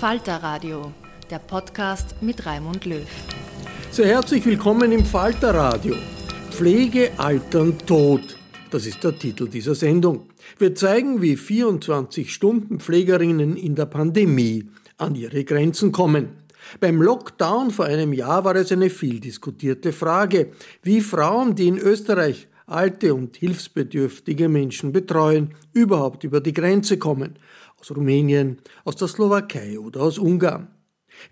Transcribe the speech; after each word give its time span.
Falter 0.00 0.42
Radio, 0.42 0.92
der 1.28 1.40
Podcast 1.40 2.22
mit 2.22 2.46
Raimund 2.46 2.86
Löw. 2.86 3.06
Sehr 3.90 4.06
herzlich 4.06 4.46
willkommen 4.46 4.92
im 4.92 5.04
Falter 5.04 5.54
Radio. 5.54 5.94
Pflege, 6.50 7.10
Altern, 7.18 7.76
Tod. 7.80 8.38
Das 8.70 8.86
ist 8.86 9.04
der 9.04 9.18
Titel 9.18 9.46
dieser 9.46 9.74
Sendung. 9.74 10.30
Wir 10.56 10.74
zeigen, 10.74 11.20
wie 11.20 11.36
24-Stunden-Pflegerinnen 11.36 13.58
in 13.58 13.74
der 13.74 13.84
Pandemie 13.84 14.70
an 14.96 15.16
ihre 15.16 15.44
Grenzen 15.44 15.92
kommen. 15.92 16.30
Beim 16.80 17.02
Lockdown 17.02 17.70
vor 17.70 17.84
einem 17.84 18.14
Jahr 18.14 18.46
war 18.46 18.56
es 18.56 18.72
eine 18.72 18.88
viel 18.88 19.20
diskutierte 19.20 19.92
Frage, 19.92 20.52
wie 20.82 21.02
Frauen, 21.02 21.54
die 21.54 21.68
in 21.68 21.76
Österreich 21.76 22.48
alte 22.66 23.14
und 23.14 23.36
hilfsbedürftige 23.36 24.48
Menschen 24.48 24.92
betreuen, 24.92 25.54
überhaupt 25.74 26.24
über 26.24 26.40
die 26.40 26.54
Grenze 26.54 26.98
kommen 26.98 27.38
aus 27.80 27.90
Rumänien, 27.90 28.58
aus 28.84 28.96
der 28.96 29.08
Slowakei 29.08 29.78
oder 29.78 30.02
aus 30.02 30.18
Ungarn. 30.18 30.68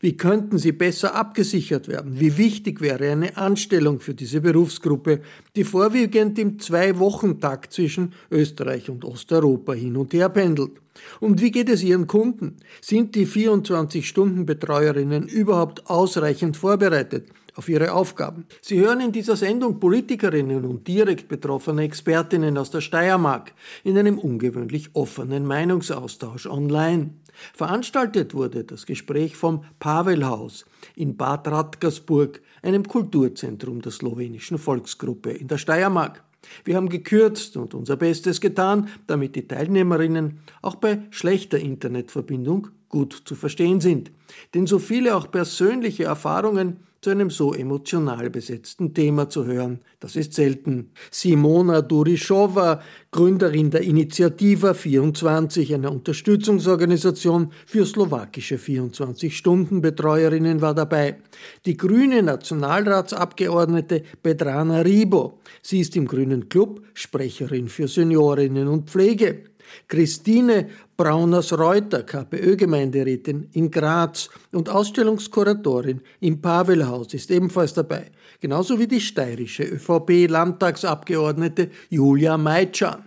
Wie 0.01 0.17
könnten 0.17 0.59
sie 0.59 0.73
besser 0.73 1.15
abgesichert 1.15 1.89
werden? 1.89 2.21
Wie 2.21 2.37
wichtig 2.37 2.81
wäre 2.81 3.11
eine 3.11 3.37
Anstellung 3.37 4.01
für 4.01 4.15
diese 4.15 4.41
Berufsgruppe, 4.41 5.21
die 5.57 5.65
vorwiegend 5.65 6.39
im 6.39 6.59
Zwei-Wochen-Takt 6.59 7.73
zwischen 7.73 8.13
Österreich 8.31 8.91
und 8.91 9.05
Osteuropa 9.05 9.73
hin 9.73 9.97
und 9.97 10.13
her 10.13 10.29
pendelt? 10.29 10.73
Und 11.21 11.41
wie 11.41 11.51
geht 11.51 11.69
es 11.69 11.83
ihren 11.83 12.07
Kunden? 12.07 12.57
Sind 12.81 13.15
die 13.15 13.27
24-Stunden-Betreuerinnen 13.27 15.29
überhaupt 15.29 15.89
ausreichend 15.89 16.57
vorbereitet? 16.57 17.29
Auf 17.59 17.69
ihre 17.69 17.93
Aufgaben. 17.93 18.47
Sie 18.63 18.79
hören 18.79 19.01
in 19.01 19.11
dieser 19.11 19.35
Sendung 19.35 19.81
Politikerinnen 19.81 20.65
und 20.65 20.87
direkt 20.87 21.27
betroffene 21.27 21.83
Expertinnen 21.83 22.57
aus 22.57 22.71
der 22.71 22.81
Steiermark 22.81 23.53
in 23.83 23.99
einem 23.99 24.17
ungewöhnlich 24.17 24.91
offenen 24.95 25.45
Meinungsaustausch 25.45 26.47
online. 26.47 27.15
Veranstaltet 27.55 28.33
wurde 28.33 28.63
das 28.63 28.87
Gespräch 28.87 29.35
vom 29.35 29.65
Pavelhaus 29.81 30.67
in 30.95 31.17
Bad 31.17 31.49
Radkersburg, 31.49 32.41
einem 32.63 32.87
Kulturzentrum 32.87 33.83
der 33.83 33.91
slowenischen 33.91 34.59
Volksgruppe 34.59 35.33
in 35.33 35.49
der 35.49 35.59
Steiermark. 35.59 36.23
Wir 36.65 36.77
haben 36.77 36.89
gekürzt 36.89 37.57
und 37.57 37.75
unser 37.75 37.97
Bestes 37.97 38.41
getan, 38.41 38.89
damit 39.09 39.35
die 39.35 39.49
Teilnehmerinnen 39.49 40.39
auch 40.63 40.77
bei 40.77 41.03
schlechter 41.11 41.59
Internetverbindung 41.59 42.69
gut 42.89 43.21
zu 43.25 43.35
verstehen 43.35 43.81
sind. 43.81 44.13
Denn 44.55 44.69
so 44.69 44.79
viele 44.79 45.17
auch 45.17 45.29
persönliche 45.31 46.05
Erfahrungen 46.05 46.85
zu 47.01 47.11
einem 47.11 47.31
so 47.31 47.55
emotional 47.55 48.29
besetzten 48.29 48.93
Thema 48.93 49.29
zu 49.29 49.47
hören. 49.47 49.79
Das 50.01 50.17
ist 50.17 50.35
selten. 50.35 50.91
Simona 51.11 51.81
Durischowa, 51.81 52.83
Gründerin 53.13 53.71
der 53.71 53.83
Initiativa 53.83 54.75
24, 54.75 55.75
einer 55.75 55.93
Unterstützungsorganisation 55.93 57.53
für 57.67 57.87
slowakische 57.87 58.57
24-Stunden-Betreuerinnen, 58.57 60.61
war 60.61 60.75
dabei. 60.75 61.19
Die 61.67 61.77
grüne 61.77 62.21
Nationalratsabgeordnete 62.23 64.03
Pedrana 64.23 64.81
Ribo. 64.81 65.39
Sie 65.63 65.81
ist 65.81 65.95
im 65.97 66.07
Grünen 66.07 66.49
Club 66.49 66.83
Sprecherin 66.95 67.69
für 67.69 67.87
Seniorinnen 67.87 68.67
und 68.67 68.91
Pflege. 68.91 69.45
Christine 69.87 70.69
Brauners-Reuter, 70.97 72.03
KPÖ-Gemeinderätin 72.03 73.49
in 73.53 73.71
Graz 73.71 74.31
und 74.53 74.69
Ausstellungskuratorin 74.69 76.01
im 76.21 76.41
Pavelhaus 76.41 77.15
ist 77.15 77.31
ebenfalls 77.31 77.75
dabei, 77.75 78.11
genauso 78.41 78.79
wie 78.79 78.87
die 78.87 79.01
steirische 79.01 79.65
ÖVP-Landtagsabgeordnete 79.65 81.71
Julia 81.89 82.37
Meitschan. 82.37 83.05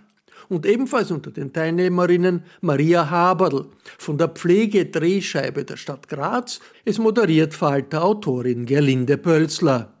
Und 0.48 0.66
ebenfalls 0.66 1.10
unter 1.10 1.30
den 1.30 1.52
Teilnehmerinnen 1.52 2.44
Maria 2.60 3.08
Haberl 3.08 3.66
von 3.98 4.18
der 4.18 4.28
Pflegedrehscheibe 4.28 5.64
der 5.64 5.76
Stadt 5.76 6.08
Graz. 6.08 6.60
Es 6.84 6.98
moderiert 6.98 7.54
Falter-Autorin 7.54 8.66
Gerlinde 8.66 9.16
Pölzler. 9.16 9.94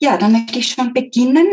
Ja, 0.00 0.16
dann 0.16 0.32
möchte 0.32 0.58
ich 0.58 0.68
schon 0.68 0.94
beginnen 0.94 1.46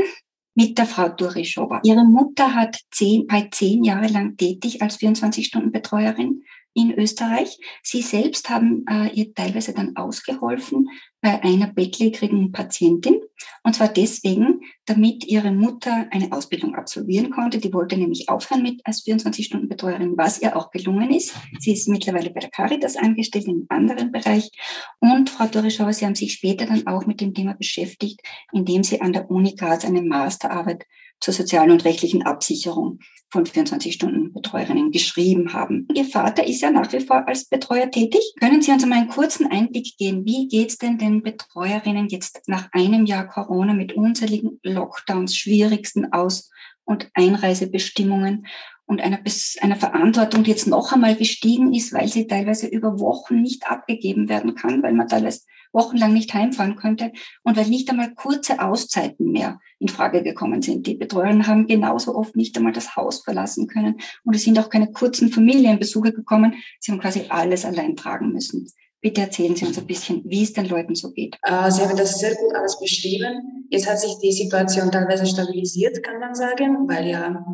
mit 0.59 0.77
der 0.77 0.85
Frau 0.85 1.07
Durischowa. 1.07 1.79
Ihre 1.83 2.03
Mutter 2.03 2.53
hat 2.53 2.75
zehn, 2.91 3.25
bei 3.27 3.47
zehn 3.49 3.85
Jahre 3.85 4.07
lang 4.07 4.35
tätig 4.35 4.81
als 4.81 4.99
24-Stunden-Betreuerin 4.99 6.43
in 6.73 6.93
Österreich. 6.93 7.59
Sie 7.83 8.01
selbst 8.01 8.49
haben 8.49 8.85
äh, 8.89 9.09
ihr 9.13 9.33
teilweise 9.33 9.73
dann 9.73 9.95
ausgeholfen 9.95 10.87
bei 11.21 11.43
einer 11.43 11.67
bettlägerigen 11.67 12.51
Patientin. 12.51 13.19
Und 13.63 13.75
zwar 13.75 13.89
deswegen, 13.89 14.61
damit 14.85 15.25
ihre 15.25 15.51
Mutter 15.51 16.07
eine 16.11 16.31
Ausbildung 16.31 16.75
absolvieren 16.75 17.29
konnte. 17.29 17.59
Die 17.59 17.73
wollte 17.73 17.97
nämlich 17.97 18.29
aufhören 18.29 18.63
mit 18.63 18.81
als 18.85 19.05
24-Stunden-Betreuerin, 19.05 20.17
was 20.17 20.41
ihr 20.41 20.55
auch 20.55 20.71
gelungen 20.71 21.11
ist. 21.11 21.35
Sie 21.59 21.73
ist 21.73 21.89
mittlerweile 21.89 22.29
bei 22.29 22.39
der 22.39 22.49
Caritas 22.49 22.95
angestellt, 22.95 23.45
in 23.45 23.53
einem 23.53 23.65
anderen 23.69 24.11
Bereich. 24.11 24.51
Und 24.99 25.29
Frau 25.29 25.47
Dorischauer, 25.47 25.93
Sie 25.93 26.05
haben 26.05 26.15
sich 26.15 26.33
später 26.33 26.65
dann 26.65 26.87
auch 26.87 27.05
mit 27.05 27.21
dem 27.21 27.33
Thema 27.33 27.53
beschäftigt, 27.53 28.21
indem 28.53 28.83
Sie 28.83 29.01
an 29.01 29.13
der 29.13 29.29
Uni 29.29 29.55
Graz 29.55 29.85
eine 29.85 30.01
Masterarbeit 30.01 30.85
zur 31.19 31.33
sozialen 31.33 31.71
und 31.71 31.85
rechtlichen 31.85 32.23
Absicherung 32.23 32.99
von 33.31 33.45
24-Stunden-Betreuerinnen 33.45 34.91
geschrieben 34.91 35.53
haben. 35.53 35.87
Ihr 35.93 36.05
Vater 36.05 36.45
ist 36.45 36.61
ja 36.61 36.71
nach 36.71 36.91
wie 36.91 36.99
vor 36.99 37.27
als 37.27 37.45
Betreuer 37.45 37.91
tätig. 37.91 38.21
Können 38.39 38.61
Sie 38.61 38.71
uns 38.71 38.83
einmal 38.83 38.99
einen 38.99 39.09
kurzen 39.09 39.45
Einblick 39.47 39.97
geben? 39.97 40.25
Wie 40.25 40.47
geht 40.47 40.69
es 40.69 40.77
denn 40.77 40.97
den 40.97 41.21
Betreuerinnen 41.21 42.07
jetzt 42.07 42.47
nach 42.47 42.69
einem 42.71 43.05
Jahr 43.05 43.27
Corona 43.27 43.73
mit 43.73 43.93
unzähligen 43.93 44.59
Lockdowns, 44.63 45.35
schwierigsten 45.35 46.11
Aus- 46.11 46.49
und 46.85 47.09
Einreisebestimmungen 47.13 48.47
und 48.87 49.01
einer, 49.01 49.19
einer 49.61 49.75
Verantwortung, 49.75 50.43
die 50.43 50.49
jetzt 50.49 50.65
noch 50.65 50.91
einmal 50.91 51.15
gestiegen 51.15 51.71
ist, 51.73 51.93
weil 51.93 52.07
sie 52.07 52.25
teilweise 52.25 52.65
über 52.65 52.99
Wochen 52.99 53.43
nicht 53.43 53.69
abgegeben 53.69 54.27
werden 54.27 54.55
kann, 54.55 54.81
weil 54.81 54.93
man 54.93 55.07
teilweise 55.07 55.41
wochenlang 55.71 56.13
nicht 56.13 56.33
heimfahren 56.33 56.75
könnte 56.75 57.11
und 57.43 57.57
weil 57.57 57.67
nicht 57.67 57.89
einmal 57.89 58.13
kurze 58.13 58.59
Auszeiten 58.59 59.31
mehr 59.31 59.59
in 59.79 59.87
Frage 59.87 60.23
gekommen 60.23 60.61
sind. 60.61 60.87
Die 60.87 60.95
Betreuerinnen 60.95 61.47
haben 61.47 61.67
genauso 61.67 62.15
oft 62.15 62.35
nicht 62.35 62.57
einmal 62.57 62.73
das 62.73 62.95
Haus 62.95 63.21
verlassen 63.23 63.67
können 63.67 63.99
und 64.23 64.35
es 64.35 64.43
sind 64.43 64.59
auch 64.59 64.69
keine 64.69 64.91
kurzen 64.91 65.29
Familienbesuche 65.29 66.11
gekommen. 66.11 66.55
Sie 66.79 66.91
haben 66.91 66.99
quasi 66.99 67.25
alles 67.29 67.65
allein 67.65 67.95
tragen 67.95 68.31
müssen. 68.31 68.67
Bitte 69.01 69.21
erzählen 69.21 69.55
Sie 69.55 69.65
uns 69.65 69.77
ein 69.77 69.87
bisschen, 69.87 70.23
wie 70.25 70.43
es 70.43 70.51
den 70.51 70.67
Leuten 70.67 70.93
so 70.93 71.11
geht. 71.11 71.37
Äh, 71.43 71.71
Sie 71.71 71.81
haben 71.81 71.95
das 71.95 72.19
sehr 72.19 72.35
gut 72.35 72.53
alles 72.53 72.77
beschrieben. 72.79 73.67
Jetzt 73.69 73.89
hat 73.89 73.99
sich 73.99 74.17
die 74.21 74.33
Situation 74.33 74.91
teilweise 74.91 75.25
stabilisiert, 75.25 76.03
kann 76.03 76.19
man 76.19 76.35
sagen, 76.35 76.87
weil 76.89 77.07
ja 77.07 77.45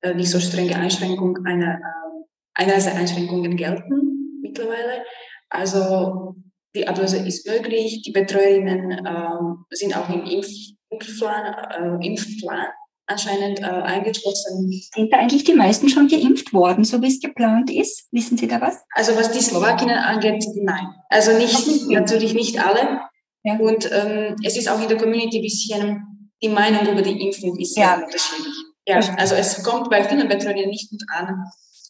äh, 0.00 0.14
nicht 0.14 0.30
so 0.30 0.40
strenge 0.40 0.74
Einschränkungen, 0.74 1.46
eine, 1.46 1.74
äh, 1.74 2.22
Einreiseeinschränkungen 2.54 3.56
gelten 3.56 4.40
mittlerweile. 4.42 5.04
Also 5.48 6.34
die 6.74 6.88
Ablöse 6.88 7.18
ist 7.18 7.46
möglich. 7.46 8.02
Die 8.02 8.12
Betreuerinnen 8.12 9.04
äh, 9.04 9.76
sind 9.76 9.96
auch 9.96 10.08
im 10.08 10.24
Impf 10.24 10.48
Impfplan, 10.90 12.00
äh, 12.00 12.06
Impfplan 12.06 12.66
anscheinend 13.06 13.60
äh, 13.60 13.64
eingeschlossen. 13.64 14.70
Sind 14.94 15.12
da 15.12 15.18
eigentlich 15.18 15.44
die 15.44 15.54
meisten 15.54 15.88
schon 15.88 16.08
geimpft 16.08 16.52
worden, 16.52 16.84
so 16.84 17.00
wie 17.02 17.08
es 17.08 17.20
geplant 17.20 17.70
ist? 17.70 18.08
Wissen 18.12 18.36
Sie 18.36 18.46
da 18.46 18.60
was? 18.60 18.78
Also 18.94 19.16
was 19.16 19.32
die 19.32 19.40
Slowakinnen 19.40 19.96
angeht, 19.96 20.44
nein. 20.56 20.88
Also 21.08 21.36
nicht, 21.36 21.88
natürlich 21.88 22.34
nicht 22.34 22.58
alle. 22.58 23.00
Ja. 23.44 23.58
Und 23.58 23.90
ähm, 23.92 24.36
es 24.44 24.56
ist 24.56 24.68
auch 24.68 24.80
in 24.80 24.88
der 24.88 24.98
Community 24.98 25.38
ein 25.38 25.42
bisschen, 25.42 26.30
die 26.42 26.48
Meinung 26.48 26.86
über 26.92 27.02
die 27.02 27.20
Impfung 27.20 27.58
ist 27.58 27.74
sehr 27.74 27.84
ja. 27.84 27.94
unterschiedlich. 27.94 28.54
Ja, 28.86 28.98
also 29.16 29.34
es 29.34 29.62
kommt 29.62 29.90
bei 29.90 30.04
vielen 30.04 30.28
Betreuerinnen 30.28 30.70
nicht 30.70 30.90
gut 30.90 31.02
an, 31.12 31.44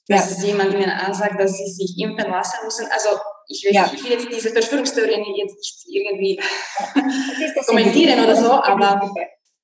dass 0.08 0.42
ja. 0.42 0.48
jemand 0.48 0.74
ihnen 0.74 0.90
ansagt, 0.90 1.40
dass 1.40 1.56
sie 1.56 1.66
sich 1.66 1.98
impfen 1.98 2.30
lassen 2.30 2.56
müssen. 2.64 2.86
Also 2.90 3.08
ich 3.52 3.64
will, 3.64 3.74
ja. 3.74 3.90
ich 3.94 4.02
will 4.02 4.12
jetzt 4.12 4.28
diese 4.30 4.50
Verschwörungstheorien 4.50 5.24
jetzt 5.36 5.56
nicht 5.56 5.84
irgendwie 5.88 6.40
kommentieren 7.66 8.24
oder 8.24 8.36
so, 8.36 8.50
aber 8.50 9.12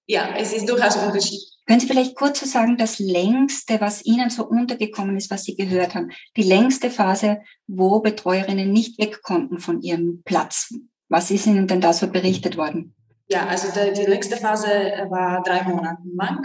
ja, 0.07 0.35
es 0.37 0.53
ist 0.53 0.69
durchaus 0.69 0.97
ein 0.97 1.09
Unterschied. 1.09 1.41
Können 1.67 1.81
Sie 1.81 1.87
vielleicht 1.87 2.17
kurz 2.17 2.41
so 2.41 2.47
sagen, 2.47 2.79
das 2.79 2.99
längste, 2.99 3.79
was 3.81 4.05
Ihnen 4.05 4.31
so 4.31 4.47
untergekommen 4.47 5.19
ist, 5.19 5.31
was 5.31 5.45
Sie 5.45 5.55
gehört 5.55 5.95
haben, 5.95 6.11
die 6.37 6.43
längste 6.43 6.91
Phase, 6.91 7.43
wo 7.67 8.01
Betreuerinnen 8.01 8.73
nicht 8.73 8.99
weg 8.99 9.23
konnten 9.23 9.59
von 9.59 9.83
ihrem 9.83 10.23
Platz? 10.25 10.73
Was 11.11 11.31
ist 11.31 11.47
Ihnen 11.47 11.67
denn 11.67 11.83
da 11.83 11.93
so 11.93 12.07
berichtet 12.07 12.57
worden? 12.57 12.95
Ja, 13.29 13.47
also 13.47 13.69
die, 13.69 13.93
die 13.93 14.07
längste 14.07 14.39
Phase 14.39 14.67
war 15.11 15.43
drei 15.43 15.63
Monate 15.65 16.01
lang. 16.17 16.43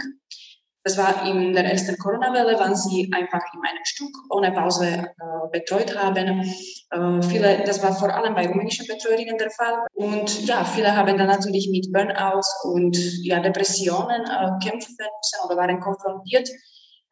Das 0.86 0.98
war 0.98 1.26
in 1.26 1.54
der 1.54 1.64
ersten 1.64 1.96
Corona-Welle, 1.96 2.56
wann 2.58 2.76
sie 2.76 3.10
einfach 3.10 3.40
in 3.54 3.60
einem 3.66 3.84
Stück 3.84 4.14
ohne 4.28 4.52
Pause 4.52 4.86
äh, 4.86 5.48
betreut 5.50 5.96
haben. 5.96 6.42
Äh, 6.42 7.22
viele, 7.22 7.64
das 7.64 7.82
war 7.82 7.94
vor 7.94 8.14
allem 8.14 8.34
bei 8.34 8.46
rumänischen 8.46 8.86
Betreuerinnen 8.86 9.38
der 9.38 9.50
Fall. 9.50 9.86
Und 9.94 10.46
ja, 10.46 10.62
viele 10.62 10.94
haben 10.94 11.16
dann 11.16 11.28
natürlich 11.28 11.70
mit 11.70 11.90
Burnouts 11.90 12.64
und 12.64 12.98
ja, 13.24 13.40
Depressionen 13.40 14.24
äh, 14.26 14.50
kämpfen 14.62 14.94
müssen 14.98 15.46
oder 15.46 15.56
waren 15.56 15.80
konfrontiert, 15.80 16.50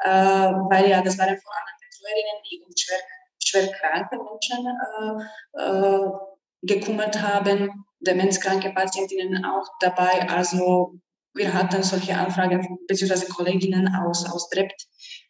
äh, 0.00 0.08
weil 0.10 0.90
ja, 0.90 1.00
das 1.00 1.16
waren 1.18 1.38
vor 1.38 1.52
allem 1.54 1.76
Betreuerinnen, 1.80 2.42
die 2.50 2.62
um 2.66 2.72
schwer, 2.76 2.98
schwer 3.42 3.72
kranke 3.72 4.18
Menschen 4.18 4.66
äh, 5.56 5.62
äh, 5.62 6.10
gekümmert 6.60 7.22
haben, 7.22 7.86
demenzkranke 8.00 8.70
Patientinnen 8.74 9.46
auch 9.46 9.66
dabei. 9.80 10.28
Also 10.28 10.98
wir 11.34 11.52
hatten 11.54 11.82
solche 11.82 12.16
Anfragen 12.16 12.78
beziehungsweise 12.86 13.26
Kolleginnen 13.32 13.94
aus, 13.94 14.30
aus 14.30 14.48
Drept, 14.50 14.86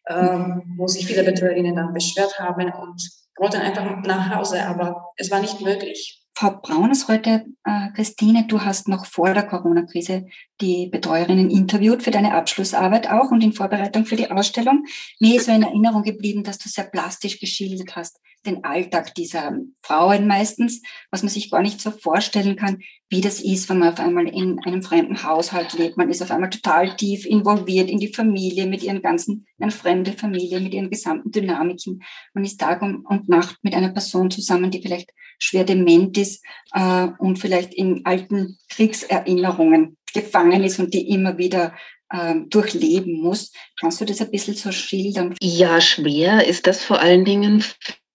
ähm, 0.09 0.75
wo 0.77 0.87
sich 0.87 1.07
viele 1.07 1.25
Betreuerinnen 1.25 1.77
dann 1.77 1.93
beschwert 1.93 2.39
haben 2.39 2.73
und 2.73 3.03
wollten 3.39 3.61
einfach 3.61 4.03
nach 4.03 4.35
Hause, 4.35 4.65
aber 4.67 5.13
es 5.17 5.31
war 5.31 5.41
nicht 5.41 5.61
möglich. 5.61 6.22
Frau 6.35 6.59
Braun 6.63 6.91
ist 6.91 7.09
heute, 7.09 7.45
äh, 7.65 7.91
Christine, 7.95 8.47
du 8.49 8.63
hast 8.63 8.89
noch 8.89 9.05
vor 9.05 9.35
der 9.35 9.47
Corona-Krise 9.47 10.27
die 10.61 10.87
Betreuerinnen 10.87 11.51
interviewt 11.51 12.03
für 12.03 12.11
deine 12.11 12.35
Abschlussarbeit 12.35 13.11
auch 13.11 13.31
und 13.31 13.45
in 13.45 13.53
Vorbereitung 13.53 14.07
für 14.07 14.17
die 14.17 14.31
Ausstellung. 14.31 14.87
Mir 15.21 15.37
ist 15.37 15.47
so 15.47 15.53
in 15.53 15.63
Erinnerung 15.63 16.03
geblieben, 16.03 16.43
dass 16.43 16.59
du 16.59 16.69
sehr 16.69 16.85
plastisch 16.85 17.39
geschildert 17.39 17.97
hast, 17.97 18.19
den 18.47 18.65
Alltag 18.65 19.15
dieser 19.15 19.57
Frauen 19.83 20.27
meistens, 20.27 20.83
was 21.11 21.23
man 21.23 21.29
sich 21.29 21.51
gar 21.51 21.63
nicht 21.63 21.81
so 21.81 21.91
vorstellen 21.91 22.57
kann, 22.57 22.79
wie 23.11 23.21
das 23.21 23.41
ist, 23.41 23.69
wenn 23.69 23.79
man 23.79 23.93
auf 23.93 24.01
einmal 24.01 24.27
in 24.27 24.59
einem 24.61 24.83
fremden 24.83 25.23
Haushalt 25.23 25.75
lebt. 25.75 25.99
Man 25.99 26.09
ist 26.09 26.23
auf 26.23 26.31
einmal 26.31 26.51
total 26.51 26.97
tief 26.97 27.27
involviert 27.27 27.91
in 27.91 27.99
die 27.99 28.13
Familie, 28.13 28.67
mit 28.67 28.83
ihren 28.83 29.03
ganzen, 29.03 29.47
eine 29.61 29.71
fremde 29.71 30.13
Familie, 30.13 30.61
mit 30.61 30.73
ihren 30.73 30.91
gesamten 30.91 31.31
Dynamiken. 31.31 32.03
Man 32.33 32.45
ist 32.45 32.59
Tag 32.59 32.81
und 32.83 33.29
Nacht 33.29 33.59
mit 33.63 33.75
einer 33.75 33.91
Person 33.91 34.31
zusammen, 34.31 34.71
die 34.71 34.81
vielleicht 34.81 35.13
schwer 35.39 35.65
dement 35.65 36.17
ist 36.19 36.45
äh, 36.73 37.09
und 37.19 37.39
vielleicht 37.39 37.75
in 37.75 38.05
alten 38.05 38.59
Kriegserinnerungen 38.69 39.97
gefangen 40.13 40.63
ist 40.63 40.79
und 40.79 40.93
die 40.95 41.09
immer 41.09 41.39
wieder 41.39 41.75
ähm, 42.13 42.49
durchleben 42.51 43.21
muss. 43.21 43.53
Kannst 43.81 44.01
du 44.01 44.05
das 44.05 44.21
ein 44.21 44.31
bisschen 44.31 44.55
so 44.55 44.71
schildern? 44.71 45.35
Ja, 45.41 45.81
schwer 45.81 46.47
ist 46.47 46.67
das 46.67 46.85
vor 46.85 47.01
allen 47.01 47.25
Dingen 47.25 47.65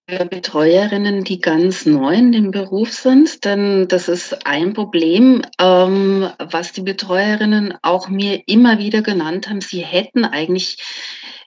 Betreuerinnen, 0.08 1.22
die 1.22 1.38
ganz 1.38 1.84
neu 1.84 2.14
in 2.14 2.32
dem 2.32 2.50
Beruf 2.50 2.92
sind, 2.92 3.44
denn 3.44 3.88
das 3.88 4.08
ist 4.08 4.46
ein 4.46 4.72
Problem, 4.72 5.42
ähm, 5.60 6.30
was 6.38 6.72
die 6.72 6.80
Betreuerinnen 6.80 7.74
auch 7.82 8.08
mir 8.08 8.42
immer 8.46 8.78
wieder 8.78 9.02
genannt 9.02 9.50
haben. 9.50 9.60
Sie 9.60 9.80
hätten 9.84 10.24
eigentlich 10.24 10.78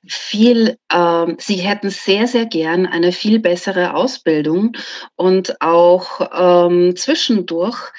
viel, 0.08 0.78
ähm, 0.94 1.38
sie 1.40 1.56
hätten 1.56 1.90
sehr, 1.90 2.28
sehr 2.28 2.46
gern 2.46 2.86
eine 2.86 3.12
viel 3.12 3.40
bessere 3.40 3.96
Ausbildung 3.96 4.74
und 5.16 5.60
auch 5.60 6.30
ähm, 6.31 6.96
zwischendurch 6.96 7.92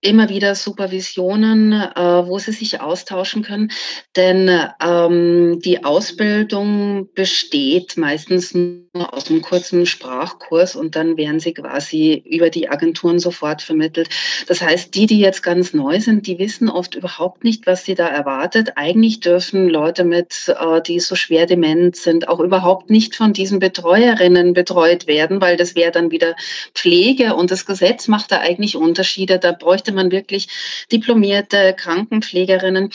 immer 0.00 0.28
wieder 0.28 0.54
Supervisionen, 0.54 1.72
äh, 1.72 2.26
wo 2.26 2.38
sie 2.38 2.52
sich 2.52 2.80
austauschen 2.80 3.42
können. 3.42 3.72
Denn 4.16 4.48
ähm, 4.84 5.60
die 5.64 5.84
Ausbildung 5.84 7.08
besteht 7.14 7.96
meistens 7.96 8.54
nur 8.54 9.12
aus 9.12 9.28
einem 9.28 9.42
kurzen 9.42 9.86
Sprachkurs 9.86 10.76
und 10.76 10.94
dann 10.96 11.16
werden 11.16 11.40
sie 11.40 11.52
quasi 11.52 12.22
über 12.24 12.48
die 12.50 12.68
Agenturen 12.68 13.18
sofort 13.18 13.62
vermittelt. 13.62 14.08
Das 14.46 14.62
heißt, 14.62 14.94
die, 14.94 15.06
die 15.06 15.18
jetzt 15.18 15.42
ganz 15.42 15.74
neu 15.74 16.00
sind, 16.00 16.26
die 16.26 16.38
wissen 16.38 16.68
oft 16.68 16.94
überhaupt 16.94 17.42
nicht, 17.42 17.66
was 17.66 17.84
sie 17.84 17.94
da 17.94 18.06
erwartet. 18.06 18.72
Eigentlich 18.76 19.20
dürfen 19.20 19.68
Leute 19.68 20.04
mit, 20.04 20.48
äh, 20.48 20.80
die 20.80 21.00
so 21.00 21.16
schwer 21.16 21.46
dement 21.46 21.96
sind, 21.96 22.28
auch 22.28 22.40
überhaupt 22.40 22.88
nicht 22.88 23.16
von 23.16 23.32
diesen 23.32 23.58
Betreuerinnen 23.58 24.52
betreut 24.52 25.06
werden, 25.08 25.40
weil 25.40 25.56
das 25.56 25.74
wäre 25.74 25.90
dann 25.90 26.12
wieder 26.12 26.36
Pflege 26.74 27.34
und 27.34 27.50
das 27.50 27.66
Gesetz 27.66 28.06
macht 28.06 28.30
da 28.30 28.38
eigentlich 28.38 28.76
Unterschiede. 28.76 29.38
Da 29.38 29.52
bräuchte 29.52 29.87
bräuchte 29.88 29.92
man 29.92 30.10
wirklich 30.10 30.48
diplomierte 30.92 31.74
Krankenpflegerinnen. 31.74 32.90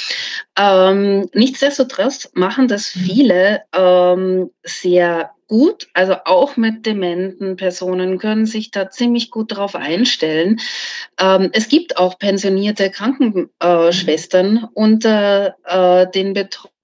Ähm, 0.57 1.29
nichtsdestotrotz 1.33 2.29
machen 2.33 2.67
das 2.67 2.87
viele 2.87 3.63
ähm, 3.73 4.51
sehr 4.63 5.31
gut, 5.47 5.87
also 5.93 6.15
auch 6.25 6.55
mit 6.57 6.85
dementen 6.85 7.57
Personen 7.57 8.17
können 8.17 8.45
sich 8.45 8.71
da 8.71 8.89
ziemlich 8.89 9.29
gut 9.31 9.51
darauf 9.51 9.75
einstellen. 9.75 10.59
Ähm, 11.19 11.49
es 11.53 11.67
gibt 11.67 11.97
auch 11.97 12.17
pensionierte 12.17 12.89
Krankenschwestern 12.89 14.67
unter 14.73 15.55
äh, 15.65 16.09
den 16.11 16.33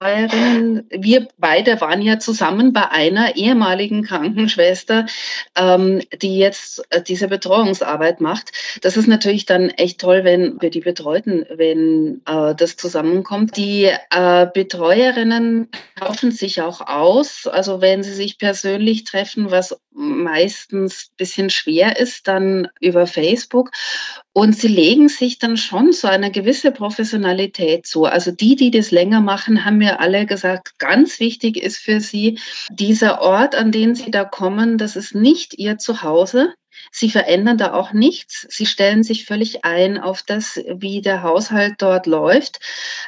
Betreuerinnen. 0.00 0.86
Wir 0.88 1.28
beide 1.36 1.78
waren 1.82 2.00
ja 2.00 2.18
zusammen 2.18 2.72
bei 2.72 2.88
einer 2.90 3.36
ehemaligen 3.36 4.02
Krankenschwester, 4.02 5.04
ähm, 5.56 6.00
die 6.22 6.38
jetzt 6.38 6.82
äh, 6.88 7.02
diese 7.02 7.28
Betreuungsarbeit 7.28 8.22
macht. 8.22 8.52
Das 8.80 8.96
ist 8.96 9.08
natürlich 9.08 9.44
dann 9.44 9.68
echt 9.68 10.00
toll, 10.00 10.24
wenn 10.24 10.56
wir 10.62 10.70
die 10.70 10.80
Betreuten, 10.80 11.44
wenn 11.54 12.22
äh, 12.26 12.54
das 12.54 12.76
zusammenkommt. 12.76 13.58
Die 13.58 13.90
äh, 14.10 14.46
Betreuerinnen 14.54 15.68
tauschen 15.96 16.30
sich 16.30 16.62
auch 16.62 16.80
aus, 16.80 17.46
also 17.46 17.82
wenn 17.82 18.02
sie 18.02 18.14
sich 18.14 18.38
persönlich 18.38 19.04
treffen, 19.04 19.50
was 19.50 19.78
meistens 19.92 21.10
bisschen 21.16 21.50
schwer 21.50 21.98
ist, 21.98 22.28
dann 22.28 22.68
über 22.80 23.06
Facebook. 23.06 23.70
Und 24.32 24.56
sie 24.56 24.68
legen 24.68 25.08
sich 25.08 25.38
dann 25.38 25.56
schon 25.56 25.92
so 25.92 26.06
eine 26.06 26.30
gewisse 26.30 26.70
Professionalität 26.70 27.86
zu. 27.86 28.04
Also 28.04 28.30
die, 28.30 28.54
die 28.56 28.70
das 28.70 28.90
länger 28.90 29.20
machen, 29.20 29.64
haben 29.64 29.78
mir 29.78 30.00
alle 30.00 30.26
gesagt, 30.26 30.78
ganz 30.78 31.18
wichtig 31.20 31.56
ist 31.56 31.78
für 31.78 32.00
sie 32.00 32.38
dieser 32.70 33.20
Ort, 33.20 33.54
an 33.54 33.72
den 33.72 33.94
sie 33.94 34.10
da 34.10 34.24
kommen, 34.24 34.78
das 34.78 34.96
ist 34.96 35.14
nicht 35.14 35.58
ihr 35.58 35.78
Zuhause. 35.78 36.54
Sie 36.90 37.10
verändern 37.10 37.58
da 37.58 37.72
auch 37.72 37.92
nichts. 37.92 38.46
Sie 38.50 38.66
stellen 38.66 39.02
sich 39.02 39.24
völlig 39.24 39.64
ein 39.64 39.98
auf 39.98 40.22
das, 40.22 40.60
wie 40.68 41.00
der 41.00 41.22
Haushalt 41.22 41.74
dort 41.78 42.06
läuft. 42.06 42.60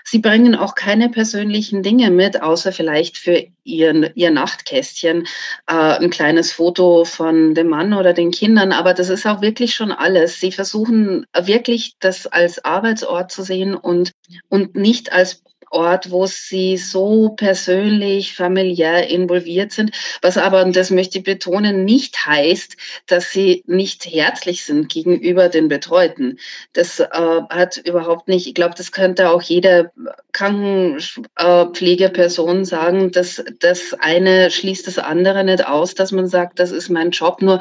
Sie 0.04 0.18
bringen 0.18 0.54
auch 0.54 0.74
keine 0.74 1.08
persönlichen 1.08 1.82
Dinge 1.82 2.10
mit, 2.10 2.42
außer 2.42 2.72
vielleicht 2.72 3.18
für 3.18 3.44
ihren, 3.64 4.10
ihr 4.14 4.30
Nachtkästchen 4.30 5.26
äh, 5.66 5.72
ein 5.74 6.10
kleines 6.10 6.52
Foto 6.52 7.04
von 7.04 7.54
dem 7.54 7.68
Mann 7.68 7.92
oder 7.92 8.12
den 8.12 8.30
Kindern. 8.30 8.72
Aber 8.72 8.94
das 8.94 9.08
ist 9.08 9.26
auch 9.26 9.40
wirklich 9.40 9.74
schon 9.74 9.92
alles. 9.92 10.40
Sie 10.40 10.52
versuchen 10.52 11.26
wirklich 11.36 11.96
das 12.00 12.26
als 12.26 12.64
Arbeitsort 12.64 13.30
zu 13.32 13.42
sehen 13.42 13.74
und, 13.74 14.12
und 14.48 14.74
nicht 14.74 15.12
als 15.12 15.42
Ort, 15.72 16.10
wo 16.10 16.26
sie 16.26 16.76
so 16.76 17.30
persönlich, 17.30 18.34
familiär 18.34 19.08
involviert 19.08 19.72
sind, 19.72 19.92
was 20.20 20.36
aber, 20.36 20.62
und 20.64 20.76
das 20.76 20.90
möchte 20.90 21.18
ich 21.18 21.24
betonen, 21.24 21.84
nicht 21.84 22.26
heißt, 22.26 22.76
dass 23.06 23.32
sie 23.32 23.62
nicht 23.66 24.06
herzlich 24.06 24.64
sind 24.64 24.88
gegenüber 24.88 25.48
den 25.48 25.68
Betreuten. 25.68 26.38
Das 26.72 27.00
äh, 27.00 27.06
hat 27.50 27.76
überhaupt 27.78 28.28
nicht, 28.28 28.46
ich 28.46 28.54
glaube, 28.54 28.74
das 28.76 28.92
könnte 28.92 29.30
auch 29.30 29.42
jede 29.42 29.90
Krankenpflegeperson 30.32 32.64
sagen, 32.64 33.10
dass 33.10 33.42
das 33.60 33.94
eine 33.98 34.50
schließt 34.50 34.86
das 34.86 34.98
andere 34.98 35.44
nicht 35.44 35.66
aus, 35.66 35.94
dass 35.94 36.12
man 36.12 36.26
sagt, 36.26 36.58
das 36.58 36.70
ist 36.70 36.90
mein 36.90 37.10
Job, 37.10 37.40
nur 37.42 37.60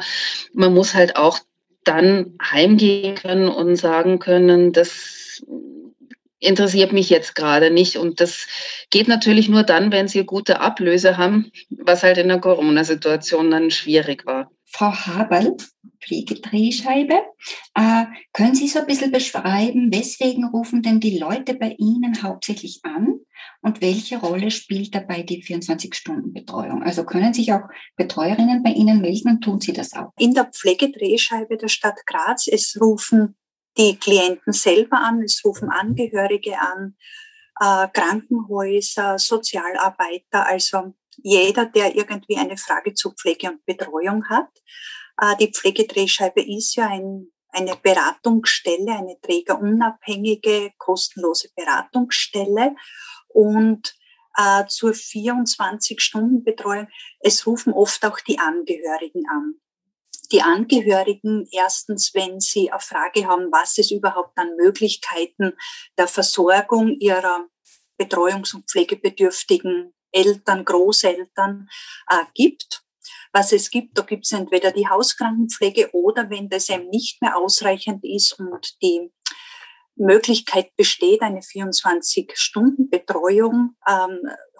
man 0.52 0.74
muss 0.74 0.94
halt 0.94 1.16
auch 1.16 1.38
dann 1.84 2.38
heimgehen 2.42 3.14
können 3.14 3.48
und 3.48 3.76
sagen 3.76 4.18
können, 4.18 4.72
das 4.72 5.42
interessiert 6.42 6.92
mich 6.92 7.10
jetzt 7.10 7.34
gerade 7.34 7.70
nicht. 7.70 7.96
Und 7.96 8.20
das 8.20 8.46
geht 8.90 9.08
natürlich 9.08 9.48
nur 9.48 9.62
dann, 9.62 9.92
wenn 9.92 10.08
Sie 10.08 10.24
gute 10.24 10.60
Ablöse 10.60 11.16
haben, 11.16 11.50
was 11.70 12.02
halt 12.02 12.18
in 12.18 12.28
der 12.28 12.40
Corona-Situation 12.40 13.50
dann 13.50 13.70
schwierig 13.70 14.26
war. 14.26 14.50
Frau 14.66 14.92
Haberl, 14.92 15.56
Pflegedrehscheibe, 16.00 17.20
äh, 17.74 18.04
können 18.32 18.54
Sie 18.54 18.68
so 18.68 18.80
ein 18.80 18.86
bisschen 18.86 19.12
beschreiben, 19.12 19.92
weswegen 19.92 20.46
rufen 20.46 20.82
denn 20.82 20.98
die 20.98 21.18
Leute 21.18 21.54
bei 21.54 21.74
Ihnen 21.78 22.22
hauptsächlich 22.22 22.80
an 22.82 23.20
und 23.60 23.82
welche 23.82 24.18
Rolle 24.18 24.50
spielt 24.50 24.94
dabei 24.94 25.22
die 25.22 25.42
24-Stunden-Betreuung? 25.42 26.82
Also 26.82 27.04
können 27.04 27.34
sich 27.34 27.52
auch 27.52 27.62
Betreuerinnen 27.96 28.62
bei 28.62 28.70
Ihnen 28.70 29.00
melden 29.00 29.32
und 29.32 29.40
tun 29.42 29.60
Sie 29.60 29.74
das 29.74 29.92
auch? 29.92 30.10
In 30.18 30.34
der 30.34 30.46
Pflegedrehscheibe 30.46 31.58
der 31.58 31.68
Stadt 31.68 32.00
Graz, 32.06 32.48
es 32.48 32.76
rufen 32.80 33.36
die 33.76 33.98
Klienten 33.98 34.52
selber 34.52 34.98
an, 35.00 35.22
es 35.22 35.42
rufen 35.44 35.70
Angehörige 35.70 36.58
an, 36.58 36.96
äh, 37.60 37.88
Krankenhäuser, 37.88 39.18
Sozialarbeiter, 39.18 40.46
also 40.46 40.94
jeder, 41.18 41.66
der 41.66 41.94
irgendwie 41.94 42.36
eine 42.36 42.56
Frage 42.56 42.94
zu 42.94 43.12
Pflege 43.12 43.50
und 43.50 43.64
Betreuung 43.64 44.28
hat. 44.28 44.50
Äh, 45.20 45.36
die 45.36 45.52
Pflegedrehscheibe 45.52 46.42
ist 46.42 46.74
ja 46.76 46.88
ein, 46.88 47.28
eine 47.48 47.76
Beratungsstelle, 47.76 48.92
eine 48.92 49.20
trägerunabhängige, 49.20 50.72
kostenlose 50.78 51.50
Beratungsstelle 51.54 52.74
und 53.28 53.94
äh, 54.36 54.64
zur 54.66 54.92
24-Stunden-Betreuung. 54.92 56.88
Es 57.20 57.46
rufen 57.46 57.72
oft 57.72 58.04
auch 58.04 58.18
die 58.20 58.38
Angehörigen 58.38 59.24
an 59.28 59.54
die 60.32 60.42
Angehörigen 60.42 61.46
erstens, 61.52 62.12
wenn 62.14 62.40
sie 62.40 62.70
eine 62.70 62.80
Frage 62.80 63.26
haben, 63.26 63.52
was 63.52 63.78
es 63.78 63.90
überhaupt 63.90 64.38
an 64.38 64.56
Möglichkeiten 64.56 65.52
der 65.98 66.08
Versorgung 66.08 66.96
ihrer 66.98 67.46
betreuungs- 68.00 68.54
und 68.54 68.68
pflegebedürftigen 68.68 69.92
Eltern, 70.10 70.64
Großeltern 70.64 71.68
äh, 72.08 72.24
gibt. 72.34 72.82
Was 73.32 73.52
es 73.52 73.70
gibt, 73.70 73.96
da 73.96 74.02
gibt 74.02 74.26
es 74.26 74.32
entweder 74.32 74.72
die 74.72 74.88
Hauskrankenpflege 74.88 75.90
oder 75.92 76.28
wenn 76.28 76.48
das 76.48 76.68
eben 76.68 76.88
nicht 76.88 77.22
mehr 77.22 77.36
ausreichend 77.36 78.04
ist 78.04 78.36
und 78.38 78.82
die 78.82 79.12
Möglichkeit 79.94 80.74
besteht, 80.76 81.22
eine 81.22 81.40
24-Stunden-Betreuung 81.40 83.76
ähm, 83.88 84.18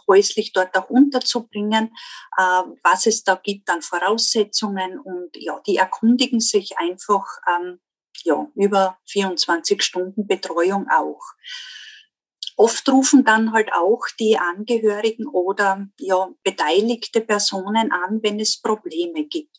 häuslich 0.08 0.52
dort 0.52 0.76
auch 0.76 0.90
unterzubringen, 0.90 1.92
äh, 2.36 2.62
was 2.82 3.06
es 3.06 3.24
da 3.24 3.34
gibt 3.34 3.68
an 3.70 3.82
Voraussetzungen 3.82 4.98
und 4.98 5.30
ja, 5.34 5.60
die 5.66 5.76
erkundigen 5.76 6.40
sich 6.40 6.78
einfach 6.78 7.26
ähm, 7.48 7.80
ja, 8.24 8.46
über 8.54 8.98
24 9.08 9.82
Stunden 9.82 10.26
Betreuung 10.26 10.88
auch. 10.88 11.22
Oft 12.56 12.88
rufen 12.88 13.24
dann 13.24 13.52
halt 13.52 13.72
auch 13.72 14.02
die 14.20 14.38
Angehörigen 14.38 15.26
oder 15.26 15.86
ja, 15.98 16.28
beteiligte 16.44 17.20
Personen 17.20 17.90
an, 17.92 18.20
wenn 18.22 18.38
es 18.38 18.60
Probleme 18.60 19.24
gibt. 19.24 19.58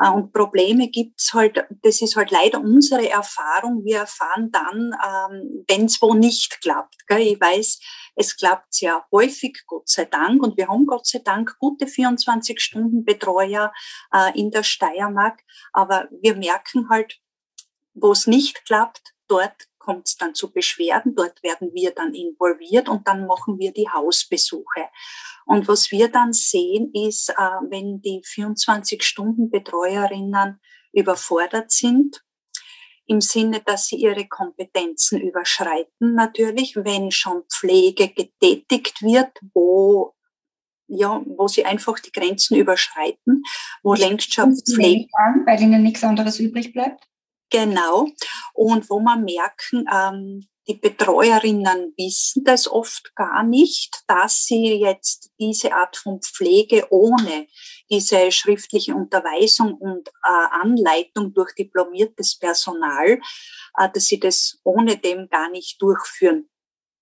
Äh, 0.00 0.10
und 0.10 0.32
Probleme 0.32 0.88
gibt's 0.88 1.32
halt, 1.32 1.64
das 1.82 2.02
ist 2.02 2.16
halt 2.16 2.30
leider 2.30 2.60
unsere 2.60 3.08
Erfahrung. 3.08 3.84
Wir 3.84 3.98
erfahren 3.98 4.50
dann, 4.50 4.92
ähm, 5.04 5.64
wenn 5.68 5.86
es 5.86 6.00
wo 6.02 6.14
nicht 6.14 6.60
klappt. 6.60 6.96
Ich 7.18 7.40
weiß, 7.40 7.80
es 8.18 8.36
klappt 8.36 8.74
sehr 8.74 9.06
häufig, 9.12 9.62
Gott 9.66 9.88
sei 9.88 10.04
Dank. 10.04 10.42
Und 10.42 10.56
wir 10.56 10.66
haben 10.66 10.86
Gott 10.86 11.06
sei 11.06 11.20
Dank 11.20 11.56
gute 11.60 11.84
24-Stunden-Betreuer 11.86 13.72
äh, 14.12 14.36
in 14.38 14.50
der 14.50 14.64
Steiermark. 14.64 15.40
Aber 15.72 16.08
wir 16.20 16.34
merken 16.34 16.88
halt, 16.90 17.20
wo 17.94 18.10
es 18.10 18.26
nicht 18.26 18.64
klappt, 18.64 19.14
dort 19.28 19.68
kommt 19.78 20.08
es 20.08 20.16
dann 20.16 20.34
zu 20.34 20.50
Beschwerden, 20.52 21.14
dort 21.14 21.40
werden 21.44 21.70
wir 21.72 21.94
dann 21.94 22.12
involviert 22.12 22.88
und 22.88 23.06
dann 23.06 23.26
machen 23.26 23.56
wir 23.58 23.72
die 23.72 23.88
Hausbesuche. 23.88 24.88
Und 25.46 25.68
was 25.68 25.92
wir 25.92 26.10
dann 26.10 26.32
sehen, 26.32 26.90
ist, 26.92 27.30
äh, 27.30 27.34
wenn 27.70 28.02
die 28.02 28.20
24-Stunden-Betreuerinnen 28.22 30.60
überfordert 30.92 31.70
sind, 31.70 32.24
im 33.08 33.20
Sinne, 33.20 33.60
dass 33.64 33.86
sie 33.86 33.96
ihre 33.96 34.28
Kompetenzen 34.28 35.20
überschreiten, 35.20 36.14
natürlich, 36.14 36.76
wenn 36.76 37.10
schon 37.10 37.42
Pflege 37.50 38.08
getätigt 38.08 39.02
wird, 39.02 39.32
wo 39.54 40.14
ja, 40.90 41.22
wo 41.36 41.48
sie 41.48 41.66
einfach 41.66 41.98
die 41.98 42.12
Grenzen 42.12 42.56
überschreiten, 42.56 43.42
wo 43.82 43.92
längst 43.94 44.32
schon 44.32 44.56
Pflege 44.56 45.06
an, 45.12 45.44
weil 45.44 45.60
ihnen 45.60 45.82
nichts 45.82 46.02
anderes 46.02 46.40
übrig 46.40 46.72
bleibt. 46.72 47.04
Genau. 47.50 48.08
Und 48.54 48.90
wo 48.90 49.00
man 49.00 49.24
merken, 49.24 49.86
ähm, 49.92 50.48
die 50.68 50.74
Betreuerinnen 50.74 51.94
wissen 51.96 52.44
das 52.44 52.70
oft 52.70 53.14
gar 53.14 53.42
nicht, 53.42 54.02
dass 54.06 54.44
sie 54.44 54.74
jetzt 54.74 55.30
diese 55.40 55.72
Art 55.72 55.96
von 55.96 56.20
Pflege 56.20 56.86
ohne 56.90 57.46
diese 57.90 58.30
schriftliche 58.30 58.94
Unterweisung 58.94 59.74
und 59.74 60.08
äh, 60.08 60.60
Anleitung 60.60 61.32
durch 61.32 61.54
diplomiertes 61.54 62.38
Personal, 62.38 63.18
äh, 63.78 63.88
dass 63.90 64.04
sie 64.04 64.20
das 64.20 64.60
ohne 64.62 64.98
dem 64.98 65.28
gar 65.30 65.48
nicht 65.48 65.80
durchführen 65.80 66.50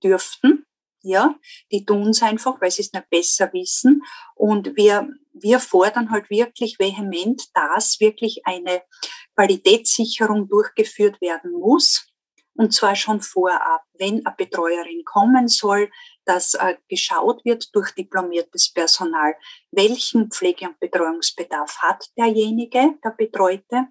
dürften. 0.03 0.65
Ja, 1.03 1.37
die 1.71 1.85
tun 1.85 2.11
es 2.11 2.23
einfach, 2.23 2.61
weil 2.61 2.71
sie 2.71 2.83
es 2.83 2.93
nicht 2.93 3.11
besser 3.11 3.53
wissen. 3.53 4.03
Und 4.35 4.77
wir, 4.77 5.09
wir 5.35 5.61
fordern 5.61 6.11
halt 6.11 6.31
wirklich 6.31 6.81
vehement, 6.81 7.45
dass 7.55 8.01
wirklich 8.01 8.43
eine 8.45 8.83
Qualitätssicherung 9.37 10.49
durchgeführt 10.49 11.21
werden 11.21 11.53
muss 11.53 12.07
und 12.57 12.73
zwar 12.73 12.97
schon 12.97 13.21
vorab, 13.21 13.83
wenn 13.99 14.25
eine 14.25 14.35
Betreuerin 14.37 15.05
kommen 15.05 15.49
soll, 15.49 15.91
dass 16.25 16.55
äh, 16.55 16.77
geschaut 16.89 17.45
wird 17.45 17.69
durch 17.75 17.91
diplomiertes 17.93 18.73
Personal, 18.73 19.35
welchen 19.71 20.31
Pflege- 20.31 20.67
und 20.67 20.81
Betreuungsbedarf 20.81 21.83
hat 21.83 22.07
derjenige, 22.17 22.95
der 23.05 23.11
Betreute 23.11 23.89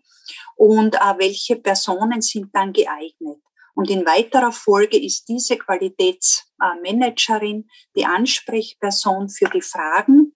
und 0.55 0.95
äh, 0.95 1.13
welche 1.17 1.57
Personen 1.57 2.21
sind 2.21 2.55
dann 2.55 2.73
geeignet. 2.73 3.43
Und 3.75 3.89
in 3.89 4.05
weiterer 4.05 4.53
Folge 4.53 4.97
ist 4.97 5.27
diese 5.27 5.57
Qualitätsmanagerin 5.57 7.67
die 7.95 8.05
Ansprechperson 8.05 9.27
für 9.29 9.49
die 9.49 9.61
Fragen, 9.61 10.34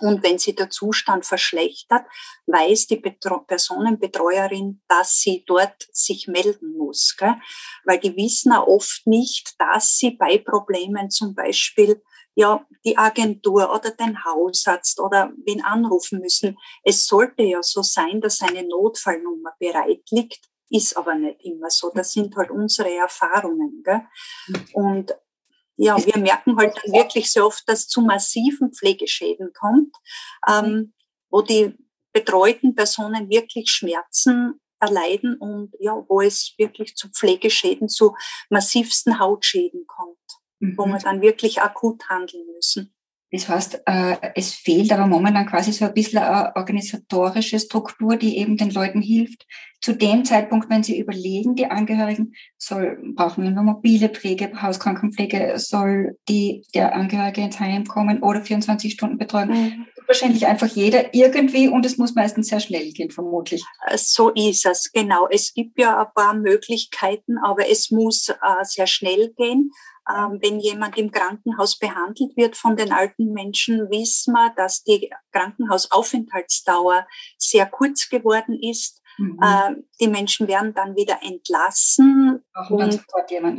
und 0.00 0.22
wenn 0.22 0.38
sich 0.38 0.56
der 0.56 0.70
Zustand 0.70 1.26
verschlechtert, 1.26 2.06
weiß 2.46 2.86
die 2.86 2.96
Betro 2.96 3.40
Personenbetreuerin, 3.40 4.82
dass 4.88 5.20
sie 5.20 5.44
dort 5.46 5.88
sich 5.92 6.28
melden 6.28 6.76
muss. 6.76 7.16
Gell? 7.16 7.34
Weil 7.84 7.98
die 7.98 8.16
wissen 8.16 8.52
auch 8.52 8.66
oft 8.66 9.06
nicht, 9.06 9.54
dass 9.58 9.96
sie 9.96 10.12
bei 10.12 10.38
Problemen 10.38 11.10
zum 11.10 11.34
Beispiel 11.34 12.02
ja, 12.34 12.64
die 12.84 12.96
Agentur 12.96 13.74
oder 13.74 13.90
den 13.90 14.24
Hausarzt 14.24 15.00
oder 15.00 15.32
wen 15.44 15.60
anrufen 15.64 16.20
müssen. 16.20 16.56
Es 16.84 17.04
sollte 17.08 17.42
ja 17.42 17.64
so 17.64 17.82
sein, 17.82 18.20
dass 18.20 18.42
eine 18.42 18.62
Notfallnummer 18.62 19.54
bereit 19.58 20.04
liegt, 20.12 20.48
ist 20.70 20.96
aber 20.96 21.16
nicht 21.16 21.44
immer 21.44 21.68
so. 21.68 21.90
Das 21.92 22.12
sind 22.12 22.36
halt 22.36 22.52
unsere 22.52 22.94
Erfahrungen. 22.94 23.82
Gell? 23.84 24.02
Mhm. 24.46 24.66
Und 24.72 25.14
ja, 25.78 25.96
wir 26.04 26.18
merken 26.18 26.56
halt 26.56 26.76
dann 26.82 26.92
wirklich 26.92 27.32
so 27.32 27.46
oft, 27.46 27.66
dass 27.68 27.86
zu 27.86 28.02
massiven 28.02 28.72
Pflegeschäden 28.72 29.52
kommt, 29.54 29.94
ähm, 30.46 30.92
wo 31.30 31.40
die 31.40 31.74
betreuten 32.12 32.74
Personen 32.74 33.30
wirklich 33.30 33.70
Schmerzen 33.70 34.60
erleiden 34.80 35.36
und 35.36 35.72
ja, 35.78 36.04
wo 36.08 36.20
es 36.20 36.54
wirklich 36.58 36.96
zu 36.96 37.08
Pflegeschäden, 37.10 37.88
zu 37.88 38.14
massivsten 38.50 39.20
Hautschäden 39.20 39.86
kommt, 39.86 40.18
mhm. 40.58 40.76
wo 40.76 40.86
wir 40.86 40.98
dann 40.98 41.20
wirklich 41.22 41.62
akut 41.62 42.08
handeln 42.08 42.44
müssen. 42.54 42.92
Das 43.30 43.48
heißt, 43.48 43.82
äh, 43.86 44.16
es 44.34 44.54
fehlt 44.54 44.90
aber 44.90 45.06
momentan 45.06 45.46
quasi 45.46 45.72
so 45.72 45.84
ein 45.84 45.94
bisschen 45.94 46.18
eine 46.18 46.56
organisatorische 46.56 47.60
Struktur, 47.60 48.16
die 48.16 48.38
eben 48.38 48.56
den 48.56 48.70
Leuten 48.70 49.02
hilft. 49.02 49.46
Zu 49.80 49.92
dem 49.92 50.24
Zeitpunkt, 50.24 50.68
wenn 50.70 50.82
sie 50.82 50.98
überlegen, 50.98 51.54
die 51.54 51.66
Angehörigen, 51.66 52.34
soll, 52.56 52.98
brauchen 53.14 53.44
wir 53.44 53.50
nur 53.50 53.62
mobile 53.62 54.08
Pflege, 54.08 54.50
Hauskrankenpflege, 54.60 55.54
soll 55.56 56.18
die, 56.28 56.64
der 56.74 56.94
Angehörige 56.94 57.42
ins 57.42 57.60
Heim 57.60 57.86
kommen 57.86 58.22
oder 58.22 58.42
24 58.42 58.92
Stunden 58.92 59.18
Betreuung. 59.18 59.50
Mhm. 59.50 59.86
Wahrscheinlich 60.06 60.46
einfach 60.46 60.66
jeder 60.66 61.14
irgendwie 61.14 61.68
und 61.68 61.84
es 61.84 61.98
muss 61.98 62.14
meistens 62.14 62.48
sehr 62.48 62.60
schnell 62.60 62.90
gehen, 62.92 63.10
vermutlich. 63.10 63.62
So 63.94 64.30
ist 64.30 64.64
es, 64.64 64.90
genau. 64.90 65.28
Es 65.30 65.52
gibt 65.52 65.78
ja 65.78 66.00
ein 66.00 66.12
paar 66.14 66.34
Möglichkeiten, 66.34 67.36
aber 67.38 67.68
es 67.68 67.90
muss 67.90 68.30
äh, 68.30 68.34
sehr 68.62 68.86
schnell 68.86 69.32
gehen. 69.36 69.70
Ähm, 70.10 70.38
wenn 70.40 70.58
jemand 70.58 70.96
im 70.96 71.10
Krankenhaus 71.10 71.78
behandelt 71.78 72.34
wird 72.36 72.56
von 72.56 72.76
den 72.76 72.92
alten 72.92 73.32
Menschen, 73.32 73.90
wissen 73.90 74.32
wir, 74.32 74.54
dass 74.56 74.82
die 74.82 75.10
Krankenhausaufenthaltsdauer 75.32 77.06
sehr 77.36 77.66
kurz 77.66 78.08
geworden 78.08 78.58
ist. 78.58 79.02
Mhm. 79.18 79.40
Ähm, 79.44 79.84
die 80.00 80.08
Menschen 80.08 80.48
werden 80.48 80.72
dann 80.74 80.94
wieder 80.96 81.18
entlassen 81.22 82.44
Ach, 82.54 82.70
und 82.70 83.04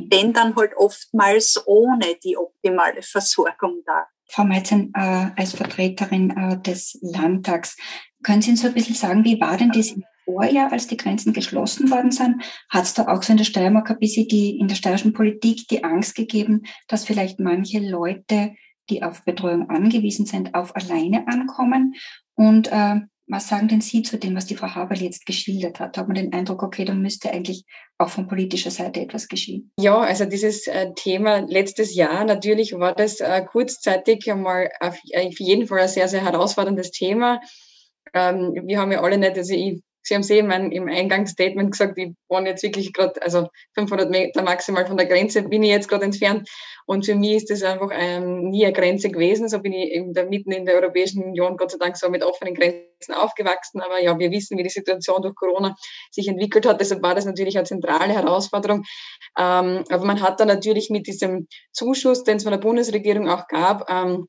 wenn 0.09 0.33
dann 0.33 0.55
halt 0.55 0.71
oftmals 0.77 1.61
ohne 1.65 2.15
die 2.23 2.37
optimale 2.37 3.01
Versorgung 3.01 3.81
da. 3.85 4.07
Frau 4.25 4.45
Meitzen, 4.45 4.93
äh, 4.95 5.31
als 5.35 5.53
Vertreterin 5.53 6.29
äh, 6.31 6.61
des 6.61 6.97
Landtags, 7.01 7.77
können 8.23 8.41
Sie 8.41 8.51
uns 8.51 8.61
so 8.61 8.67
ein 8.67 8.73
bisschen 8.73 8.95
sagen, 8.95 9.25
wie 9.25 9.39
war 9.39 9.57
denn 9.57 9.71
das 9.71 9.91
im 9.91 10.03
Vorjahr, 10.25 10.71
als 10.71 10.87
die 10.87 10.97
Grenzen 10.97 11.33
geschlossen 11.33 11.89
worden 11.89 12.11
sind, 12.11 12.43
hat 12.69 12.83
es 12.83 12.93
da 12.93 13.07
auch 13.07 13.23
so 13.23 13.33
in 13.33 13.37
der 13.37 13.45
Steiermark 13.45 13.89
ein 13.89 13.99
bisschen 13.99 14.27
die, 14.27 14.59
in 14.59 14.67
der 14.67 14.75
steirischen 14.75 15.13
Politik 15.13 15.67
die 15.67 15.83
Angst 15.83 16.15
gegeben, 16.15 16.63
dass 16.87 17.05
vielleicht 17.05 17.39
manche 17.39 17.79
Leute, 17.79 18.53
die 18.89 19.01
auf 19.01 19.25
Betreuung 19.25 19.69
angewiesen 19.69 20.25
sind, 20.25 20.53
auf 20.53 20.75
alleine 20.75 21.27
ankommen. 21.27 21.95
Und 22.35 22.71
äh, 22.71 23.01
was 23.29 23.48
sagen 23.48 23.67
denn 23.67 23.79
Sie 23.79 24.01
zu 24.01 24.17
dem, 24.17 24.36
was 24.36 24.48
die 24.48 24.55
Frau 24.55 24.74
Haberl 24.74 25.01
jetzt 25.01 25.25
geschildert 25.27 25.79
hat? 25.79 25.98
Hat 25.98 26.07
man 26.07 26.15
den 26.15 26.33
Eindruck, 26.33 26.63
okay, 26.63 26.83
da 26.83 26.93
müsste 26.95 27.31
eigentlich 27.31 27.63
auch 28.00 28.09
von 28.09 28.27
politischer 28.27 28.71
Seite 28.71 29.01
etwas 29.01 29.27
geschehen? 29.27 29.71
Ja, 29.79 30.00
also 30.00 30.25
dieses 30.25 30.65
äh, 30.65 30.93
Thema 30.95 31.45
letztes 31.48 31.95
Jahr, 31.95 32.25
natürlich 32.25 32.74
war 32.74 32.95
das 32.95 33.19
äh, 33.19 33.45
kurzzeitig 33.45 34.29
einmal 34.31 34.71
auf, 34.79 34.98
auf, 35.15 35.39
jeden 35.39 35.67
Fall 35.67 35.81
ein 35.81 35.88
sehr, 35.88 36.07
sehr 36.07 36.24
herausforderndes 36.24 36.89
Thema. 36.89 37.39
Ähm, 38.15 38.53
wir 38.65 38.79
haben 38.79 38.91
ja 38.91 39.01
alle 39.01 39.19
nicht, 39.19 39.38
also 39.38 39.53
ich 39.53 39.83
Sie 40.01 40.15
haben 40.15 40.22
es 40.22 40.29
eben 40.29 40.50
im 40.50 40.88
Eingangsstatement 40.88 41.72
gesagt, 41.72 41.98
ich 41.98 42.13
wohne 42.29 42.50
jetzt 42.50 42.63
wirklich 42.63 42.94
gerade, 42.94 43.22
also 43.22 43.48
500 43.75 44.10
Meter 44.10 44.41
maximal 44.41 44.86
von 44.86 44.98
der 44.98 45.06
Grenze 45.06 45.44
bin 45.44 45.63
ich 45.63 45.70
jetzt 45.70 45.88
gerade 45.88 46.06
entfernt. 46.06 46.50
Und 46.86 47.06
für 47.06 47.15
mich 47.15 47.34
ist 47.34 47.50
das 47.50 47.63
einfach 47.63 47.91
ähm, 47.94 48.50
nie 48.50 48.65
eine 48.65 48.74
Grenze 48.74 49.10
gewesen. 49.10 49.48
So 49.50 49.60
bin 49.60 49.74
ich 49.74 49.91
in 49.91 50.13
der, 50.13 50.25
mitten 50.25 50.51
in 50.51 50.65
der 50.65 50.75
Europäischen 50.75 51.24
Union, 51.24 51.58
Gott 51.58 51.72
sei 51.72 51.77
Dank, 51.77 51.98
so 51.98 52.10
mit 52.10 52.24
offenen 52.24 52.56
Grenzen 52.56 53.13
aufgewachsen. 53.13 53.82
Aber 53.82 54.01
ja, 54.01 54.18
wir 54.18 54.32
wissen, 54.32 54.58
wie 54.58 54.63
die 54.63 54.70
Situation 54.70 55.22
durch 55.22 55.36
Corona 55.36 55.75
sich 56.12 56.27
entwickelt 56.27 56.65
hat. 56.65 56.82
Deshalb 56.82 57.03
war 57.03 57.13
das 57.13 57.25
natürlich 57.25 57.58
eine 57.58 57.68
zentrale 57.68 58.13
Herausforderung. 58.13 58.86
Ähm, 59.38 59.84
aber 59.89 60.06
man 60.06 60.22
hat 60.22 60.39
dann 60.39 60.48
natürlich 60.48 60.89
mit 60.89 61.06
diesem 61.08 61.48
Zuschuss, 61.72 62.24
den 62.24 62.38
es 62.38 62.44
von 62.44 62.53
der 62.53 62.60
Bundesregierung 62.60 63.29
auch 63.29 63.48
gab, 63.48 63.89
ähm, 63.89 64.27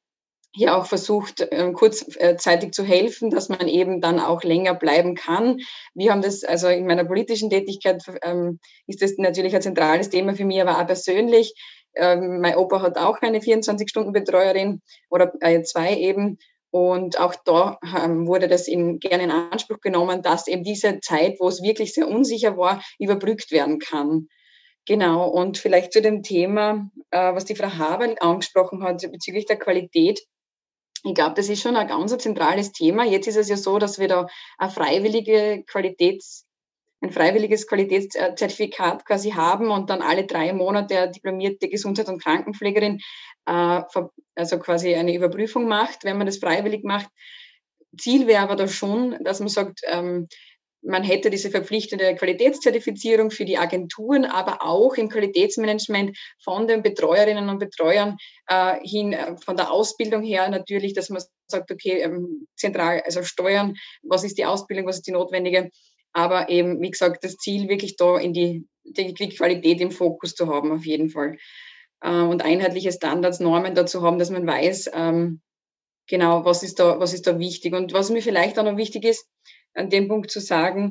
hier 0.53 0.77
auch 0.77 0.87
versucht, 0.87 1.47
ähm, 1.51 1.75
kurzzeitig 1.75 2.73
zu 2.73 2.83
helfen, 2.83 3.31
dass 3.31 3.49
man 3.49 3.69
eben 3.69 4.01
dann 4.01 4.19
auch 4.19 4.43
länger 4.43 4.75
bleiben 4.75 5.15
kann. 5.15 5.59
Wir 5.95 6.11
haben 6.11 6.23
das, 6.23 6.43
also 6.45 6.69
in 6.69 6.87
meiner 6.87 7.05
politischen 7.05 7.51
Tätigkeit 7.51 8.03
ähm, 8.23 8.59
ist 8.87 9.03
das 9.03 9.17
natürlich 9.17 9.55
ein 9.55 9.63
zentrales 9.63 10.11
Thema 10.11 10.35
für 10.35 10.45
mich, 10.45 10.61
aber 10.61 10.81
auch 10.81 10.87
persönlich. 10.87 11.55
Ähm, 11.95 12.41
mein 12.41 12.57
Opa 12.57 12.83
hat 12.83 12.99
auch 12.99 13.21
eine 13.21 13.39
24-Stunden-Betreuerin 13.39 14.81
oder 15.09 15.33
äh, 15.41 15.63
zwei 15.63 15.97
eben. 15.97 16.39
Und 16.73 17.19
auch 17.19 17.35
da 17.45 17.79
ähm, 17.97 18.27
wurde 18.27 18.47
das 18.47 18.69
in, 18.69 19.01
gerne 19.01 19.25
in 19.25 19.31
Anspruch 19.31 19.81
genommen, 19.81 20.23
dass 20.23 20.47
eben 20.47 20.63
diese 20.63 21.01
Zeit, 21.01 21.37
wo 21.41 21.49
es 21.49 21.63
wirklich 21.63 21.95
sehr 21.95 22.07
unsicher 22.07 22.57
war, 22.57 22.83
überbrückt 22.99 23.51
werden 23.51 23.81
kann. 23.81 24.29
Genau, 24.87 25.29
und 25.29 25.59
vielleicht 25.59 25.93
zu 25.93 26.01
dem 26.01 26.23
Thema, 26.23 26.91
äh, 27.11 27.35
was 27.35 27.45
die 27.45 27.57
Frau 27.57 27.71
Haber 27.71 28.15
angesprochen 28.21 28.83
hat 28.83 29.03
bezüglich 29.11 29.47
der 29.47 29.59
Qualität 29.59 30.21
ich 31.05 31.15
glaube, 31.15 31.35
das 31.35 31.49
ist 31.49 31.63
schon 31.63 31.77
ein 31.77 31.89
ganz 31.89 32.17
zentrales 32.19 32.73
Thema. 32.73 33.05
Jetzt 33.05 33.27
ist 33.27 33.37
es 33.37 33.49
ja 33.49 33.57
so, 33.57 33.79
dass 33.79 33.99
wir 33.99 34.09
da 34.09 34.27
eine 34.59 34.71
freiwillige 34.71 35.65
Qualitäts, 35.67 36.47
ein 37.01 37.13
freiwilliges 37.13 37.67
Qualitätszertifikat 37.67 39.07
quasi 39.07 39.31
haben 39.31 39.71
und 39.71 39.89
dann 39.89 40.03
alle 40.03 40.27
drei 40.27 40.53
Monate 40.53 40.99
eine 40.99 41.11
diplomierte 41.11 41.69
Gesundheits- 41.69 42.11
und 42.11 42.23
Krankenpflegerin 42.23 43.01
äh, 43.47 43.83
also 44.35 44.59
quasi 44.59 44.95
eine 44.95 45.15
Überprüfung 45.15 45.67
macht, 45.67 46.05
wenn 46.05 46.19
man 46.19 46.27
das 46.27 46.39
freiwillig 46.39 46.85
macht. 46.85 47.09
Ziel 47.97 48.27
wäre 48.27 48.43
aber 48.43 48.57
da 48.57 48.69
schon, 48.69 49.17
dass 49.25 49.41
man 49.41 49.49
sagt, 49.49 49.81
ähm, 49.87 50.29
man 50.83 51.03
hätte 51.03 51.31
diese 51.31 51.51
verpflichtende 51.51 52.15
Qualitätszertifizierung 52.15 53.31
für 53.31 53.45
die 53.45 53.59
Agenturen, 53.59 54.25
aber 54.25 54.63
auch 54.63 54.95
im 54.95 55.09
Qualitätsmanagement 55.09 56.17
von 56.43 56.67
den 56.67 56.83
Betreuerinnen 56.83 57.49
und 57.49 57.59
Betreuern 57.59 58.17
äh, 58.47 58.77
hin, 58.83 59.13
äh, 59.13 59.37
von 59.45 59.57
der 59.57 59.71
Ausbildung 59.71 60.23
her 60.23 60.49
natürlich, 60.49 60.95
dass 60.95 61.11
man 61.11 61.23
sagt, 61.47 61.71
okay, 61.71 62.01
ähm, 62.01 62.47
zentral, 62.57 63.03
also 63.05 63.23
steuern, 63.23 63.75
was 64.03 64.25
ist 64.25 64.39
die 64.39 64.47
Ausbildung, 64.47 64.87
was 64.87 64.97
ist 64.97 65.07
die 65.07 65.13
notwendige, 65.13 65.71
aber 66.13 66.49
eben, 66.49 66.81
wie 66.81 66.91
gesagt, 66.91 67.25
das 67.25 67.37
Ziel 67.37 67.69
wirklich 67.69 67.97
da 67.97 68.19
in 68.19 68.33
die, 68.33 68.67
die 68.85 69.15
Qualität 69.15 69.81
im 69.81 69.91
Fokus 69.91 70.35
zu 70.35 70.49
haben, 70.49 70.73
auf 70.73 70.87
jeden 70.87 71.11
Fall. 71.11 71.37
Äh, 72.01 72.11
und 72.11 72.43
einheitliche 72.43 72.93
Standards, 72.93 73.41
Normen 73.41 73.75
dazu 73.75 74.03
haben, 74.03 74.19
dass 74.19 74.31
man 74.31 74.47
weiß, 74.47 74.91
ähm, 74.95 75.41
genau, 76.09 76.45
was 76.45 76.63
ist 76.63 76.79
da, 76.79 76.99
was 76.99 77.13
ist 77.13 77.27
da 77.27 77.39
wichtig. 77.39 77.75
Und 77.75 77.93
was 77.93 78.11
mir 78.11 78.23
vielleicht 78.23 78.59
auch 78.59 78.65
noch 78.65 78.77
wichtig 78.77 79.05
ist, 79.05 79.27
an 79.75 79.91
dem 79.91 80.09
Punkt 80.09 80.31
zu 80.31 80.41
sagen, 80.41 80.91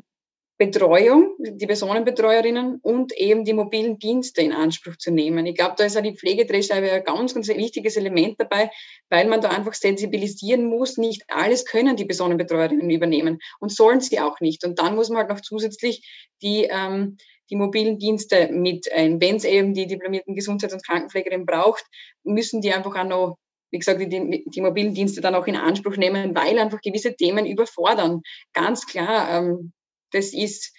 Betreuung, 0.60 1.36
die 1.38 1.66
Personenbetreuerinnen 1.66 2.80
und 2.82 3.16
eben 3.16 3.46
die 3.46 3.54
mobilen 3.54 3.98
Dienste 3.98 4.42
in 4.42 4.52
Anspruch 4.52 4.96
zu 4.96 5.10
nehmen. 5.10 5.46
Ich 5.46 5.54
glaube, 5.54 5.74
da 5.78 5.84
ist 5.84 5.96
auch 5.96 6.02
die 6.02 6.14
Pflegedrehscheibe 6.14 6.92
ein 6.92 7.02
ganz, 7.02 7.32
ganz 7.32 7.48
wichtiges 7.48 7.96
Element 7.96 8.38
dabei, 8.38 8.70
weil 9.08 9.26
man 9.26 9.40
da 9.40 9.48
einfach 9.48 9.72
sensibilisieren 9.72 10.66
muss. 10.66 10.98
Nicht 10.98 11.22
alles 11.28 11.64
können 11.64 11.96
die 11.96 12.04
Personenbetreuerinnen 12.04 12.90
übernehmen 12.90 13.38
und 13.58 13.72
sollen 13.72 14.02
sie 14.02 14.20
auch 14.20 14.38
nicht. 14.40 14.62
Und 14.62 14.78
dann 14.78 14.96
muss 14.96 15.08
man 15.08 15.20
halt 15.20 15.30
noch 15.30 15.40
zusätzlich 15.40 16.06
die, 16.42 16.68
ähm, 16.70 17.16
die 17.48 17.56
mobilen 17.56 17.98
Dienste 17.98 18.50
mit 18.52 18.92
ein. 18.92 19.18
Wenn 19.18 19.36
es 19.36 19.44
eben 19.44 19.72
die 19.72 19.86
diplomierten 19.86 20.34
Gesundheits- 20.34 20.74
und 20.74 20.84
Krankenpflegerinnen 20.84 21.46
braucht, 21.46 21.86
müssen 22.22 22.60
die 22.60 22.74
einfach 22.74 22.94
auch 22.96 23.04
noch 23.04 23.38
wie 23.70 23.78
gesagt, 23.78 24.00
die, 24.00 24.44
die 24.46 24.60
mobilen 24.60 24.94
Dienste 24.94 25.20
dann 25.20 25.34
auch 25.34 25.46
in 25.46 25.56
Anspruch 25.56 25.96
nehmen, 25.96 26.34
weil 26.34 26.58
einfach 26.58 26.80
gewisse 26.80 27.14
Themen 27.14 27.46
überfordern. 27.46 28.22
Ganz 28.52 28.86
klar, 28.86 29.38
ähm, 29.38 29.72
das 30.12 30.32
ist, 30.32 30.74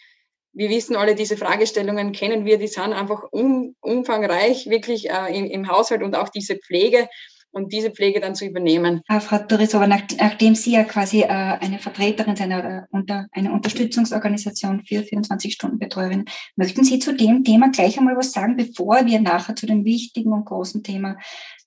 wir 0.54 0.70
wissen 0.70 0.96
alle, 0.96 1.16
diese 1.16 1.38
Fragestellungen 1.38 2.12
kennen 2.12 2.46
wir, 2.46 2.58
die 2.58 2.68
sind 2.68 2.94
einfach 2.94 3.24
um, 3.32 3.76
umfangreich 3.80 4.70
wirklich 4.70 5.10
äh, 5.10 5.38
im, 5.38 5.46
im 5.46 5.68
Haushalt 5.70 6.04
und 6.04 6.16
auch 6.16 6.30
diese 6.30 6.58
Pflege 6.58 7.08
und 7.52 7.74
diese 7.74 7.92
Pflege 7.92 8.20
dann 8.20 8.36
zu 8.36 8.46
übernehmen. 8.46 9.02
Frau 9.20 9.38
Torisova, 9.40 9.88
nach, 9.88 10.04
nachdem 10.18 10.56
Sie 10.56 10.72
ja 10.72 10.84
quasi 10.84 11.22
äh, 11.22 11.28
eine 11.28 11.80
Vertreterin 11.80 12.36
sind, 12.36 12.52
äh, 12.52 12.82
unter, 12.92 13.28
eine 13.32 13.52
Unterstützungsorganisation 13.52 14.84
für 14.86 15.02
24-Stunden-Betreuerinnen, 15.02 16.26
möchten 16.56 16.84
Sie 16.84 17.00
zu 17.00 17.14
dem 17.14 17.44
Thema 17.44 17.70
gleich 17.70 17.98
einmal 17.98 18.16
was 18.16 18.32
sagen, 18.32 18.56
bevor 18.56 19.06
wir 19.06 19.20
nachher 19.20 19.56
zu 19.56 19.66
dem 19.66 19.86
wichtigen 19.86 20.32
und 20.32 20.46
großen 20.46 20.84
Thema 20.84 21.18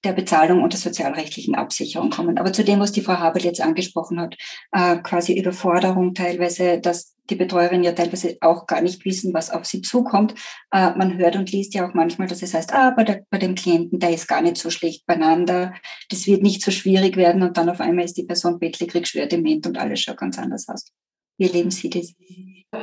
der 0.04 0.12
Bezahlung 0.12 0.62
und 0.62 0.72
der 0.72 0.80
sozialrechtlichen 0.80 1.54
Absicherung 1.54 2.10
kommen. 2.10 2.38
Aber 2.38 2.52
zu 2.52 2.62
dem, 2.62 2.80
was 2.80 2.92
die 2.92 3.00
Frau 3.00 3.14
Haber 3.14 3.40
jetzt 3.40 3.60
angesprochen 3.60 4.20
hat, 4.20 4.36
äh, 4.72 4.96
quasi 4.98 5.38
Überforderung 5.38 6.14
teilweise, 6.14 6.80
dass 6.80 7.14
die 7.30 7.36
Betreuerinnen 7.36 7.84
ja 7.84 7.92
teilweise 7.92 8.36
auch 8.42 8.66
gar 8.66 8.82
nicht 8.82 9.04
wissen, 9.04 9.32
was 9.32 9.50
auf 9.50 9.64
sie 9.64 9.80
zukommt. 9.80 10.34
Äh, 10.70 10.90
man 10.96 11.16
hört 11.16 11.36
und 11.36 11.50
liest 11.50 11.74
ja 11.74 11.88
auch 11.88 11.94
manchmal, 11.94 12.28
dass 12.28 12.42
es 12.42 12.52
heißt, 12.52 12.74
ah, 12.74 12.90
bei, 12.90 13.04
der, 13.04 13.24
bei 13.30 13.38
dem 13.38 13.54
Klienten, 13.54 13.98
der 13.98 14.10
ist 14.10 14.28
gar 14.28 14.42
nicht 14.42 14.58
so 14.58 14.70
schlecht 14.70 15.06
beieinander, 15.06 15.74
das 16.10 16.26
wird 16.26 16.42
nicht 16.42 16.62
so 16.62 16.70
schwierig 16.70 17.16
werden 17.16 17.42
und 17.42 17.56
dann 17.56 17.70
auf 17.70 17.80
einmal 17.80 18.04
ist 18.04 18.16
die 18.16 18.24
Person 18.24 18.58
bettlägerig, 18.58 19.06
schwer 19.06 19.26
dement 19.26 19.66
und 19.66 19.78
alles 19.78 20.00
schaut 20.00 20.18
ganz 20.18 20.38
anders 20.38 20.68
aus. 20.68 20.92
Wie 21.38 21.46
erleben 21.46 21.70
Sie 21.70 21.90
das? 21.90 22.12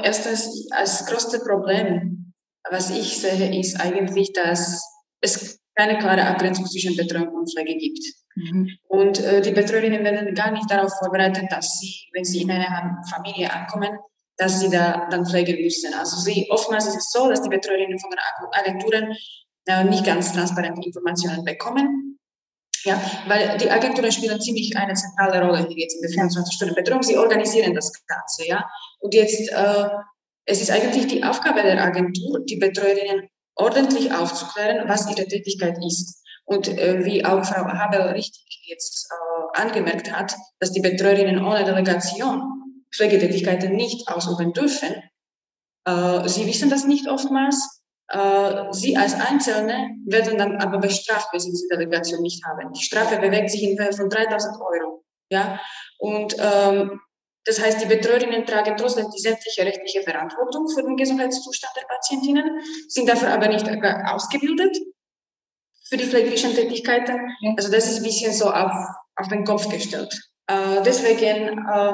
Erstens, 0.04 0.68
als 0.72 1.06
größte 1.06 1.40
Problem, 1.40 2.34
was 2.70 2.90
ich 2.90 3.20
sehe, 3.20 3.60
ist 3.60 3.80
eigentlich, 3.80 4.34
dass 4.34 4.84
es 5.22 5.61
keine 5.76 5.98
klare 5.98 6.26
Abgrenzung 6.26 6.66
zwischen 6.66 6.96
Betreuung 6.96 7.30
und 7.30 7.52
Pflege 7.52 7.78
gibt. 7.78 8.04
Mhm. 8.36 8.70
Und 8.88 9.20
äh, 9.20 9.42
die 9.42 9.52
Betreuerinnen 9.52 10.04
werden 10.04 10.34
gar 10.36 10.52
nicht 10.52 10.70
darauf 10.70 10.92
vorbereitet, 11.00 11.46
dass 11.50 11.80
sie, 11.80 12.08
wenn 12.14 12.24
sie 12.24 12.42
in 12.42 12.52
eine 12.52 12.98
Familie 13.10 13.52
ankommen, 13.52 13.98
dass 14.38 14.60
sie 14.60 14.70
da 14.70 15.08
dann 15.10 15.26
pflegen 15.26 15.62
müssen. 15.62 15.94
Also 15.94 16.18
sie, 16.18 16.48
oftmals 16.50 16.88
ist 16.88 16.98
es 16.98 17.12
so, 17.12 17.30
dass 17.30 17.42
die 17.42 17.50
Betreuerinnen 17.50 18.00
von 18.00 18.10
den 18.10 18.20
Agenturen 18.52 19.16
äh, 19.68 19.84
nicht 19.84 20.06
ganz 20.06 20.34
transparente 20.34 20.82
Informationen 20.86 21.44
bekommen. 21.46 22.18
Ja, 22.84 23.00
weil 23.28 23.60
die 23.60 23.70
Agenturen 23.70 24.12
spielen 24.12 24.42
ziemlich 24.42 24.76
eine 24.76 24.94
zentrale 24.96 25.46
Rolle 25.46 25.68
jetzt 25.76 25.96
in 25.96 26.02
der 26.02 26.26
24-Stunden-Betreuung. 26.26 27.04
Sie 27.04 27.16
organisieren 27.16 27.76
das 27.76 27.92
Ganze, 28.08 28.48
ja. 28.48 28.66
Und 29.00 29.14
jetzt, 29.14 29.52
äh, 29.52 29.90
es 30.46 30.62
ist 30.62 30.72
eigentlich 30.72 31.06
die 31.06 31.24
Aufgabe 31.24 31.62
der 31.62 31.80
Agentur, 31.80 32.40
die 32.44 32.56
Betreuerinnen 32.56 33.30
ordentlich 33.56 34.14
aufzuklären, 34.14 34.88
was 34.88 35.10
ihre 35.10 35.28
Tätigkeit 35.28 35.78
ist. 35.86 36.22
Und 36.46 36.68
äh, 36.68 37.06
wie 37.06 37.24
auch 37.24 37.46
Frau 37.46 37.66
Habel 37.66 38.02
richtig 38.14 38.64
jetzt 38.66 39.08
äh, 39.12 39.62
angemerkt 39.62 40.12
hat, 40.12 40.36
dass 40.60 40.72
die 40.72 40.82
Betreuerinnen 40.82 41.44
ohne 41.46 41.64
Delegation 41.64 42.44
Pflegetätigkeiten 42.94 43.76
nicht 43.76 44.08
ausüben 44.10 44.54
dürfen. 44.54 44.96
Äh, 45.86 46.28
sie 46.28 46.46
wissen 46.48 46.70
das 46.70 46.86
nicht 46.86 47.08
oftmals. 47.08 47.82
Äh, 48.10 48.66
sie 48.72 48.98
als 48.98 49.14
Einzelne 49.14 49.92
werden 50.06 50.38
dann 50.38 50.58
aber 50.58 50.80
bestraft, 50.80 51.30
wenn 51.32 51.40
sie 51.40 51.52
diese 51.52 51.68
Delegation 51.70 52.22
nicht 52.22 52.44
haben. 52.46 52.74
Die 52.74 52.84
Strafe 52.84 53.18
bewegt 53.18 53.50
sich 53.50 53.64
in 53.64 53.80
Höhe 53.80 53.94
von 53.94 54.10
3000 54.10 54.58
Euro. 54.60 55.06
Ja? 55.30 55.60
Und 56.00 56.36
ähm, 56.40 57.00
das 57.45 57.60
heißt, 57.60 57.82
die 57.82 57.88
Betreuerinnen 57.88 58.45
tragen 58.45 58.77
trotzdem 58.77 59.08
die 59.10 59.19
sämtliche 59.19 59.65
rechtliche 59.65 60.04
Verantwortung 60.04 60.67
für 60.69 60.84
den 60.84 60.95
Gesundheitszustand 60.95 61.73
der 61.75 61.88
Patientinnen, 61.88 62.62
sind 62.88 63.10
dafür 63.10 63.30
aber 63.30 63.47
nicht 63.47 63.67
ausgebildet 63.67 64.77
für 65.89 65.97
die 65.97 66.06
pflegerischen 66.06 66.54
Tätigkeiten. 66.54 67.19
Also 67.58 67.71
das 67.71 67.89
ist 67.89 67.97
ein 67.97 68.04
bisschen 68.04 68.34
so 68.34 68.51
auf, 68.51 68.71
auf 69.15 69.27
den 69.27 69.43
Kopf 69.43 69.67
gestellt. 69.69 70.13
Äh, 70.47 70.82
deswegen, 70.84 71.58
äh, 71.67 71.93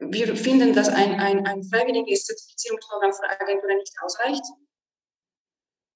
wir 0.00 0.36
finden, 0.36 0.72
dass 0.72 0.88
ein, 0.88 1.20
ein, 1.20 1.46
ein 1.46 1.62
freiwilliges 1.62 2.24
Zertifizierungsprogramm 2.24 3.12
für 3.12 3.28
Agenturen 3.28 3.76
nicht 3.76 3.94
ausreicht. 4.02 4.44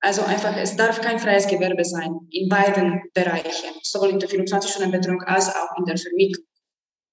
Also 0.01 0.23
einfach, 0.23 0.57
es 0.57 0.77
darf 0.77 1.01
kein 1.01 1.19
freies 1.19 1.47
Gewerbe 1.47 1.85
sein 1.85 2.19
in 2.31 2.49
beiden 2.49 3.03
Bereichen, 3.15 3.71
sowohl 3.83 4.11
in 4.11 4.19
der 4.19 4.29
24-Stunden-Betreuung 4.29 5.23
als 5.23 5.49
auch 5.49 5.79
in 5.79 5.85
der 5.85 5.97
Vermittlung. 5.97 6.45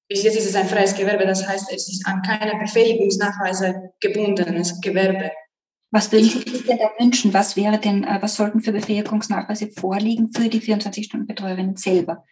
Bis 0.10 0.24
jetzt 0.24 0.38
ist 0.38 0.48
es 0.48 0.56
ein 0.56 0.67
freies 0.67 0.95
Gewerbe, 0.95 1.26
das 1.26 1.48
heißt, 1.48 1.72
es 1.72 1.88
ist 1.88 2.06
an 2.08 2.24
keine 2.24 2.60
Befähigungsnachweise 2.60 3.91
gebundenes 4.02 4.82
Gewerbe. 4.82 5.32
Was 5.91 6.12
würden 6.12 6.30
Sie 6.30 6.39
sich 6.39 6.65
denn 6.65 6.80
da 6.80 6.89
wünschen? 7.00 7.34
Was 7.34 7.56
wäre 7.56 7.78
denn, 7.80 8.04
äh, 8.04 8.17
was 8.19 8.36
sollten 8.36 8.62
für 8.62 8.72
Befähigungsnachweise 8.72 9.69
vorliegen 9.72 10.30
für 10.30 10.50
die 10.50 10.62
24-Stunden-Betreuerinnen 10.62 11.76
selber? 11.76 12.26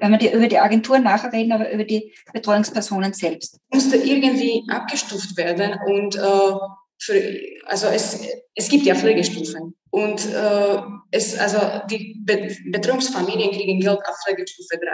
Wenn 0.00 0.10
wir 0.10 0.18
die, 0.18 0.32
über 0.32 0.48
die 0.48 0.58
Agentur 0.58 0.98
nachher 0.98 1.32
reden, 1.32 1.52
aber 1.52 1.70
über 1.70 1.84
die 1.84 2.12
Betreuungspersonen 2.32 3.12
selbst. 3.12 3.58
Musste 3.72 3.96
irgendwie 3.96 4.64
abgestuft 4.68 5.36
werden 5.36 5.78
und 5.86 6.16
äh, 6.16 6.54
für, 6.98 7.40
also 7.66 7.86
es, 7.86 8.26
es 8.54 8.68
gibt 8.68 8.84
ja 8.84 8.94
Pflegestufen 8.94 9.74
und 9.90 10.26
äh, 10.32 10.78
es, 11.10 11.38
also 11.38 11.58
die 11.90 12.22
Betreuungsfamilien 12.70 13.50
kriegen 13.52 13.80
Geld 13.80 14.00
auf 14.06 14.16
Pflegestufe 14.24 14.76
3. 14.76 14.86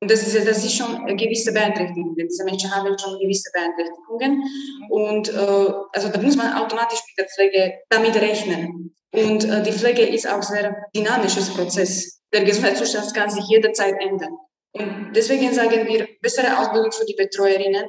Und 0.00 0.10
das 0.10 0.26
ist, 0.26 0.46
das 0.46 0.64
ist 0.64 0.76
schon 0.76 1.06
gewisse 1.16 1.52
Beeinträchtigung. 1.52 2.14
Diese 2.14 2.44
Menschen 2.44 2.74
haben 2.74 2.96
schon 2.98 3.18
gewisse 3.18 3.50
Beeinträchtigungen. 3.52 4.42
Und 4.90 5.28
äh, 5.28 5.72
also 5.92 6.08
da 6.08 6.20
muss 6.20 6.36
man 6.36 6.52
automatisch 6.52 7.00
mit 7.08 7.18
der 7.18 7.28
Pflege 7.28 7.78
damit 7.88 8.14
rechnen. 8.16 8.94
Und 9.12 9.44
äh, 9.44 9.62
die 9.62 9.72
Pflege 9.72 10.02
ist 10.02 10.28
auch 10.28 10.36
ein 10.36 10.42
sehr 10.42 10.76
dynamisches 10.94 11.48
Prozess. 11.54 12.20
Der 12.32 12.44
Gesundheitszustand 12.44 13.14
kann 13.14 13.30
sich 13.30 13.44
jederzeit 13.48 13.94
ändern. 14.00 14.36
Und 14.72 15.12
deswegen 15.14 15.52
sagen 15.54 15.86
wir, 15.86 16.06
bessere 16.20 16.58
Ausbildung 16.58 16.92
für 16.92 17.06
die 17.06 17.14
Betreuerinnen, 17.14 17.86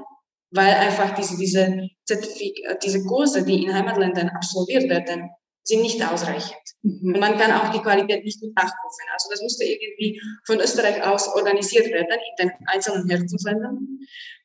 weil 0.51 0.73
einfach 0.73 1.13
diese, 1.15 1.37
diese, 1.37 1.89
Zertifik 2.05 2.57
diese 2.81 3.03
Kurse, 3.03 3.43
die 3.43 3.63
in 3.63 3.73
Heimatländern 3.73 4.29
absolviert 4.29 4.89
werden, 4.89 5.29
sind 5.67 5.81
nicht 5.81 6.01
ausreichend. 6.01 6.55
Mhm. 6.81 7.13
Und 7.13 7.19
man 7.19 7.37
kann 7.37 7.51
auch 7.51 7.71
die 7.71 7.81
Qualität 7.81 8.23
nicht 8.23 8.41
mit 8.41 8.55
nachprüfen. 8.55 9.05
Also 9.11 9.29
das 9.29 9.41
musste 9.41 9.65
irgendwie 9.65 10.19
von 10.45 10.59
Österreich 10.59 11.03
aus 11.03 11.27
organisiert 11.27 11.87
werden 11.87 12.07
in 12.09 12.47
den 12.47 12.51
einzelnen 12.67 13.09
Herkunftsländern. 13.09 13.99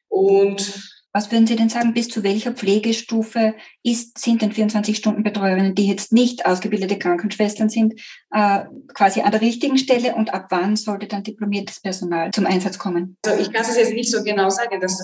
Und 0.08 1.01
was 1.12 1.30
würden 1.30 1.46
Sie 1.46 1.56
denn 1.56 1.68
sagen, 1.68 1.92
bis 1.92 2.08
zu 2.08 2.22
welcher 2.22 2.52
Pflegestufe 2.52 3.54
ist, 3.82 4.18
sind 4.18 4.40
denn 4.40 4.52
24-Stunden-Betreuerinnen, 4.52 5.74
die 5.74 5.86
jetzt 5.86 6.12
nicht 6.12 6.46
ausgebildete 6.46 6.98
Krankenschwestern 6.98 7.68
sind, 7.68 8.00
äh, 8.32 8.60
quasi 8.94 9.20
an 9.20 9.30
der 9.30 9.42
richtigen 9.42 9.76
Stelle 9.76 10.14
und 10.14 10.32
ab 10.32 10.46
wann 10.50 10.76
sollte 10.76 11.06
dann 11.06 11.22
diplomiertes 11.22 11.80
Personal 11.80 12.30
zum 12.30 12.46
Einsatz 12.46 12.78
kommen? 12.78 13.16
Also 13.26 13.40
ich 13.40 13.52
kann 13.52 13.62
es 13.62 13.76
jetzt 13.76 13.92
nicht 13.92 14.10
so 14.10 14.22
genau 14.24 14.48
sagen, 14.48 14.80
das 14.80 14.98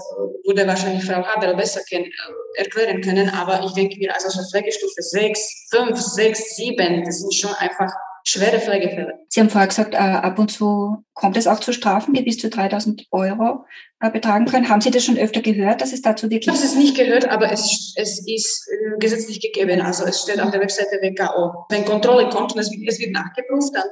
würde 0.44 0.66
wahrscheinlich 0.66 1.04
Frau 1.04 1.22
Haber 1.24 1.54
besser 1.54 1.80
kennen, 1.88 2.06
äh, 2.06 2.62
erklären 2.62 3.02
können, 3.02 3.28
aber 3.28 3.62
ich 3.64 3.72
denke 3.72 3.98
mir, 3.98 4.14
also 4.14 4.30
so 4.30 4.48
Pflegestufe 4.50 5.02
6, 5.02 5.68
5, 5.70 6.00
6, 6.00 6.56
7, 6.56 7.04
das 7.04 7.20
sind 7.20 7.34
schon 7.34 7.52
einfach 7.58 7.92
schwere 8.28 8.60
Pflegefälle. 8.60 9.14
Sie 9.28 9.40
haben 9.40 9.48
vorher 9.48 9.68
gesagt, 9.68 9.94
äh, 9.94 9.98
ab 9.98 10.38
und 10.38 10.50
zu 10.50 11.04
kommt 11.14 11.36
es 11.36 11.46
auch 11.46 11.60
zu 11.60 11.72
Strafen, 11.72 12.12
die 12.14 12.22
bis 12.22 12.38
zu 12.38 12.50
3000 12.50 13.06
Euro 13.10 13.64
äh, 14.00 14.10
betragen 14.10 14.44
können. 14.44 14.68
Haben 14.68 14.80
Sie 14.80 14.90
das 14.90 15.04
schon 15.04 15.16
öfter 15.16 15.40
gehört, 15.40 15.80
dass 15.80 15.92
es 15.92 16.02
dazu 16.02 16.30
wirklich... 16.30 16.54
Ich 16.54 16.60
habe 16.60 16.66
es 16.66 16.74
nicht 16.74 16.96
gehört, 16.96 17.28
aber 17.28 17.50
es, 17.50 17.94
es 17.96 18.26
ist 18.26 18.68
äh, 18.70 18.98
gesetzlich 18.98 19.40
gegeben. 19.40 19.80
Also 19.80 20.04
es 20.04 20.22
steht 20.22 20.40
auf 20.40 20.50
der 20.50 20.60
Webseite 20.60 21.00
WKO. 21.00 21.64
Wenn 21.70 21.84
Kontrolle 21.84 22.28
kommt 22.28 22.52
und 22.52 22.58
es, 22.58 22.70
es 22.86 22.98
wird 22.98 23.12
nachgeprüft, 23.12 23.74
dann 23.74 23.88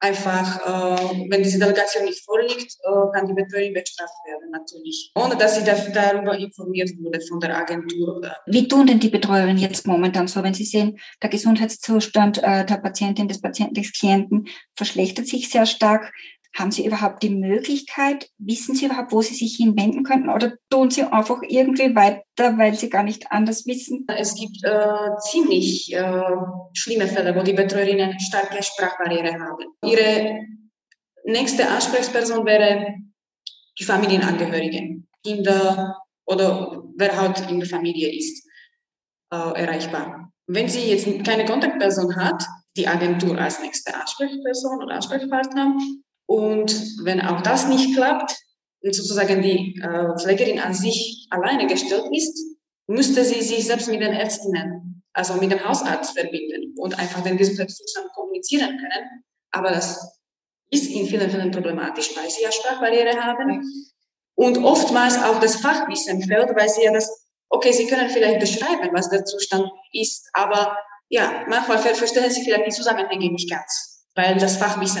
einfach, 0.00 0.60
äh, 0.60 1.28
wenn 1.28 1.42
diese 1.42 1.58
Delegation 1.58 2.04
nicht 2.04 2.24
vorliegt, 2.24 2.76
äh, 2.82 3.12
kann 3.12 3.26
die 3.26 3.34
Betreuung 3.34 3.74
bestraft 3.74 4.14
werden, 4.26 4.50
natürlich. 4.50 5.10
Ohne 5.14 5.36
dass 5.36 5.56
sie 5.56 5.64
darüber 5.64 6.38
informiert 6.38 6.90
wurde 7.00 7.20
von 7.20 7.40
der 7.40 7.56
Agentur. 7.56 8.20
Wie 8.46 8.68
tun 8.68 8.86
denn 8.86 9.00
die 9.00 9.08
Betreuerinnen 9.08 9.58
jetzt 9.58 9.86
momentan 9.86 10.28
so, 10.28 10.42
wenn 10.42 10.54
sie 10.54 10.64
sehen, 10.64 10.98
der 11.22 11.30
Gesundheitszustand 11.30 12.38
äh, 12.38 12.64
der 12.64 12.76
Patientin, 12.76 13.28
des 13.28 13.40
Patienten, 13.40 13.74
des 13.74 13.92
Klienten 13.92 14.48
verschlechtert 14.74 15.26
sich 15.26 15.50
sehr 15.50 15.66
stark? 15.66 16.12
Haben 16.56 16.70
Sie 16.70 16.86
überhaupt 16.86 17.22
die 17.22 17.30
Möglichkeit, 17.30 18.30
wissen 18.38 18.74
Sie 18.74 18.86
überhaupt, 18.86 19.12
wo 19.12 19.22
Sie 19.22 19.34
sich 19.34 19.56
hinwenden 19.56 20.02
könnten 20.02 20.28
oder 20.28 20.54
tun 20.70 20.90
Sie 20.90 21.02
einfach 21.04 21.40
irgendwie 21.46 21.94
weiter, 21.94 22.58
weil 22.58 22.74
Sie 22.74 22.88
gar 22.88 23.04
nicht 23.04 23.30
anders 23.30 23.66
wissen? 23.66 24.06
Es 24.08 24.34
gibt 24.34 24.64
äh, 24.64 25.16
ziemlich 25.30 25.92
äh, 25.94 26.22
schlimme 26.72 27.06
Fälle, 27.06 27.36
wo 27.36 27.42
die 27.42 27.52
Betreuerinnen 27.52 28.18
starke 28.18 28.62
Sprachbarriere 28.62 29.34
haben. 29.34 29.66
Ihre 29.84 30.40
nächste 31.24 31.68
Ansprechperson 31.68 32.44
wäre 32.44 32.94
die 33.78 33.84
Familienangehörigen, 33.84 35.08
Kinder 35.24 35.96
oder 36.26 36.82
wer 36.96 37.16
halt 37.16 37.48
in 37.50 37.60
der 37.60 37.68
Familie 37.68 38.14
ist, 38.16 38.46
äh, 39.32 39.36
erreichbar. 39.36 40.32
Wenn 40.46 40.68
sie 40.68 40.90
jetzt 40.90 41.06
keine 41.24 41.44
Kontaktperson 41.44 42.16
hat, 42.16 42.42
die 42.76 42.88
Agentur 42.88 43.38
als 43.38 43.60
nächste 43.60 43.94
Ansprechperson 43.94 44.82
oder 44.82 44.94
Ansprechpartner, 44.94 45.76
und 46.28 47.04
wenn 47.04 47.22
auch 47.22 47.40
das 47.40 47.68
nicht 47.68 47.94
klappt 47.94 48.36
und 48.82 48.94
sozusagen 48.94 49.40
die 49.40 49.80
äh, 49.82 50.14
Pflegerin 50.20 50.60
an 50.60 50.74
sich 50.74 51.26
alleine 51.30 51.66
gestellt 51.66 52.04
ist, 52.12 52.38
müsste 52.86 53.24
sie 53.24 53.40
sich 53.40 53.66
selbst 53.66 53.88
mit 53.88 54.02
den 54.02 54.12
Ärztinnen, 54.12 55.02
also 55.14 55.34
mit 55.34 55.50
dem 55.50 55.66
Hausarzt 55.66 56.18
verbinden 56.18 56.74
und 56.76 56.98
einfach 56.98 57.22
den 57.22 57.38
Gesundheitszustand 57.38 58.12
kommunizieren 58.14 58.76
können. 58.76 59.24
Aber 59.52 59.70
das 59.70 60.20
ist 60.70 60.90
in 60.90 61.06
vielen 61.06 61.30
Fällen 61.30 61.50
problematisch, 61.50 62.14
weil 62.14 62.28
sie 62.28 62.42
ja 62.42 62.52
Sprachbarriere 62.52 63.18
haben 63.18 63.62
und 64.34 64.58
oftmals 64.58 65.16
auch 65.16 65.40
das 65.40 65.56
Fachwissen 65.56 66.22
fehlt, 66.22 66.54
weil 66.54 66.68
sie 66.68 66.84
ja 66.84 66.92
das, 66.92 67.26
okay, 67.48 67.72
sie 67.72 67.86
können 67.86 68.10
vielleicht 68.10 68.40
beschreiben, 68.40 68.90
was 68.92 69.08
der 69.08 69.24
Zustand 69.24 69.66
ist, 69.92 70.28
aber 70.34 70.76
ja, 71.08 71.46
manchmal 71.48 71.78
verstehen 71.78 72.30
sie 72.30 72.44
vielleicht 72.44 72.66
die 72.66 72.70
Zusammenhänge 72.70 73.32
nicht 73.32 73.50
ganz, 73.50 74.04
weil 74.14 74.36
das 74.36 74.58
Fachwissen 74.58 75.00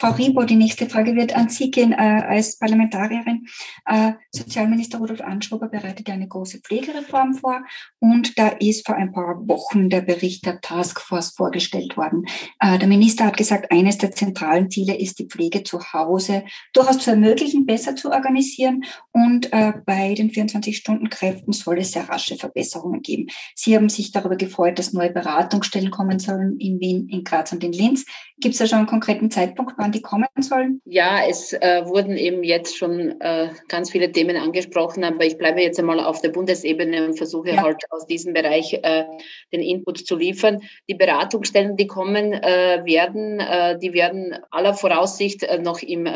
Frau 0.00 0.12
Ribo, 0.12 0.44
die 0.44 0.56
nächste 0.56 0.88
Frage 0.88 1.14
wird 1.16 1.34
an 1.34 1.48
Sie 1.48 1.70
gehen 1.70 1.92
äh, 1.92 1.96
als 1.96 2.58
Parlamentarierin. 2.58 3.46
Äh, 3.86 4.12
Sozialminister 4.30 4.98
Rudolf 4.98 5.20
Anschober 5.20 5.68
bereitet 5.68 6.08
eine 6.08 6.28
große 6.28 6.60
Pflegereform 6.60 7.34
vor 7.34 7.60
und 7.98 8.38
da 8.38 8.48
ist 8.48 8.86
vor 8.86 8.96
ein 8.96 9.12
paar 9.12 9.36
Wochen 9.48 9.90
der 9.90 10.02
Bericht 10.02 10.46
der 10.46 10.60
Taskforce 10.60 11.30
vorgestellt 11.30 11.96
worden. 11.96 12.26
Äh, 12.60 12.78
der 12.78 12.88
Minister 12.88 13.26
hat 13.26 13.36
gesagt, 13.36 13.72
eines 13.72 13.98
der 13.98 14.12
zentralen 14.12 14.70
Ziele 14.70 14.96
ist, 14.96 15.18
die 15.18 15.26
Pflege 15.26 15.64
zu 15.64 15.80
Hause 15.92 16.44
durchaus 16.72 16.98
zu 16.98 17.10
ermöglichen, 17.10 17.66
besser 17.66 17.96
zu 17.96 18.10
organisieren 18.10 18.84
und 19.12 19.52
äh, 19.52 19.72
bei 19.84 20.14
den 20.14 20.30
24-Stunden-Kräften 20.30 21.52
soll 21.52 21.78
es 21.78 21.92
sehr 21.92 22.08
rasche 22.08 22.36
Verbesserungen 22.36 23.02
geben. 23.02 23.26
Sie 23.54 23.74
haben 23.74 23.88
sich 23.88 24.12
darüber 24.12 24.36
gefreut, 24.36 24.78
dass 24.78 24.92
neue 24.92 25.10
Beratungsstellen 25.10 25.90
kommen 25.90 26.18
sollen 26.18 26.58
in 26.58 26.80
Wien, 26.80 27.08
in 27.08 27.24
Graz 27.24 27.52
und 27.52 27.64
in 27.64 27.72
Linz. 27.72 28.04
Gibt 28.38 28.54
es 28.54 28.58
da 28.58 28.66
schon 28.66 28.78
einen 28.78 28.86
konkreten 28.86 29.30
Zeitpunkt? 29.30 29.39
Zeitpunkt, 29.40 29.74
wann 29.78 29.92
die 29.92 30.02
kommen 30.02 30.28
sollen? 30.40 30.82
Ja, 30.84 31.20
es 31.26 31.52
äh, 31.54 31.82
wurden 31.86 32.16
eben 32.16 32.42
jetzt 32.42 32.76
schon 32.76 33.20
äh, 33.20 33.48
ganz 33.68 33.90
viele 33.90 34.12
Themen 34.12 34.36
angesprochen, 34.36 35.02
aber 35.02 35.24
ich 35.24 35.38
bleibe 35.38 35.62
jetzt 35.62 35.78
einmal 35.78 36.00
auf 36.00 36.20
der 36.20 36.28
Bundesebene 36.28 37.06
und 37.06 37.16
versuche 37.16 37.50
ja. 37.50 37.62
halt 37.62 37.82
aus 37.90 38.06
diesem 38.06 38.34
Bereich 38.34 38.74
äh, 38.74 39.04
den 39.52 39.62
Input 39.62 40.06
zu 40.06 40.16
liefern. 40.16 40.60
Die 40.88 40.94
Beratungsstellen, 40.94 41.76
die 41.76 41.86
kommen 41.86 42.34
äh, 42.34 42.82
werden, 42.84 43.40
äh, 43.40 43.78
die 43.78 43.94
werden 43.94 44.36
aller 44.50 44.74
Voraussicht 44.74 45.42
äh, 45.42 45.58
noch 45.58 45.82
im 45.82 46.08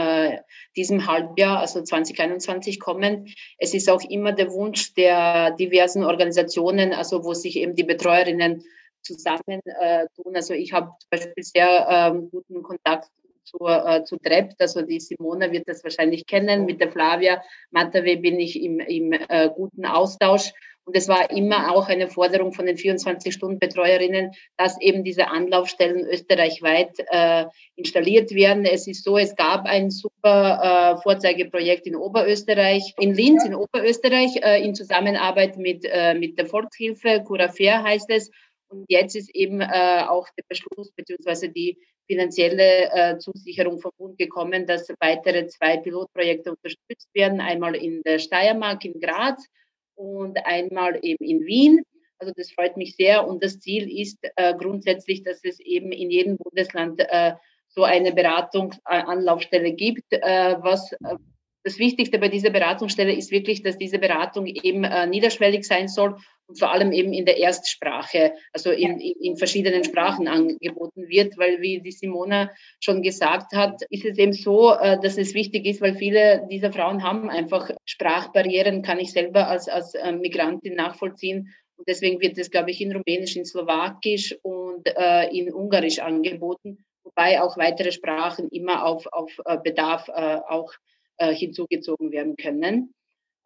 diesem 0.76 1.06
Halbjahr, 1.06 1.60
also 1.60 1.82
2021 1.82 2.80
kommen. 2.80 3.28
Es 3.58 3.74
ist 3.74 3.88
auch 3.88 4.02
immer 4.08 4.32
der 4.32 4.50
Wunsch 4.50 4.94
der 4.94 5.52
diversen 5.52 6.02
Organisationen, 6.02 6.92
also 6.92 7.24
wo 7.24 7.32
sich 7.32 7.56
eben 7.56 7.74
die 7.74 7.84
Betreuerinnen 7.84 8.64
zusammen 9.04 9.60
äh, 9.64 10.06
tun. 10.16 10.34
Also 10.34 10.54
ich 10.54 10.72
habe 10.72 10.90
zum 10.98 11.08
Beispiel 11.10 11.44
sehr 11.44 11.86
ähm, 11.88 12.30
guten 12.30 12.62
Kontakt 12.62 13.08
zur, 13.44 13.86
äh, 13.86 14.04
zu 14.04 14.16
Trept, 14.16 14.60
also 14.60 14.82
die 14.82 15.00
Simona 15.00 15.52
wird 15.52 15.68
das 15.68 15.84
wahrscheinlich 15.84 16.26
kennen. 16.26 16.64
Mit 16.64 16.80
der 16.80 16.90
Flavia 16.90 17.42
Matawe 17.70 18.16
bin 18.16 18.40
ich 18.40 18.60
im, 18.60 18.80
im 18.80 19.12
äh, 19.12 19.50
guten 19.54 19.84
Austausch. 19.84 20.52
Und 20.86 20.94
es 20.96 21.08
war 21.08 21.30
immer 21.30 21.74
auch 21.74 21.88
eine 21.88 22.08
Forderung 22.08 22.52
von 22.52 22.66
den 22.66 22.76
24-Stunden-Betreuerinnen, 22.76 24.32
dass 24.58 24.78
eben 24.82 25.02
diese 25.02 25.28
Anlaufstellen 25.28 26.06
österreichweit 26.06 26.90
äh, 27.10 27.46
installiert 27.74 28.32
werden. 28.32 28.66
Es 28.66 28.86
ist 28.86 29.02
so, 29.02 29.16
es 29.16 29.34
gab 29.34 29.64
ein 29.64 29.90
super 29.90 30.96
äh, 30.98 31.02
Vorzeigeprojekt 31.02 31.86
in 31.86 31.96
Oberösterreich, 31.96 32.92
in 32.98 33.14
Linz 33.14 33.46
in 33.46 33.54
Oberösterreich, 33.54 34.36
äh, 34.42 34.62
in 34.62 34.74
Zusammenarbeit 34.74 35.56
mit, 35.56 35.86
äh, 35.86 36.12
mit 36.14 36.38
der 36.38 36.46
Volkshilfe, 36.46 37.22
Cura 37.24 37.48
Fair 37.48 37.82
heißt 37.82 38.10
es. 38.10 38.30
Und 38.74 38.86
jetzt 38.88 39.14
ist 39.14 39.34
eben 39.34 39.60
äh, 39.60 40.04
auch 40.08 40.28
der 40.36 40.44
Beschluss 40.48 40.90
bzw. 40.92 41.48
die 41.48 41.78
finanzielle 42.06 42.90
äh, 42.92 43.18
Zusicherung 43.18 43.78
vom 43.78 43.92
Bund 43.96 44.18
gekommen, 44.18 44.66
dass 44.66 44.88
weitere 45.00 45.46
zwei 45.46 45.76
Pilotprojekte 45.78 46.50
unterstützt 46.50 47.08
werden. 47.14 47.40
Einmal 47.40 47.76
in 47.76 48.02
der 48.02 48.18
Steiermark, 48.18 48.84
in 48.84 49.00
Graz 49.00 49.46
und 49.94 50.36
einmal 50.44 50.98
eben 51.02 51.24
in 51.24 51.46
Wien. 51.46 51.82
Also 52.18 52.32
das 52.36 52.50
freut 52.50 52.76
mich 52.76 52.96
sehr. 52.96 53.26
Und 53.26 53.42
das 53.42 53.60
Ziel 53.60 53.90
ist 53.90 54.18
äh, 54.36 54.54
grundsätzlich, 54.54 55.22
dass 55.22 55.40
es 55.44 55.60
eben 55.60 55.92
in 55.92 56.10
jedem 56.10 56.36
Bundesland 56.36 57.00
äh, 57.00 57.34
so 57.68 57.84
eine 57.84 58.12
Beratungsanlaufstelle 58.12 59.72
gibt, 59.72 60.12
äh, 60.12 60.56
was 60.60 60.92
äh, 60.92 61.16
das 61.64 61.78
Wichtigste 61.78 62.18
bei 62.18 62.28
dieser 62.28 62.50
Beratungsstelle 62.50 63.14
ist 63.14 63.30
wirklich, 63.30 63.62
dass 63.62 63.78
diese 63.78 63.98
Beratung 63.98 64.46
eben 64.46 64.84
äh, 64.84 65.06
niederschwellig 65.06 65.64
sein 65.64 65.88
soll 65.88 66.16
und 66.46 66.58
vor 66.58 66.72
allem 66.72 66.92
eben 66.92 67.12
in 67.12 67.24
der 67.24 67.38
Erstsprache, 67.38 68.34
also 68.52 68.70
in, 68.70 69.00
in, 69.00 69.14
in, 69.20 69.36
verschiedenen 69.36 69.84
Sprachen 69.84 70.28
angeboten 70.28 71.08
wird, 71.08 71.38
weil 71.38 71.60
wie 71.60 71.80
die 71.80 71.92
Simona 71.92 72.50
schon 72.80 73.02
gesagt 73.02 73.52
hat, 73.54 73.82
ist 73.88 74.04
es 74.04 74.18
eben 74.18 74.32
so, 74.32 74.74
äh, 74.74 74.98
dass 75.00 75.16
es 75.16 75.34
wichtig 75.34 75.64
ist, 75.66 75.80
weil 75.80 75.94
viele 75.94 76.46
dieser 76.50 76.72
Frauen 76.72 77.02
haben 77.02 77.30
einfach 77.30 77.70
Sprachbarrieren, 77.86 78.82
kann 78.82 79.00
ich 79.00 79.12
selber 79.12 79.48
als, 79.48 79.68
als 79.68 79.94
äh, 79.94 80.12
Migrantin 80.12 80.74
nachvollziehen. 80.74 81.54
Und 81.76 81.88
deswegen 81.88 82.20
wird 82.20 82.38
es, 82.38 82.50
glaube 82.50 82.70
ich, 82.70 82.80
in 82.80 82.92
Rumänisch, 82.92 83.36
in 83.36 83.44
Slowakisch 83.44 84.36
und 84.42 84.86
äh, 84.86 85.28
in 85.30 85.52
Ungarisch 85.52 85.98
angeboten, 85.98 86.84
wobei 87.02 87.42
auch 87.42 87.56
weitere 87.56 87.90
Sprachen 87.90 88.48
immer 88.50 88.84
auf, 88.84 89.06
auf 89.12 89.32
Bedarf 89.62 90.08
auch 90.08 90.72
hinzugezogen 91.16 92.10
werden 92.10 92.34
können. 92.34 92.92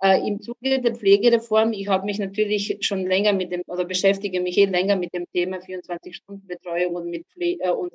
Äh, 0.01 0.27
Im 0.29 0.41
Zuge 0.41 0.81
der 0.81 0.95
Pflegereform, 0.95 1.73
ich 1.73 1.89
habe 1.89 2.05
mich 2.05 2.19
natürlich 2.19 2.79
schon 2.81 3.05
länger 3.07 3.33
mit 3.33 3.51
dem, 3.51 3.63
oder 3.67 3.85
beschäftige 3.85 4.41
mich 4.41 4.57
eh 4.57 4.67
länger 4.67 4.95
mit 4.97 5.13
dem 5.13 5.27
Thema 5.33 5.59
24-Stunden-Betreuung 5.59 6.95
und 6.95 7.11
mit 7.11 7.27
Pflege, 7.27 7.65
äh, 7.65 7.71
und 7.71 7.93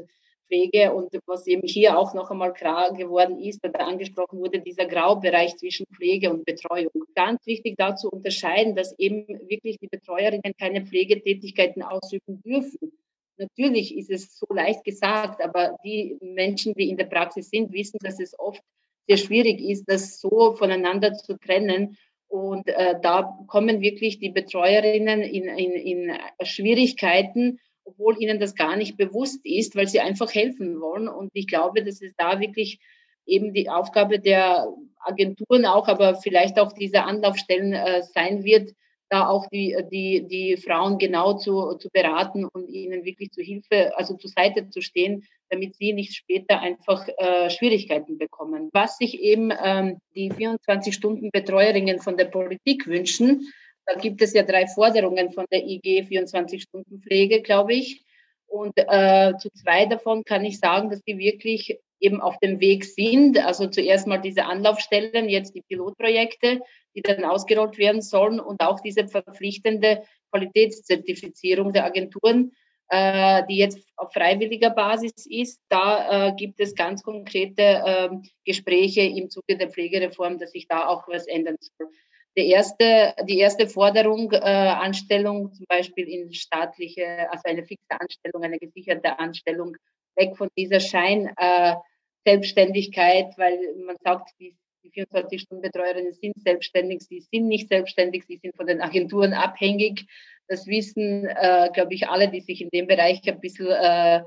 Pflege 0.47 0.93
und 0.93 1.17
was 1.25 1.47
eben 1.47 1.65
hier 1.65 1.97
auch 1.97 2.13
noch 2.13 2.29
einmal 2.29 2.51
klar 2.51 2.93
geworden 2.93 3.39
ist 3.39 3.65
oder 3.65 3.87
angesprochen 3.87 4.39
wurde, 4.39 4.59
dieser 4.59 4.85
Graubereich 4.85 5.55
zwischen 5.55 5.85
Pflege 5.87 6.29
und 6.29 6.45
Betreuung. 6.45 6.91
Ganz 7.15 7.45
wichtig 7.45 7.75
dazu 7.77 8.09
unterscheiden, 8.09 8.75
dass 8.75 8.97
eben 8.99 9.25
wirklich 9.47 9.79
die 9.79 9.87
Betreuerinnen 9.87 10.53
keine 10.59 10.85
Pflegetätigkeiten 10.85 11.81
ausüben 11.81 12.41
dürfen. 12.43 12.91
Natürlich 13.37 13.97
ist 13.97 14.11
es 14.11 14.37
so 14.37 14.45
leicht 14.49 14.83
gesagt, 14.83 15.41
aber 15.41 15.77
die 15.83 16.17
Menschen, 16.21 16.73
die 16.75 16.89
in 16.89 16.97
der 16.97 17.05
Praxis 17.05 17.49
sind, 17.49 17.71
wissen, 17.71 17.97
dass 18.01 18.19
es 18.19 18.37
oft 18.37 18.61
sehr 19.07 19.17
schwierig 19.17 19.61
ist, 19.61 19.85
das 19.85 20.19
so 20.19 20.55
voneinander 20.55 21.13
zu 21.13 21.37
trennen. 21.37 21.97
Und 22.27 22.67
äh, 22.67 22.95
da 23.01 23.37
kommen 23.47 23.81
wirklich 23.81 24.19
die 24.19 24.29
Betreuerinnen 24.29 25.21
in, 25.21 25.43
in, 25.43 25.71
in 25.73 26.17
Schwierigkeiten, 26.41 27.59
obwohl 27.85 28.19
ihnen 28.19 28.39
das 28.39 28.55
gar 28.55 28.75
nicht 28.75 28.97
bewusst 28.97 29.45
ist, 29.45 29.75
weil 29.75 29.87
sie 29.87 29.99
einfach 29.99 30.33
helfen 30.33 30.79
wollen. 30.81 31.07
Und 31.07 31.29
ich 31.33 31.47
glaube, 31.47 31.83
dass 31.83 32.01
es 32.01 32.13
da 32.17 32.39
wirklich 32.39 32.79
eben 33.25 33.53
die 33.53 33.69
Aufgabe 33.69 34.19
der 34.19 34.67
Agenturen 34.99 35.65
auch, 35.65 35.87
aber 35.87 36.15
vielleicht 36.15 36.59
auch 36.59 36.73
dieser 36.73 37.05
Anlaufstellen 37.05 37.73
äh, 37.73 38.03
sein 38.03 38.43
wird, 38.43 38.71
da 39.09 39.27
auch 39.27 39.47
die, 39.47 39.75
die, 39.91 40.27
die 40.27 40.57
Frauen 40.57 40.97
genau 40.97 41.33
zu, 41.37 41.75
zu 41.75 41.89
beraten 41.91 42.45
und 42.45 42.69
ihnen 42.69 43.05
wirklich 43.05 43.31
zu 43.31 43.41
Hilfe, 43.41 43.95
also 43.97 44.15
zur 44.15 44.29
Seite 44.29 44.69
zu 44.69 44.81
stehen, 44.81 45.25
damit 45.49 45.75
sie 45.75 45.93
nicht 45.93 46.15
später 46.15 46.59
einfach 46.59 47.07
äh, 47.17 47.49
Schwierigkeiten 47.49 48.17
bekommen. 48.17 48.69
Was 48.73 48.97
sich 48.97 49.19
eben 49.19 49.51
ähm, 49.63 49.99
die 50.15 50.31
24-Stunden-Betreuerinnen 50.31 51.99
von 51.99 52.17
der 52.17 52.25
Politik 52.25 52.87
wünschen, 52.87 53.47
da 53.85 53.99
gibt 53.99 54.21
es 54.21 54.33
ja 54.33 54.43
drei 54.43 54.67
Forderungen 54.67 55.31
von 55.31 55.45
der 55.51 55.63
IG 55.63 56.03
24-Stunden-Pflege, 56.09 57.41
glaube 57.41 57.73
ich. 57.73 58.03
Und 58.47 58.73
äh, 58.75 59.33
zu 59.39 59.49
zwei 59.51 59.85
davon 59.85 60.23
kann 60.23 60.45
ich 60.45 60.59
sagen, 60.59 60.89
dass 60.89 61.01
die 61.03 61.17
wirklich 61.17 61.79
eben 62.03 62.21
auf 62.21 62.37
dem 62.39 62.59
Weg 62.59 62.83
sind. 62.85 63.37
Also 63.43 63.67
zuerst 63.67 64.07
mal 64.07 64.17
diese 64.17 64.45
Anlaufstellen, 64.45 65.29
jetzt 65.29 65.55
die 65.55 65.61
Pilotprojekte, 65.61 66.61
die 66.95 67.01
dann 67.01 67.23
ausgerollt 67.23 67.77
werden 67.77 68.01
sollen 68.01 68.39
und 68.39 68.61
auch 68.61 68.81
diese 68.81 69.07
verpflichtende 69.07 70.03
Qualitätszertifizierung 70.31 71.71
der 71.71 71.85
Agenturen, 71.85 72.51
äh, 72.89 73.43
die 73.49 73.57
jetzt 73.57 73.79
auf 73.95 74.11
freiwilliger 74.11 74.69
Basis 74.69 75.25
ist. 75.25 75.61
Da 75.69 76.27
äh, 76.27 76.33
gibt 76.35 76.59
es 76.59 76.75
ganz 76.75 77.01
konkrete 77.03 77.61
äh, 77.61 78.09
Gespräche 78.45 79.01
im 79.01 79.29
Zuge 79.29 79.57
der 79.57 79.69
Pflegereform, 79.69 80.39
dass 80.39 80.51
sich 80.51 80.67
da 80.67 80.87
auch 80.87 81.07
was 81.07 81.25
ändern 81.27 81.55
soll. 81.59 81.87
Die 82.35 82.49
erste, 82.49 83.13
die 83.29 83.37
erste 83.37 83.67
Forderung, 83.67 84.31
äh, 84.31 84.39
Anstellung 84.39 85.53
zum 85.53 85.65
Beispiel 85.69 86.07
in 86.07 86.33
staatliche, 86.33 87.31
also 87.31 87.43
eine 87.45 87.63
fixe 87.63 87.99
Anstellung, 87.99 88.43
eine 88.43 88.57
gesicherte 88.57 89.19
Anstellung, 89.19 89.77
weg 90.15 90.35
von 90.35 90.49
dieser 90.57 90.79
Schein, 90.79 91.31
äh, 91.37 91.75
Selbstständigkeit, 92.25 93.33
weil 93.37 93.59
man 93.85 93.97
sagt, 94.03 94.29
die, 94.39 94.55
die 94.83 94.91
24-Stunden-Betreuerinnen 94.91 96.13
sind 96.13 96.33
selbstständig, 96.43 97.01
sie 97.01 97.19
sind 97.19 97.47
nicht 97.47 97.69
selbstständig, 97.69 98.25
sie 98.27 98.37
sind 98.37 98.55
von 98.55 98.67
den 98.67 98.81
Agenturen 98.81 99.33
abhängig. 99.33 100.05
Das 100.47 100.67
wissen, 100.67 101.25
äh, 101.25 101.69
glaube 101.73 101.93
ich, 101.93 102.07
alle, 102.07 102.29
die 102.29 102.41
sich 102.41 102.61
in 102.61 102.69
dem 102.69 102.87
Bereich 102.87 103.21
ein 103.27 103.39
bisschen 103.39 103.67
äh, 103.67 104.21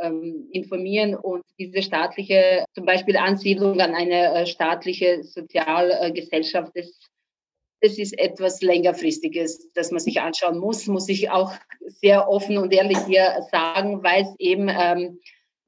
ähm, 0.00 0.48
informieren 0.52 1.14
und 1.14 1.44
diese 1.58 1.82
staatliche, 1.82 2.64
zum 2.74 2.84
Beispiel 2.84 3.16
Ansiedlung 3.16 3.80
an 3.80 3.94
eine 3.94 4.34
äh, 4.34 4.46
staatliche 4.46 5.22
Sozialgesellschaft, 5.22 6.72
das, 6.74 6.98
das 7.80 7.98
ist 7.98 8.18
etwas 8.18 8.62
längerfristiges, 8.62 9.72
das 9.72 9.90
man 9.90 10.00
sich 10.00 10.20
anschauen 10.20 10.58
muss, 10.58 10.86
muss 10.86 11.08
ich 11.08 11.30
auch 11.30 11.52
sehr 11.80 12.28
offen 12.28 12.58
und 12.58 12.72
ehrlich 12.72 12.98
hier 13.06 13.46
sagen, 13.50 14.02
weil 14.02 14.22
es 14.22 14.34
eben 14.38 14.68
ähm, 14.68 15.18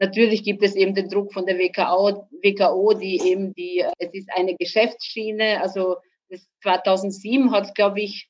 Natürlich 0.04 0.42
gibt 0.42 0.62
es 0.62 0.74
eben 0.76 0.94
den 0.94 1.08
Druck 1.08 1.32
von 1.32 1.46
der 1.46 1.58
WKO, 1.58 2.28
WKO, 2.42 2.94
die 2.94 3.20
eben 3.20 3.54
die, 3.54 3.84
es 3.98 4.12
ist 4.12 4.28
eine 4.34 4.54
Geschäftsschiene, 4.54 5.62
also 5.62 5.96
2007 6.62 7.50
hat, 7.52 7.74
glaube 7.74 8.00
ich, 8.00 8.28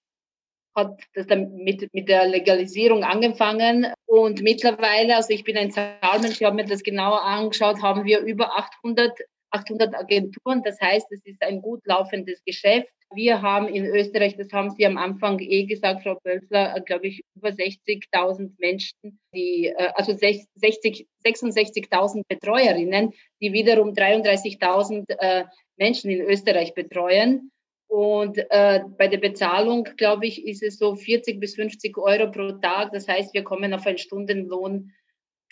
hat 0.76 1.00
das 1.14 1.26
dann 1.26 1.54
mit, 1.54 1.88
mit 1.92 2.08
der 2.08 2.26
Legalisierung 2.26 3.04
angefangen 3.04 3.86
und 4.06 4.42
mittlerweile, 4.42 5.16
also 5.16 5.30
ich 5.30 5.44
bin 5.44 5.56
ein 5.56 5.70
Zahlmensch, 5.70 6.40
ich 6.40 6.44
habe 6.44 6.56
mir 6.56 6.64
das 6.64 6.82
genauer 6.82 7.22
angeschaut, 7.22 7.82
haben 7.82 8.04
wir 8.04 8.20
über 8.20 8.56
800 8.56 9.18
800 9.54 9.94
Agenturen. 9.94 10.62
Das 10.64 10.80
heißt, 10.80 11.06
es 11.12 11.24
ist 11.24 11.42
ein 11.42 11.62
gut 11.62 11.80
laufendes 11.84 12.42
Geschäft. 12.44 12.92
Wir 13.14 13.42
haben 13.42 13.68
in 13.68 13.86
Österreich, 13.86 14.36
das 14.36 14.52
haben 14.52 14.70
Sie 14.70 14.86
am 14.86 14.96
Anfang 14.98 15.38
eh 15.40 15.64
gesagt, 15.64 16.02
Frau 16.02 16.18
Bölzler, 16.22 16.76
äh, 16.76 16.80
glaube 16.80 17.06
ich, 17.06 17.22
über 17.36 17.50
60.000 17.50 18.52
Menschen, 18.58 19.18
die, 19.34 19.66
äh, 19.66 19.90
also 19.94 20.12
60, 20.12 21.06
66.000 21.24 22.22
Betreuerinnen, 22.28 23.12
die 23.40 23.52
wiederum 23.52 23.90
33.000 23.92 25.04
äh, 25.18 25.44
Menschen 25.76 26.10
in 26.10 26.20
Österreich 26.20 26.74
betreuen. 26.74 27.50
Und 27.86 28.38
äh, 28.50 28.80
bei 28.98 29.08
der 29.08 29.18
Bezahlung, 29.18 29.84
glaube 29.96 30.26
ich, 30.26 30.44
ist 30.44 30.62
es 30.62 30.78
so 30.78 30.96
40 30.96 31.38
bis 31.38 31.54
50 31.54 31.96
Euro 31.98 32.30
pro 32.30 32.52
Tag. 32.52 32.92
Das 32.92 33.06
heißt, 33.06 33.34
wir 33.34 33.44
kommen 33.44 33.72
auf 33.72 33.86
einen 33.86 33.98
Stundenlohn 33.98 34.92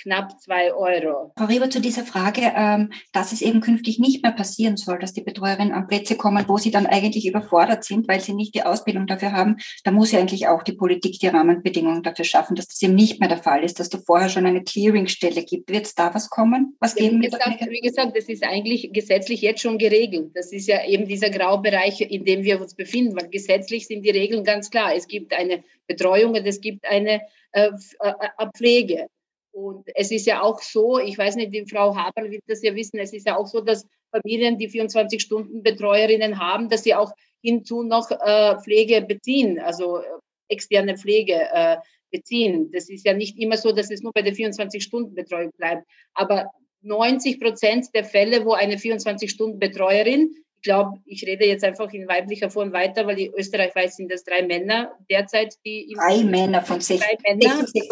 knapp 0.03 0.41
zwei 0.41 0.73
Euro. 0.73 1.33
Frau 1.37 1.45
Rieber, 1.47 1.71
zu 1.71 1.81
dieser 1.81 2.05
Frage, 2.05 2.53
ähm, 2.55 2.93
dass 3.13 3.33
es 3.33 3.43
eben 3.43 3.61
künftig 3.61 3.99
nicht 3.99 4.23
mehr 4.23 4.33
passieren 4.33 4.77
soll, 4.77 4.99
dass 4.99 5.13
die 5.13 5.23
Betreuerinnen 5.23 5.73
an 5.73 5.87
Plätze 5.87 6.17
kommen, 6.17 6.45
wo 6.49 6.59
sie 6.59 6.71
dann 6.71 6.87
eigentlich 6.87 7.27
überfordert 7.27 7.85
sind, 7.85 8.09
weil 8.09 8.21
sie 8.21 8.35
nicht 8.35 8.55
die 8.55 8.65
Ausbildung 8.65 9.07
dafür 9.07 9.33
haben. 9.33 9.57
Da 9.85 9.91
muss 9.91 10.13
ja 10.13 10.19
eigentlich 10.19 10.49
auch 10.49 10.63
die 10.63 10.73
Politik 10.73 11.19
die 11.21 11.29
Rahmenbedingungen 11.29 12.03
dafür 12.03 12.25
schaffen, 12.25 12.57
dass 12.57 12.69
das 12.69 12.83
eben 12.83 12.95
nicht 12.95 13.21
mehr 13.21 13.29
der 13.29 13.39
Fall 13.39 13.65
ist, 13.65 13.79
dass 13.81 13.89
da 13.89 13.99
vorher 13.99 14.29
schon 14.29 14.47
eine 14.47 14.63
Clearingstelle 14.63 15.45
gibt. 15.45 15.71
Wird 15.71 15.87
es 15.87 15.95
da 15.95 16.15
was 16.15 16.31
kommen? 16.31 16.77
Was 16.81 16.95
geben 16.95 17.23
wie 17.23 17.27
gesagt, 17.27 17.61
wie 17.69 17.81
gesagt, 17.81 18.17
das 18.17 18.29
ist 18.29 18.45
eigentlich 18.45 18.93
gesetzlich 18.93 19.41
jetzt 19.43 19.63
schon 19.63 19.79
geregelt. 19.79 20.31
Das 20.35 20.53
ist 20.53 20.69
ja 20.69 20.85
eben 20.85 21.07
dieser 21.07 21.31
Graubereich, 21.31 22.01
in 22.01 22.25
dem 22.25 22.43
wir 22.43 22.61
uns 22.61 22.75
befinden, 22.75 23.17
weil 23.21 23.29
gesetzlich 23.29 23.87
sind 23.87 24.05
die 24.05 24.11
Regeln 24.11 24.45
ganz 24.45 24.71
klar. 24.71 24.95
Es 24.95 25.07
gibt 25.07 25.33
eine 25.33 25.63
Betreuung 25.87 26.35
und 26.35 26.47
es 26.47 26.61
gibt 26.61 26.85
eine 26.87 27.21
äh, 27.53 27.69
äh 28.01 28.47
Pflege. 28.57 29.09
Und 29.53 29.87
es 29.95 30.11
ist 30.11 30.27
ja 30.27 30.43
auch 30.43 30.61
so, 30.61 30.99
ich 30.99 31.17
weiß 31.17 31.37
nicht, 31.37 31.55
die 31.55 31.67
Frau 31.67 31.95
Haber 31.95 32.31
wird 32.31 32.43
das 32.47 32.63
ja 32.63 32.75
wissen, 32.75 32.99
es 32.99 33.13
ist 33.13 33.27
ja 33.27 33.37
auch 33.37 33.47
so, 33.47 33.61
dass 33.61 33.87
Familien, 34.11 34.59
die 34.59 34.69
24-Stunden-Betreuerinnen 34.69 36.39
haben, 36.39 36.69
dass 36.69 36.85
sie 36.85 36.95
auch 36.95 37.13
hinzu 37.43 37.83
noch 37.83 38.11
äh, 38.11 38.57
Pflege 38.63 39.03
beziehen, 39.03 39.59
also 39.59 39.99
äh, 39.99 40.05
externe 40.49 40.97
Pflege 40.97 41.49
äh, 41.53 41.77
beziehen. 42.11 42.71
Das 42.73 42.89
ist 42.89 43.07
ja 43.07 43.15
nicht 43.15 43.39
immer 43.39 43.57
so, 43.57 43.73
dass 43.73 43.91
es 43.91 44.03
nur 44.03 44.13
bei 44.13 44.23
der 44.23 44.35
24-Stunden-Betreuung 44.35 45.51
bleibt. 45.57 45.87
Aber 46.15 46.51
90 46.83 47.41
Prozent 47.41 47.87
der 47.95 48.05
Fälle, 48.05 48.45
wo 48.45 48.53
eine 48.53 48.77
24-Stunden-Betreuerin 48.77 50.35
ich 50.63 50.65
glaube, 50.65 51.01
ich 51.07 51.27
rede 51.27 51.45
jetzt 51.45 51.65
einfach 51.65 51.93
in 51.93 52.07
weiblicher 52.07 52.49
Form 52.49 52.73
weiter, 52.73 53.05
weil 53.05 53.19
in 53.19 53.35
Österreich 53.35 53.75
weiß 53.75 53.97
sind 53.97 54.13
das 54.13 54.23
drei 54.23 54.43
Männer 54.43 54.93
derzeit, 55.11 55.57
die 55.67 55.93
drei 55.97 56.23
Männer 56.23 56.63
von 56.63 56.81
60. 56.81 57.05
Drei 57.05 57.35
Männer. 57.35 57.67
60, 57.67 57.83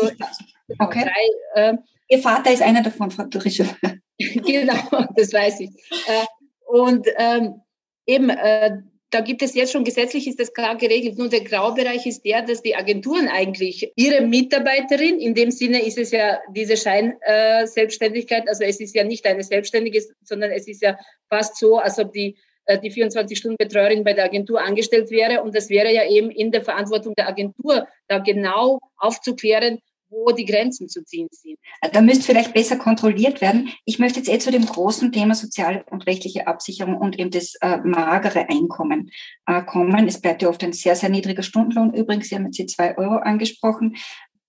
okay. 0.79 1.05
Drei, 1.05 1.63
äh, 1.63 1.77
Ihr 2.09 2.19
Vater 2.19 2.53
ist 2.53 2.63
einer 2.63 2.83
davon, 2.83 3.11
Frau 3.11 3.25
Dorische. 3.25 3.67
genau, 4.19 5.07
das 5.17 5.33
weiß 5.33 5.61
ich. 5.61 5.71
Äh, 6.07 6.27
und 6.67 7.07
ähm, 7.17 7.61
eben, 8.05 8.31
äh, 8.31 8.79
da 9.11 9.21
gibt 9.21 9.43
es 9.43 9.55
jetzt 9.55 9.73
schon 9.73 9.85
gesetzlich 9.85 10.27
ist 10.27 10.39
das 10.39 10.53
klar 10.53 10.77
geregelt. 10.77 11.19
Nur 11.19 11.29
der 11.29 11.43
Graubereich 11.43 12.07
ist 12.07 12.25
der, 12.25 12.43
dass 12.43 12.63
die 12.63 12.77
Agenturen 12.77 13.29
eigentlich 13.29 13.93
ihre 13.97 14.23
Mitarbeiterin, 14.23 15.21
in 15.21 15.35
dem 15.35 15.51
Sinne 15.51 15.85
ist 15.85 15.99
es 15.99 16.13
ja 16.13 16.39
diese 16.55 16.77
Scheinselbstständigkeit, 16.77 18.49
also 18.49 18.65
es 18.65 18.81
ist 18.81 18.95
ja 18.95 19.05
nicht 19.05 19.27
eine 19.27 19.43
Selbstständige, 19.43 20.03
sondern 20.23 20.51
es 20.51 20.69
ist 20.69 20.83
ja 20.83 20.99
fast 21.29 21.59
so, 21.59 21.79
als 21.79 21.99
ob 21.99 22.13
die 22.13 22.37
äh, 22.67 22.79
die 22.79 22.93
24-Stunden-Betreuerin 22.93 24.05
bei 24.05 24.13
der 24.13 24.25
Agentur 24.25 24.61
angestellt 24.61 25.11
wäre. 25.11 25.43
Und 25.43 25.57
das 25.57 25.71
wäre 25.71 25.93
ja 25.93 26.09
eben 26.09 26.31
in 26.31 26.53
der 26.53 26.63
Verantwortung 26.63 27.15
der 27.17 27.29
Agentur, 27.29 27.87
da 28.07 28.19
genau 28.19 28.79
aufzuklären, 28.97 29.81
wo 30.11 30.33
die 30.33 30.45
Grenzen 30.45 30.89
zu 30.89 31.05
ziehen 31.05 31.29
sind. 31.31 31.59
Da 31.93 32.01
müsste 32.01 32.25
vielleicht 32.25 32.53
besser 32.53 32.77
kontrolliert 32.77 33.41
werden. 33.41 33.71
Ich 33.85 33.99
möchte 33.99 34.19
jetzt 34.19 34.29
eh 34.29 34.39
zu 34.39 34.51
dem 34.51 34.67
großen 34.67 35.13
Thema 35.13 35.35
soziale 35.35 35.85
und 35.91 36.07
rechtliche 36.07 36.47
Absicherung 36.47 36.97
und 36.97 37.19
eben 37.19 37.31
das 37.31 37.55
äh, 37.61 37.79
magere 37.79 38.49
Einkommen 38.49 39.11
äh, 39.47 39.63
kommen. 39.63 40.07
Es 40.09 40.21
bleibt 40.21 40.43
ja 40.43 40.49
oft 40.49 40.63
ein 40.65 40.73
sehr, 40.73 40.97
sehr 40.97 41.09
niedriger 41.09 41.43
Stundenlohn. 41.43 41.95
Übrigens, 41.95 42.29
Sie 42.29 42.35
haben 42.35 42.47
jetzt 42.47 42.59
die 42.59 42.67
zwei 42.67 42.99
Euro 42.99 43.17
angesprochen, 43.17 43.97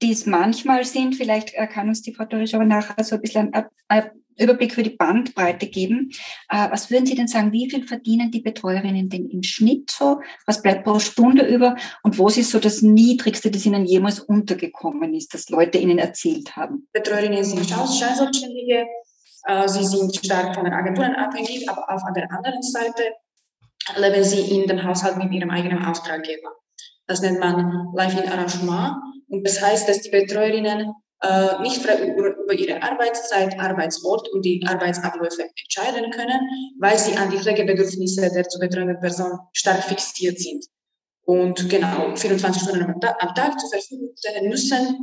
die 0.02 0.12
es 0.12 0.26
manchmal 0.26 0.84
sind. 0.84 1.15
Vielleicht 1.15 1.54
äh, 1.54 1.67
kann 1.67 1.88
uns 1.88 2.02
die 2.02 2.13
Frau 2.13 2.26
Dorisch 2.26 2.54
aber 2.54 2.65
nachher 2.65 3.04
so 3.04 3.15
ein 3.15 3.21
bisschen 3.21 3.54
ein 3.88 4.10
Überblick 4.38 4.74
für 4.74 4.84
die 4.84 4.91
Bandbreite 4.91 5.67
geben. 5.67 6.12
Äh, 6.50 6.70
was 6.72 6.89
würden 6.89 7.06
Sie 7.06 7.15
denn 7.15 7.28
sagen, 7.28 7.52
wie 7.52 7.70
viel 7.70 7.88
verdienen 7.88 8.32
die 8.32 8.41
Betreuerinnen 8.41 9.10
denn 9.10 9.30
im 9.30 9.44
Schnitt 9.44 9.91
so? 9.91 10.22
Was 10.46 10.62
bleibt 10.62 10.84
pro 10.84 11.00
Stunde 11.00 11.46
über? 11.46 11.76
Und 12.04 12.17
wo 12.17 12.28
ist 12.28 12.50
so 12.50 12.60
das 12.60 12.82
Niedrigste, 12.82 13.52
das 13.52 13.65
Ihnen 13.65 13.86
jemals 13.86 14.20
untergekommen 14.20 15.13
ist, 15.13 15.34
das 15.34 15.50
Leute 15.50 15.78
Ihnen 15.78 16.00
erzählt 16.00 16.56
haben? 16.56 16.88
Betreuerinnen 16.94 17.44
sind 17.44 17.67
Scheinselbstständige. 17.67 18.86
Äh, 19.48 19.67
sie 19.67 19.86
sind 19.86 20.15
stark 20.15 20.56
von 20.56 20.65
den 20.65 20.74
Agenturen 20.74 21.15
abhängig, 21.15 21.70
aber 21.70 21.89
auf 21.89 22.02
der 22.15 22.32
anderen 22.32 22.62
Seite 22.62 23.04
leben 23.98 24.24
sie 24.24 24.41
in 24.41 24.67
dem 24.67 24.84
Haushalt 24.84 25.17
mit 25.17 25.32
ihrem 25.34 25.50
eigenen 25.50 25.84
Auftraggeber. 25.84 26.50
Das 27.08 27.22
nennt 27.22 27.39
man 27.39 27.89
Live-in-Arrangement. 27.94 28.96
Und 29.28 29.48
das 29.48 29.62
heißt, 29.62 29.89
dass 29.89 30.02
die 30.02 30.10
Betreuerinnen 30.10 30.94
nicht 31.62 31.84
über 31.84 32.54
ihre 32.54 32.82
Arbeitszeit, 32.82 33.60
Arbeitsort 33.60 34.30
und 34.30 34.44
die 34.44 34.64
Arbeitsabläufe 34.66 35.44
entscheiden 35.44 36.10
können, 36.12 36.40
weil 36.80 36.98
sie 36.98 37.16
an 37.16 37.30
die 37.30 37.38
Pflegebedürfnisse 37.38 38.32
der 38.32 38.48
zu 38.48 38.60
betreuenden 38.60 39.00
Person 39.00 39.38
stark 39.54 39.84
fixiert 39.84 40.40
sind 40.40 40.66
und 41.26 41.70
genau 41.70 42.16
24 42.16 42.64
Stunden 42.64 42.84
am 42.84 43.36
Tag 43.36 43.60
zur 43.60 43.70
Verfügung 43.70 44.10
stellen 44.18 44.50
müssen. 44.50 44.98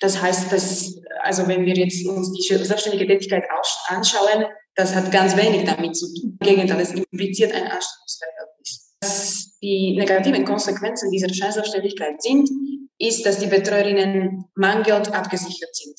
Das 0.00 0.20
heißt, 0.20 0.52
dass, 0.52 0.94
also 1.22 1.48
wenn 1.48 1.64
wir 1.64 1.74
jetzt 1.74 2.06
uns 2.06 2.32
die 2.32 2.42
selbstständige 2.42 3.06
Tätigkeit 3.06 3.44
anschauen, 3.88 4.44
das 4.74 4.94
hat 4.94 5.10
ganz 5.10 5.36
wenig 5.36 5.64
damit 5.64 5.96
zu 5.96 6.06
tun. 6.14 6.38
Im 6.40 6.46
Gegenteil, 6.46 6.80
es 6.80 6.92
impliziert 6.92 7.52
ein 7.52 7.64
Anstellungsverhältnis. 7.64 8.94
Was 9.00 9.58
die 9.62 9.96
negativen 9.96 10.44
Konsequenzen 10.44 11.10
dieser 11.10 11.32
Scheinselbstständigkeit 11.32 12.20
sind, 12.20 12.50
ist, 12.98 13.24
dass 13.26 13.38
die 13.38 13.46
Betreuerinnen 13.46 14.46
Manngeld 14.54 15.12
abgesichert 15.12 15.74
sind. 15.74 15.96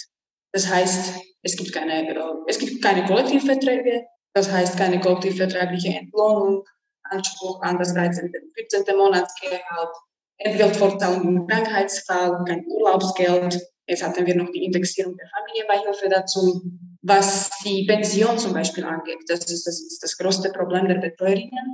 Das 0.51 0.67
heißt, 0.67 1.13
es 1.43 1.55
gibt 1.55 1.73
keine, 1.73 2.09
äh, 2.09 2.15
es 2.47 2.57
gibt 2.57 2.81
keine 2.81 3.05
Kollektivverträge, 3.05 4.05
das 4.33 4.51
heißt 4.51 4.77
keine 4.77 4.99
kollektivvertragliche 4.99 5.89
Entlohnung, 5.89 6.63
Anspruch 7.03 7.61
an 7.61 7.77
das 7.77 7.93
13. 7.93 8.31
14. 8.53 8.97
Monatsgehalt, 8.97 9.95
Entgeltvorteilung 10.37 11.27
im 11.27 11.47
Krankheitsfall, 11.47 12.43
kein 12.45 12.65
Urlaubsgeld. 12.67 13.59
Jetzt 13.87 14.03
hatten 14.03 14.25
wir 14.25 14.35
noch 14.35 14.51
die 14.51 14.65
Indexierung 14.65 15.15
der 15.15 15.29
Familienbeihilfe 15.29 16.09
dazu. 16.09 16.61
Was 17.01 17.49
die 17.63 17.85
Pension 17.85 18.37
zum 18.37 18.53
Beispiel 18.53 18.83
angeht, 18.83 19.19
das 19.27 19.39
ist 19.49 19.65
das, 19.65 19.79
ist 19.79 20.03
das 20.03 20.17
größte 20.17 20.51
Problem 20.51 20.87
der 20.87 20.95
Betreuerinnen, 20.95 21.65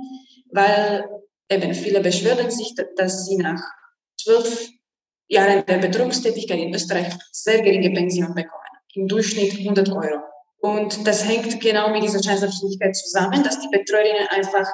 weil 0.52 1.08
eben 1.50 1.74
viele 1.74 2.00
beschweren 2.00 2.50
sich, 2.50 2.74
dass 2.96 3.26
sie 3.26 3.36
nach 3.36 3.60
zwölf 4.20 4.68
Jahren 5.28 5.64
der 5.66 5.78
Betreuungstätigkeit 5.78 6.58
in 6.58 6.74
Österreich 6.74 7.12
sehr 7.32 7.62
geringe 7.62 7.90
Pension 7.90 8.34
bekommen. 8.34 8.62
Im 8.94 9.08
Durchschnitt 9.08 9.58
100 9.58 9.90
Euro. 9.90 10.22
Und 10.58 11.06
das 11.06 11.28
hängt 11.28 11.60
genau 11.60 11.90
mit 11.90 12.02
dieser 12.02 12.22
Scheinselbstständigkeit 12.22 12.96
zusammen, 12.96 13.42
dass 13.42 13.60
die 13.60 13.68
Betreuerinnen 13.68 14.28
einfach 14.28 14.66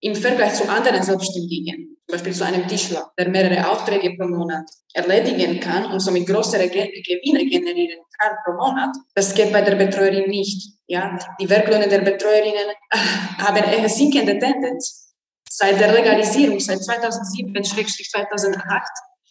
im 0.00 0.14
Vergleich 0.14 0.54
zu 0.54 0.68
anderen 0.68 1.02
Selbstständigen, 1.02 1.96
zum 2.06 2.12
Beispiel 2.12 2.34
zu 2.34 2.44
einem 2.44 2.68
Tischler, 2.68 3.10
der 3.18 3.28
mehrere 3.28 3.70
Aufträge 3.70 4.14
pro 4.16 4.28
Monat 4.28 4.68
erledigen 4.92 5.58
kann 5.58 5.90
und 5.90 6.00
somit 6.00 6.26
größere 6.26 6.68
Gewinne 6.68 7.46
generieren 7.46 8.00
kann 8.18 8.36
pro 8.44 8.52
Monat, 8.52 8.94
das 9.14 9.34
geht 9.34 9.50
bei 9.52 9.62
der 9.62 9.76
Betreuerin 9.76 10.28
nicht. 10.28 10.74
Ja, 10.86 11.18
die 11.40 11.48
Werklöhne 11.48 11.88
der 11.88 12.00
Betreuerinnen 12.00 12.74
haben 13.38 13.64
eher 13.64 13.88
sinkende 13.88 14.38
Tendenz. 14.38 15.14
Seit 15.48 15.80
der 15.80 15.92
Legalisierung, 15.92 16.60
seit 16.60 16.80
2007-2008, 16.80 18.82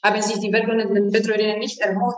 haben 0.06 0.22
sich 0.22 0.40
die 0.40 0.50
Betreuerinnen 0.50 1.60
nicht, 1.60 1.80
erhöht, 1.82 2.16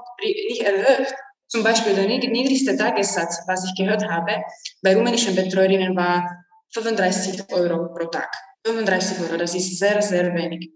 nicht 0.50 0.62
erhöht. 0.62 1.14
Zum 1.48 1.64
Beispiel 1.64 1.94
der 1.94 2.08
niedrigste 2.08 2.76
Tagessatz, 2.76 3.40
was 3.48 3.64
ich 3.64 3.76
gehört 3.76 4.06
habe, 4.08 4.44
bei 4.82 4.96
rumänischen 4.96 5.36
Betreuerinnen 5.36 5.96
war 5.96 6.30
35 6.74 7.44
Euro 7.54 7.94
pro 7.94 8.08
Tag. 8.08 8.30
35 8.66 9.20
Euro, 9.22 9.38
das 9.38 9.56
ist 9.56 9.80
sehr, 9.80 10.02
sehr 10.02 10.34
wenig. 10.34 10.72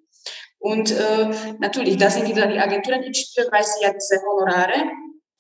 Und 0.60 0.92
äh, 0.92 1.30
natürlich, 1.60 1.98
da 1.98 2.10
sind 2.10 2.30
wieder 2.30 2.48
die 2.48 2.60
Agenturen 2.60 3.04
im 3.04 3.14
Spiel, 3.14 3.48
weil 3.52 3.64
sie 3.64 3.84
ja 3.84 3.92
diese 3.92 4.22
Honorare 4.22 4.92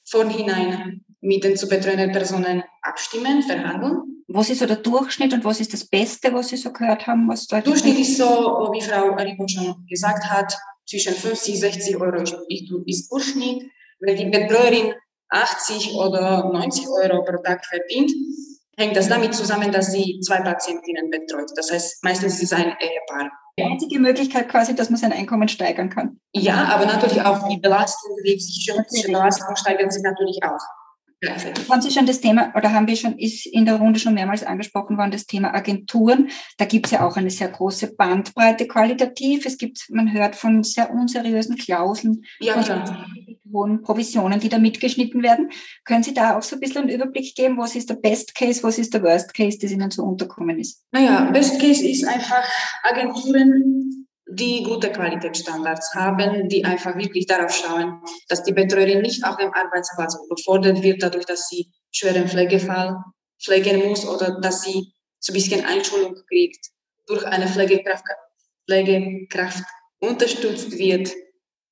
vorhinein 0.09 1.05
mit 1.21 1.43
den 1.43 1.55
zu 1.55 1.69
betreuenden 1.69 2.11
Personen 2.11 2.63
abstimmen, 2.81 3.43
verhandeln. 3.43 4.23
Was 4.27 4.49
ist 4.49 4.59
so 4.59 4.65
der 4.65 4.77
Durchschnitt 4.77 5.33
und 5.33 5.45
was 5.45 5.59
ist 5.59 5.73
das 5.73 5.85
Beste, 5.85 6.33
was 6.33 6.49
Sie 6.49 6.57
so 6.57 6.71
gehört 6.73 7.05
haben? 7.05 7.27
Was 7.27 7.47
der 7.47 7.61
Durchschnitt 7.61 7.99
ist 7.99 8.17
so, 8.17 8.25
wie 8.73 8.81
Frau 8.81 9.13
Rico 9.13 9.45
schon 9.47 9.85
gesagt 9.87 10.25
hat, 10.25 10.57
zwischen 10.87 11.13
50, 11.13 11.59
60 11.59 11.97
Euro 11.97 12.21
ist 12.21 13.11
Durchschnitt. 13.11 13.63
Wenn 13.99 14.15
die 14.15 14.25
Betreuerin 14.25 14.93
80 15.29 15.93
oder 15.93 16.49
90 16.51 16.87
Euro 16.89 17.23
pro 17.23 17.41
Tag 17.43 17.65
verdient, 17.65 18.11
hängt 18.77 18.95
das 18.95 19.07
damit 19.07 19.33
zusammen, 19.33 19.71
dass 19.71 19.91
sie 19.91 20.19
zwei 20.21 20.41
Patientinnen 20.41 21.09
betreut. 21.09 21.51
Das 21.55 21.71
heißt, 21.71 22.03
meistens 22.03 22.35
ist 22.35 22.51
es 22.51 22.53
ein 22.53 22.75
Ehepaar. 22.79 23.31
Die 23.57 23.63
einzige 23.63 23.99
Möglichkeit 23.99 24.49
quasi, 24.49 24.75
dass 24.75 24.89
man 24.89 24.97
sein 24.97 25.13
Einkommen 25.13 25.47
steigern 25.47 25.89
kann. 25.89 26.19
Ja, 26.33 26.65
aber 26.65 26.85
natürlich 26.85 27.21
auch 27.21 27.47
die 27.47 27.57
Belastung, 27.57 28.15
die 28.25 28.35
psychische 28.35 29.07
Belastung 29.07 29.55
steigert 29.55 29.91
sich 29.91 30.01
natürlich 30.01 30.39
auch. 30.43 30.61
Haben 31.23 31.81
Sie 31.81 31.91
schon 31.91 32.07
das 32.07 32.19
Thema, 32.19 32.51
oder 32.55 32.73
haben 32.73 32.87
wir 32.87 32.95
schon, 32.95 33.17
ist 33.19 33.45
in 33.45 33.65
der 33.65 33.75
Runde 33.75 33.99
schon 33.99 34.15
mehrmals 34.15 34.43
angesprochen 34.43 34.97
worden, 34.97 35.11
das 35.11 35.27
Thema 35.27 35.53
Agenturen. 35.53 36.29
Da 36.57 36.65
gibt 36.65 36.87
es 36.87 36.91
ja 36.93 37.05
auch 37.05 37.15
eine 37.15 37.29
sehr 37.29 37.49
große 37.49 37.95
Bandbreite 37.95 38.67
qualitativ. 38.67 39.45
Es 39.45 39.57
gibt, 39.57 39.85
man 39.89 40.13
hört 40.13 40.35
von 40.35 40.63
sehr 40.63 40.91
unseriösen 40.91 41.57
Klauseln, 41.57 42.23
ja, 42.39 42.59
von 42.61 43.05
hohen 43.53 43.81
Provisionen, 43.83 44.39
die 44.39 44.49
da 44.49 44.57
mitgeschnitten 44.57 45.21
werden. 45.21 45.49
Können 45.85 46.03
Sie 46.03 46.13
da 46.13 46.37
auch 46.37 46.41
so 46.43 46.55
ein 46.55 46.59
bisschen 46.59 46.83
einen 46.83 46.89
Überblick 46.89 47.35
geben, 47.35 47.57
was 47.57 47.75
ist 47.75 47.89
der 47.89 47.95
Best 47.95 48.33
Case, 48.33 48.63
was 48.63 48.79
ist 48.79 48.93
der 48.93 49.03
Worst 49.03 49.33
Case, 49.33 49.59
das 49.61 49.71
Ihnen 49.71 49.91
so 49.91 50.03
unterkommen 50.03 50.59
ist? 50.59 50.83
Naja, 50.91 51.29
Best 51.31 51.59
Case 51.59 51.87
ist 51.87 52.07
einfach, 52.07 52.43
Agenturen 52.83 53.90
die 54.33 54.63
gute 54.63 54.91
Qualitätsstandards 54.91 55.93
haben, 55.93 56.47
die 56.47 56.63
einfach 56.63 56.95
wirklich 56.97 57.25
darauf 57.25 57.53
schauen, 57.53 58.01
dass 58.27 58.43
die 58.43 58.53
Betreuerin 58.53 59.01
nicht 59.01 59.23
auf 59.25 59.37
dem 59.37 59.53
Arbeitsplatz 59.53 60.17
überfordert 60.25 60.81
wird, 60.81 61.03
dadurch, 61.03 61.25
dass 61.25 61.47
sie 61.47 61.71
schweren 61.91 62.27
Pflegefall 62.27 62.95
pflegen 63.43 63.87
muss 63.89 64.07
oder 64.07 64.39
dass 64.39 64.63
sie 64.63 64.93
so 65.19 65.31
ein 65.31 65.35
bisschen 65.35 65.65
Einschulung 65.65 66.15
kriegt, 66.27 66.67
durch 67.07 67.25
eine 67.25 67.47
Pflegekraft, 67.47 68.05
Pflegekraft 68.67 69.63
unterstützt 69.99 70.77
wird 70.77 71.11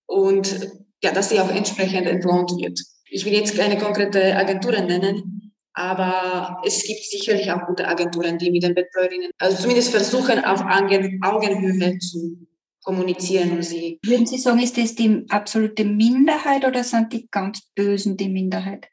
und 0.05 0.71
ja, 1.03 1.11
dass 1.11 1.29
sie 1.29 1.39
auch 1.39 1.49
entsprechend 1.49 2.07
entlohnt 2.07 2.51
wird. 2.51 2.79
Ich 3.09 3.25
will 3.25 3.33
jetzt 3.33 3.55
keine 3.55 3.77
konkrete 3.77 4.35
Agenturen 4.35 4.87
nennen, 4.87 5.53
aber 5.73 6.61
es 6.65 6.83
gibt 6.83 7.03
sicherlich 7.03 7.51
auch 7.51 7.65
gute 7.65 7.87
Agenturen, 7.87 8.37
die 8.37 8.51
mit 8.51 8.63
den 8.63 8.75
Betreuerinnen, 8.75 9.31
also 9.37 9.61
zumindest 9.61 9.91
versuchen, 9.91 10.43
auf 10.43 10.61
Augenhöhe 10.61 11.97
zu 11.99 12.48
kommunizieren 12.83 13.51
und 13.51 13.63
sie. 13.63 13.99
Würden 14.03 14.25
Sie 14.25 14.37
sagen, 14.37 14.59
ist 14.59 14.77
das 14.77 14.95
die 14.95 15.25
absolute 15.29 15.85
Minderheit 15.85 16.65
oder 16.65 16.83
sind 16.83 17.13
die 17.13 17.27
ganz 17.29 17.61
Bösen 17.75 18.17
die 18.17 18.29
Minderheit? 18.29 18.87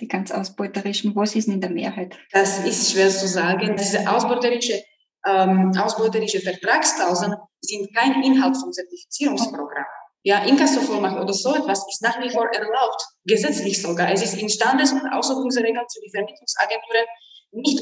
Die 0.00 0.08
ganz 0.08 0.30
ausbeuterischen, 0.30 1.14
was 1.16 1.34
ist 1.34 1.48
denn 1.48 1.54
in 1.54 1.60
der 1.60 1.70
Mehrheit? 1.70 2.16
Das 2.32 2.64
ist 2.64 2.92
schwer 2.92 3.10
zu 3.10 3.26
sagen. 3.26 3.76
Diese 3.76 4.08
ausbeuterische, 4.08 4.82
ähm, 5.26 5.72
ausbeuterische 5.76 6.40
Vertragsklauseln 6.40 7.34
sind 7.60 7.92
kein 7.94 8.22
Inhalt 8.22 8.56
vom 8.56 8.72
Zertifizierungsprogramm. 8.72 9.84
Ja, 10.22 10.44
Inkassovollmacht 10.44 11.18
oder 11.18 11.32
so 11.32 11.54
etwas 11.54 11.86
ist 11.88 12.02
nach 12.02 12.20
wie 12.20 12.30
vor 12.30 12.46
erlaubt, 12.52 13.02
gesetzlich 13.24 13.80
sogar. 13.80 14.12
Es 14.12 14.22
ist 14.22 14.34
in 14.34 14.48
Standes- 14.48 14.92
und 14.92 15.08
Ausübungsregeln 15.12 15.88
zu 15.88 16.00
den 16.00 16.10
Vermittlungsagenturen 16.10 17.06
nicht 17.52 17.80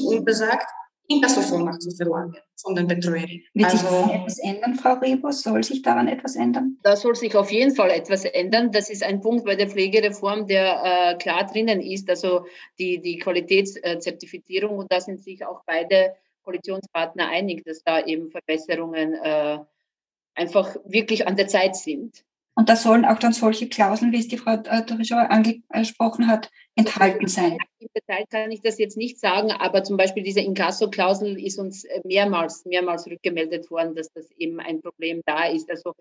untersagt, 1.09 1.37
Inkassovollmacht 1.37 1.81
zu 1.81 1.91
verlangen 1.91 2.35
von 2.55 2.75
den 2.75 2.87
Betreuerinnen. 2.87 3.43
Wird 3.53 3.65
also, 3.65 3.77
sich 3.77 3.89
daran 3.89 4.09
etwas 4.09 4.39
ändern, 4.39 4.75
Frau 4.75 4.93
Rebus? 4.93 5.41
Soll 5.41 5.63
sich 5.63 5.81
daran 5.81 6.07
etwas 6.07 6.35
ändern? 6.35 6.77
Da 6.83 6.95
soll 6.95 7.15
sich 7.15 7.35
auf 7.35 7.51
jeden 7.51 7.75
Fall 7.75 7.91
etwas 7.91 8.25
ändern. 8.25 8.71
Das 8.71 8.89
ist 8.89 9.03
ein 9.03 9.21
Punkt 9.21 9.45
bei 9.45 9.55
der 9.55 9.69
Pflegereform, 9.69 10.47
der 10.47 10.81
äh, 10.83 11.17
klar 11.17 11.45
drinnen 11.45 11.81
ist, 11.81 12.09
also 12.09 12.45
die, 12.79 12.99
die 13.01 13.17
Qualitätszertifizierung. 13.17 14.77
Und 14.77 14.91
da 14.91 14.99
sind 14.99 15.21
sich 15.21 15.45
auch 15.45 15.63
beide 15.65 16.15
Koalitionspartner 16.43 17.27
einig, 17.27 17.63
dass 17.65 17.83
da 17.83 18.03
eben 18.05 18.29
Verbesserungen 18.31 19.13
äh, 19.13 19.59
einfach 20.35 20.75
wirklich 20.85 21.27
an 21.27 21.35
der 21.35 21.47
Zeit 21.47 21.75
sind. 21.75 22.23
Und 22.57 22.69
da 22.69 22.75
sollen 22.75 23.05
auch 23.05 23.19
dann 23.19 23.33
solche 23.33 23.69
Klauseln, 23.69 24.11
wie 24.11 24.17
es 24.17 24.29
die 24.29 24.37
Frau 24.37 24.53
äh, 24.53 24.83
Dorischauer 24.83 25.29
angesprochen 25.29 26.25
hat, 26.25 26.49
enthalten 26.75 27.27
sein. 27.27 27.55
Im 27.77 27.87
Detail 27.95 28.25
kann 28.31 28.51
ich 28.51 28.61
das 28.61 28.79
jetzt 28.79 28.97
nicht 28.97 29.19
sagen, 29.19 29.51
aber 29.51 29.83
zum 29.83 29.95
Beispiel 29.95 30.23
diese 30.23 30.39
Inkasso-Klausel 30.39 31.39
ist 31.39 31.59
uns 31.59 31.85
mehrmals, 32.03 32.65
mehrmals 32.65 33.05
rückgemeldet 33.05 33.69
worden, 33.69 33.93
dass 33.95 34.11
das 34.11 34.31
eben 34.31 34.59
ein 34.59 34.81
Problem 34.81 35.21
da 35.27 35.45
ist. 35.45 35.69
Also 35.69 35.93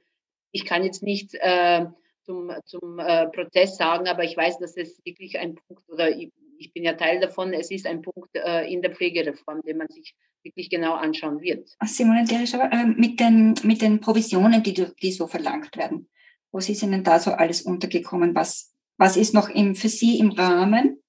ich 0.51 0.65
kann 0.65 0.83
jetzt 0.83 1.03
nicht 1.03 1.35
äh, 1.35 1.85
zum, 2.25 2.51
zum 2.65 3.01
äh, 3.01 3.27
Prozess 3.27 3.77
sagen, 3.77 4.09
aber 4.09 4.25
ich 4.25 4.35
weiß, 4.35 4.59
dass 4.59 4.79
es 4.79 4.99
wirklich 5.05 5.39
ein 5.39 5.57
Punkt 5.57 5.87
oder 5.91 6.09
ich, 6.09 6.33
ich 6.57 6.73
bin 6.73 6.85
ja 6.85 6.95
Teil 6.95 7.21
davon, 7.21 7.53
es 7.53 7.71
ist 7.71 7.87
ein 7.87 8.01
Punkt 8.01 8.35
äh, 8.35 8.65
in 8.73 8.81
der 8.81 8.95
Pflegereform, 8.95 9.61
den 9.61 9.77
man 9.77 9.89
sich 9.89 10.15
wirklich 10.43 10.71
genau 10.71 10.95
anschauen 10.95 11.43
wird. 11.43 11.69
Simone 11.85 12.25
Derischauer, 12.25 12.71
äh, 12.73 12.87
mit, 12.87 13.21
den, 13.21 13.55
mit 13.63 13.83
den 13.83 14.01
Provisionen, 14.01 14.63
die, 14.63 14.73
die 14.73 15.13
so 15.13 15.27
verlangt 15.27 15.77
werden, 15.77 16.09
was 16.57 16.69
ist 16.69 16.83
Ihnen 16.83 17.05
da 17.05 17.19
so 17.19 17.33
alles 17.33 17.63
untergekommen? 17.63 18.35
Was, 18.35 18.73
was 18.99 19.17
ist 19.17 19.35
noch 19.35 19.49
im, 19.49 19.75
für 19.75 19.89
Sie 19.89 20.19
im 20.19 20.31
Rahmen 20.31 21.03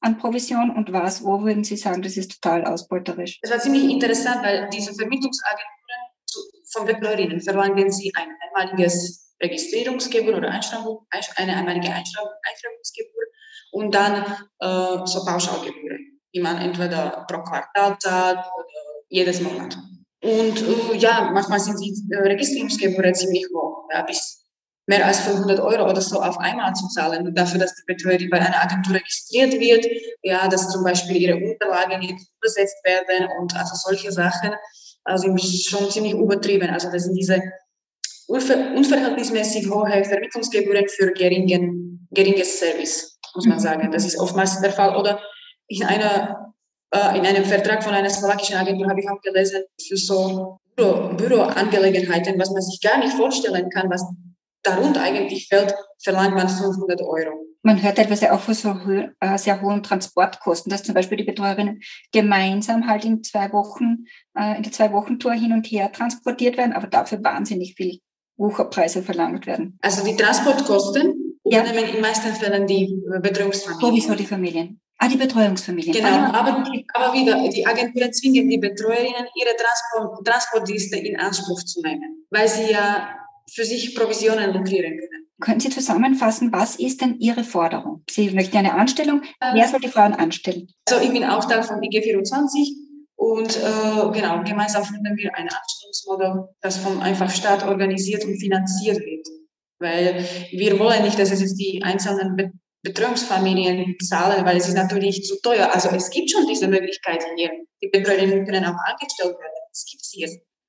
an 0.00 0.18
Provision 0.18 0.70
und 0.70 0.92
was, 0.92 1.24
wo 1.24 1.42
würden 1.42 1.64
Sie 1.64 1.76
sagen, 1.76 2.02
das 2.02 2.16
ist 2.16 2.40
total 2.40 2.64
ausbeuterisch? 2.64 3.38
Es 3.42 3.50
war 3.50 3.58
ziemlich 3.58 3.84
interessant, 3.84 4.42
weil 4.42 4.68
diese 4.70 4.94
Vermittlungsagenturen 4.94 5.72
von 6.72 6.86
Betreuerinnen 6.86 7.40
verlangen 7.40 7.90
sie 7.92 8.12
ein 8.14 8.28
einmaliges 8.40 9.34
Registrierungsgebühr 9.42 10.36
oder 10.36 10.50
Einschreibung, 10.50 11.06
eine 11.36 11.56
einmalige 11.56 11.92
Einschreibungsgebühr 11.92 13.26
und 13.72 13.94
dann 13.94 14.24
äh, 14.60 15.06
so 15.06 15.24
Pauschalgebühren, 15.24 16.20
die 16.34 16.40
man 16.40 16.58
entweder 16.58 17.26
pro 17.28 17.42
Quartal 17.42 17.96
zahlt 17.98 18.38
oder 18.38 19.04
jedes 19.08 19.40
Monat. 19.40 19.76
Und 20.22 20.62
äh, 20.62 20.96
ja, 20.96 21.30
manchmal 21.32 21.60
sind 21.60 21.78
die 21.80 21.92
äh, 22.10 22.18
Registrierungsgebühren 22.18 23.14
ziemlich 23.14 23.46
hoch, 23.52 23.88
ja, 23.92 24.02
bis 24.02 24.41
mehr 24.92 25.06
als 25.06 25.20
500 25.20 25.58
Euro 25.60 25.88
oder 25.88 26.02
so 26.02 26.20
auf 26.20 26.38
einmal 26.38 26.74
zu 26.74 26.86
zahlen, 26.88 27.34
dafür, 27.34 27.60
dass 27.60 27.74
die 27.74 27.82
Betreuerin 27.86 28.28
bei 28.28 28.38
einer 28.38 28.62
Agentur 28.62 28.94
registriert 28.94 29.58
wird, 29.58 29.86
ja, 30.22 30.46
dass 30.48 30.68
zum 30.68 30.84
Beispiel 30.84 31.16
ihre 31.16 31.36
Unterlagen 31.36 32.00
nicht 32.00 32.16
übersetzt 32.38 32.76
werden 32.84 33.28
und 33.40 33.56
also 33.56 33.74
solche 33.74 34.12
Sachen 34.12 34.50
also 35.04 35.34
sind 35.34 35.40
schon 35.40 35.90
ziemlich 35.90 36.12
übertrieben. 36.12 36.68
Also 36.70 36.90
das 36.90 37.04
sind 37.04 37.14
diese 37.14 37.40
unverhältnismäßig 38.28 39.68
hohe 39.70 40.04
Vermittlungsgebühren 40.04 40.88
für 40.88 41.12
geringen, 41.12 42.06
geringes 42.10 42.60
Service, 42.60 43.18
muss 43.34 43.46
man 43.46 43.58
sagen. 43.58 43.90
Das 43.90 44.04
ist 44.04 44.18
oftmals 44.18 44.60
der 44.60 44.72
Fall. 44.72 44.96
Oder 44.96 45.20
in 45.68 45.84
einer 45.84 46.52
äh, 46.94 47.18
in 47.18 47.26
einem 47.26 47.44
Vertrag 47.44 47.82
von 47.82 47.94
einer 47.94 48.10
slowakischen 48.10 48.56
Agentur 48.56 48.88
habe 48.88 49.00
ich 49.00 49.08
auch 49.08 49.20
gelesen, 49.22 49.62
für 49.88 49.96
so 49.96 50.58
Büro, 50.76 51.14
Büroangelegenheiten, 51.16 52.38
was 52.38 52.50
man 52.50 52.62
sich 52.62 52.80
gar 52.80 52.98
nicht 52.98 53.14
vorstellen 53.14 53.68
kann, 53.70 53.90
was 53.90 54.04
darunter 54.62 55.02
eigentlich 55.02 55.48
fällt, 55.48 55.74
verlangt 56.02 56.34
man 56.34 56.48
500 56.48 57.00
Euro. 57.02 57.46
Man 57.62 57.80
hört 57.80 57.96
teilweise 57.96 58.32
auch 58.32 58.40
von 58.40 58.54
so 58.54 58.76
äh, 59.20 59.38
sehr 59.38 59.62
hohen 59.62 59.82
Transportkosten, 59.84 60.70
dass 60.70 60.82
zum 60.82 60.94
Beispiel 60.94 61.18
die 61.18 61.24
Betreuerinnen 61.24 61.80
gemeinsam 62.12 62.88
halt 62.88 63.04
in 63.04 63.22
zwei 63.22 63.52
Wochen, 63.52 64.06
äh, 64.36 64.56
in 64.56 64.64
der 64.64 64.72
Zwei-Wochen-Tour 64.72 65.32
hin 65.32 65.52
und 65.52 65.66
her 65.66 65.92
transportiert 65.92 66.56
werden, 66.56 66.72
aber 66.72 66.88
dafür 66.88 67.22
wahnsinnig 67.22 67.74
viel 67.76 68.00
Wucherpreise 68.36 69.02
verlangt 69.02 69.46
werden. 69.46 69.78
Also 69.80 70.04
die 70.04 70.16
Transportkosten 70.16 71.38
ja. 71.44 71.62
übernehmen 71.62 71.94
in 71.94 72.00
meisten 72.00 72.34
Fällen 72.34 72.66
die 72.66 73.00
Betreuungsfamilien. 73.20 73.80
Sowieso 73.80 74.14
die 74.16 74.26
Familien. 74.26 74.80
Ah, 74.98 75.08
die 75.08 75.16
Betreuungsfamilien. 75.16 75.92
Genau, 75.92 76.08
ah, 76.08 76.32
aber, 76.32 76.64
aber 76.94 77.12
wieder, 77.12 77.48
die 77.48 77.66
Agenturen 77.66 78.12
zwingen 78.12 78.48
die 78.48 78.58
Betreuerinnen, 78.58 79.26
ihre 79.34 79.56
Transport, 79.56 80.26
Transportdienste 80.26 80.96
in 80.96 81.18
Anspruch 81.18 81.62
zu 81.64 81.80
nehmen, 81.82 82.26
weil 82.30 82.48
sie 82.48 82.70
ja 82.70 83.08
für 83.50 83.64
sich 83.64 83.94
Provisionen 83.94 84.52
lukrieren 84.52 84.98
können. 84.98 85.26
Können 85.40 85.60
Sie 85.60 85.70
zusammenfassen, 85.70 86.52
was 86.52 86.76
ist 86.76 87.00
denn 87.00 87.18
Ihre 87.18 87.42
Forderung? 87.42 88.04
Sie 88.08 88.30
möchten 88.30 88.56
eine 88.56 88.74
Anstellung. 88.74 89.22
Wer 89.40 89.68
soll 89.68 89.80
die 89.80 89.88
Frauen 89.88 90.14
anstellen? 90.14 90.68
Also 90.88 91.02
ich 91.02 91.12
bin 91.12 91.24
auch 91.24 91.44
Teil 91.44 91.62
von 91.62 91.80
IG24 91.80 92.82
und 93.16 93.56
äh, 93.56 94.12
genau, 94.12 94.42
gemeinsam 94.42 94.84
finden 94.84 95.16
wir 95.16 95.34
ein 95.34 95.48
Anstellungsmodell, 95.48 96.48
das 96.60 96.78
vom 96.78 97.00
einfach 97.00 97.30
Staat 97.30 97.66
organisiert 97.66 98.24
und 98.24 98.38
finanziert 98.38 98.98
wird. 98.98 99.26
Weil 99.78 100.24
wir 100.52 100.78
wollen 100.78 101.02
nicht, 101.02 101.18
dass 101.18 101.30
es 101.30 101.40
jetzt 101.40 101.56
die 101.56 101.82
einzelnen 101.82 102.36
Be 102.36 102.52
Betreuungsfamilien 102.84 103.94
zahlen, 104.00 104.44
weil 104.44 104.56
es 104.56 104.66
ist 104.66 104.74
natürlich 104.74 105.22
zu 105.22 105.40
teuer. 105.40 105.70
Also 105.72 105.88
es 105.90 106.10
gibt 106.10 106.32
schon 106.32 106.48
diese 106.48 106.66
Möglichkeit 106.66 107.24
hier. 107.36 107.50
Die 107.80 107.86
Betreuerinnen 107.86 108.44
können 108.44 108.64
auch 108.64 108.76
angestellt 108.84 109.38
werden. 109.38 109.62
Es 109.70 109.86
gibt 109.88 110.02
es 110.02 110.10
hier. 110.12 110.28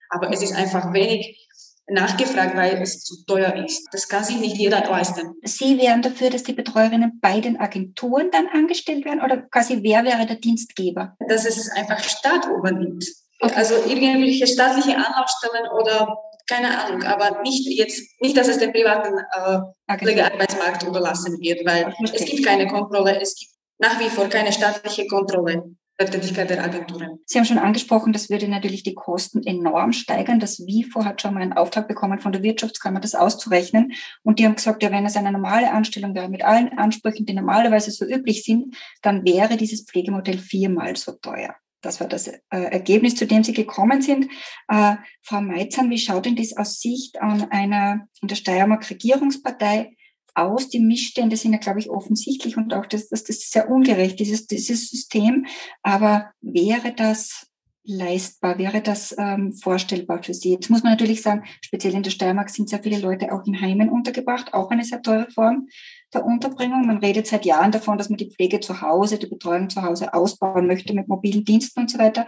Aber 0.09 0.31
es 0.31 0.43
ist 0.43 0.53
einfach 0.53 0.93
wenig 0.93 1.42
nachgefragt, 1.87 2.55
weil 2.55 2.81
es 2.81 3.03
zu 3.03 3.25
teuer 3.25 3.53
ist. 3.65 3.87
Das 3.91 4.07
kann 4.07 4.23
sich 4.23 4.37
nicht 4.37 4.57
jeder 4.57 4.79
leisten. 4.85 5.35
Sie 5.43 5.77
wären 5.77 6.01
dafür, 6.01 6.29
dass 6.29 6.43
die 6.43 6.53
Betreuerinnen 6.53 7.19
bei 7.21 7.39
den 7.39 7.59
Agenturen 7.59 8.31
dann 8.31 8.47
angestellt 8.47 9.05
werden 9.05 9.21
oder 9.21 9.37
quasi 9.37 9.83
wer 9.83 10.03
wäre 10.03 10.25
der 10.25 10.37
Dienstgeber? 10.37 11.15
Dass 11.27 11.45
es 11.45 11.69
einfach 11.71 11.99
Staat 11.99 12.45
übernimmt. 12.45 13.05
Okay. 13.39 13.53
Also 13.55 13.75
irgendwelche 13.87 14.47
staatliche 14.47 14.95
Anlaufstellen 14.95 15.67
oder 15.77 16.17
keine 16.47 16.77
Ahnung, 16.77 17.03
aber 17.03 17.41
nicht 17.41 17.65
jetzt, 17.67 18.01
nicht, 18.21 18.35
dass 18.37 18.47
es 18.47 18.57
dem 18.57 18.71
privaten 18.71 19.17
äh, 19.17 19.97
Pflegearbeitsmarkt 19.97 20.83
überlassen 20.83 21.39
wird, 21.39 21.65
weil 21.65 21.93
es 22.03 22.25
gibt 22.25 22.45
keine 22.45 22.67
Kontrolle, 22.67 23.19
es 23.21 23.35
gibt 23.35 23.51
nach 23.79 23.99
wie 23.99 24.09
vor 24.09 24.27
keine 24.27 24.51
staatliche 24.51 25.07
Kontrolle 25.07 25.75
der 25.99 26.09
Tätigkeit 26.09 26.49
der 26.49 26.63
Agenturen. 26.63 27.19
Sie 27.25 27.37
haben 27.37 27.45
schon 27.45 27.59
angesprochen, 27.59 28.13
das 28.13 28.29
würde 28.29 28.47
natürlich 28.47 28.83
die 28.83 28.95
Kosten 28.95 29.43
enorm 29.43 29.93
steigern. 29.93 30.39
Das 30.39 30.59
WIFO 30.59 31.05
hat 31.05 31.21
schon 31.21 31.33
mal 31.33 31.41
einen 31.41 31.53
Auftrag 31.53 31.87
bekommen 31.87 32.19
von 32.19 32.31
der 32.31 32.41
Wirtschaftskammer, 32.41 32.99
das 32.99 33.15
auszurechnen. 33.15 33.93
Und 34.23 34.39
die 34.39 34.45
haben 34.45 34.55
gesagt, 34.55 34.81
ja, 34.81 34.91
wenn 34.91 35.05
es 35.05 35.15
eine 35.15 35.31
normale 35.31 35.71
Anstellung 35.71 36.15
wäre 36.15 36.29
mit 36.29 36.43
allen 36.43 36.77
Ansprüchen, 36.77 37.25
die 37.25 37.33
normalerweise 37.33 37.91
so 37.91 38.05
üblich 38.05 38.43
sind, 38.43 38.75
dann 39.01 39.23
wäre 39.23 39.55
dieses 39.55 39.85
Pflegemodell 39.85 40.39
viermal 40.39 40.95
so 40.95 41.11
teuer. 41.13 41.55
Das 41.81 41.99
war 41.99 42.07
das 42.07 42.27
äh, 42.27 42.39
Ergebnis, 42.49 43.15
zu 43.15 43.27
dem 43.27 43.43
Sie 43.43 43.53
gekommen 43.53 44.01
sind. 44.01 44.29
Äh, 44.69 44.95
Frau 45.21 45.41
Meitzan, 45.41 45.89
wie 45.89 45.97
schaut 45.97 46.25
denn 46.25 46.37
das 46.37 46.55
aus 46.55 46.79
Sicht 46.79 47.21
an 47.21 47.51
einer 47.51 48.07
in 48.21 48.29
der 48.29 48.35
Steiermark 48.35 48.89
Regierungspartei 48.89 49.95
aus. 50.35 50.69
Die 50.69 50.79
Missstände 50.79 51.37
sind 51.37 51.53
ja, 51.53 51.59
glaube 51.59 51.79
ich, 51.79 51.89
offensichtlich 51.89 52.57
und 52.57 52.73
auch 52.73 52.85
das, 52.85 53.09
das, 53.09 53.23
das 53.23 53.37
ist 53.37 53.51
sehr 53.51 53.69
ungerecht, 53.69 54.19
dieses, 54.19 54.47
dieses 54.47 54.89
System. 54.89 55.45
Aber 55.81 56.31
wäre 56.41 56.93
das 56.93 57.47
leistbar? 57.85 58.57
Wäre 58.57 58.81
das 58.81 59.13
ähm, 59.17 59.51
vorstellbar 59.53 60.23
für 60.23 60.33
Sie? 60.33 60.51
Jetzt 60.51 60.69
muss 60.69 60.83
man 60.83 60.93
natürlich 60.93 61.21
sagen, 61.21 61.43
speziell 61.61 61.93
in 61.93 62.03
der 62.03 62.11
Steiermark 62.11 62.49
sind 62.49 62.69
sehr 62.69 62.81
viele 62.81 62.99
Leute 62.99 63.31
auch 63.31 63.45
in 63.45 63.59
Heimen 63.59 63.89
untergebracht, 63.89 64.53
auch 64.53 64.69
eine 64.71 64.83
sehr 64.83 65.01
teure 65.01 65.29
Form 65.31 65.67
der 66.13 66.25
Unterbringung. 66.25 66.85
Man 66.85 66.99
redet 66.99 67.27
seit 67.27 67.45
Jahren 67.45 67.71
davon, 67.71 67.97
dass 67.97 68.09
man 68.09 68.17
die 68.17 68.31
Pflege 68.31 68.59
zu 68.59 68.81
Hause, 68.81 69.19
die 69.19 69.27
Betreuung 69.27 69.69
zu 69.69 69.81
Hause 69.81 70.13
ausbauen 70.13 70.67
möchte 70.67 70.93
mit 70.93 71.07
mobilen 71.07 71.43
Diensten 71.43 71.81
und 71.81 71.91
so 71.91 71.99
weiter. 71.99 72.27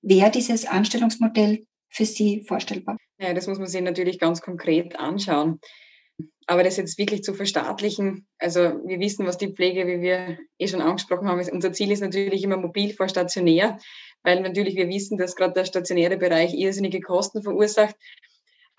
Wäre 0.00 0.30
dieses 0.30 0.66
Anstellungsmodell 0.66 1.66
für 1.90 2.04
Sie 2.04 2.42
vorstellbar? 2.46 2.96
Ja, 3.18 3.34
das 3.34 3.46
muss 3.46 3.58
man 3.58 3.68
sich 3.68 3.82
natürlich 3.82 4.18
ganz 4.18 4.40
konkret 4.40 4.98
anschauen. 4.98 5.60
Aber 6.46 6.62
das 6.62 6.76
jetzt 6.76 6.98
wirklich 6.98 7.22
zu 7.22 7.32
verstaatlichen, 7.32 8.26
also 8.38 8.60
wir 8.84 9.00
wissen, 9.00 9.26
was 9.26 9.38
die 9.38 9.52
Pflege, 9.52 9.86
wie 9.86 10.02
wir 10.02 10.38
eh 10.58 10.68
schon 10.68 10.82
angesprochen 10.82 11.28
haben, 11.28 11.40
ist, 11.40 11.50
unser 11.50 11.72
Ziel 11.72 11.90
ist 11.90 12.00
natürlich 12.00 12.42
immer 12.42 12.58
mobil 12.58 12.92
vor 12.92 13.08
stationär, 13.08 13.78
weil 14.22 14.40
natürlich 14.40 14.76
wir 14.76 14.88
wissen, 14.88 15.16
dass 15.16 15.36
gerade 15.36 15.54
der 15.54 15.64
stationäre 15.64 16.18
Bereich 16.18 16.54
irrsinnige 16.54 17.00
Kosten 17.00 17.42
verursacht. 17.42 17.96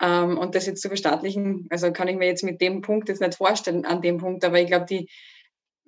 Ähm, 0.00 0.38
und 0.38 0.54
das 0.54 0.66
jetzt 0.66 0.82
zu 0.82 0.88
verstaatlichen, 0.88 1.66
also 1.70 1.90
kann 1.92 2.08
ich 2.08 2.16
mir 2.16 2.26
jetzt 2.26 2.44
mit 2.44 2.60
dem 2.60 2.82
Punkt 2.82 3.08
jetzt 3.08 3.20
nicht 3.20 3.34
vorstellen, 3.34 3.84
an 3.84 4.02
dem 4.02 4.18
Punkt, 4.18 4.44
aber 4.44 4.60
ich 4.60 4.66
glaube, 4.66 4.86
die, 4.86 5.08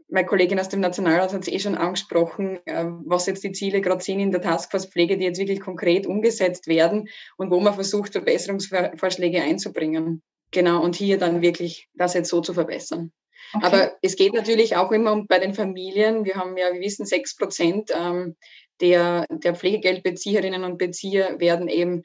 meine 0.08 0.26
Kollegin 0.26 0.58
aus 0.58 0.70
dem 0.70 0.80
Nationalrat 0.80 1.32
hat 1.32 1.42
es 1.42 1.48
eh 1.48 1.58
schon 1.58 1.76
angesprochen, 1.76 2.58
äh, 2.64 2.86
was 3.04 3.26
jetzt 3.26 3.44
die 3.44 3.52
Ziele 3.52 3.82
gerade 3.82 4.02
sind 4.02 4.20
in 4.20 4.32
der 4.32 4.40
Taskforce 4.40 4.86
Pflege, 4.86 5.18
die 5.18 5.24
jetzt 5.24 5.38
wirklich 5.38 5.60
konkret 5.60 6.06
umgesetzt 6.06 6.66
werden 6.66 7.08
und 7.36 7.50
wo 7.50 7.60
man 7.60 7.74
versucht, 7.74 8.12
Verbesserungsvorschläge 8.12 9.42
einzubringen. 9.42 10.22
Genau, 10.50 10.82
und 10.82 10.96
hier 10.96 11.18
dann 11.18 11.42
wirklich 11.42 11.88
das 11.94 12.14
jetzt 12.14 12.30
so 12.30 12.40
zu 12.40 12.54
verbessern. 12.54 13.12
Okay. 13.54 13.66
Aber 13.66 13.92
es 14.02 14.16
geht 14.16 14.34
natürlich 14.34 14.76
auch 14.76 14.92
immer 14.92 15.12
um 15.12 15.26
bei 15.26 15.38
den 15.38 15.54
Familien. 15.54 16.24
Wir 16.24 16.34
haben 16.34 16.56
ja, 16.56 16.72
wir 16.72 16.80
wissen, 16.80 17.06
sechs 17.06 17.36
Prozent 17.36 17.90
ähm, 17.94 18.36
der, 18.80 19.26
der 19.30 19.54
Pflegegeldbezieherinnen 19.54 20.64
und 20.64 20.78
Bezieher 20.78 21.40
werden 21.40 21.68
eben 21.68 22.02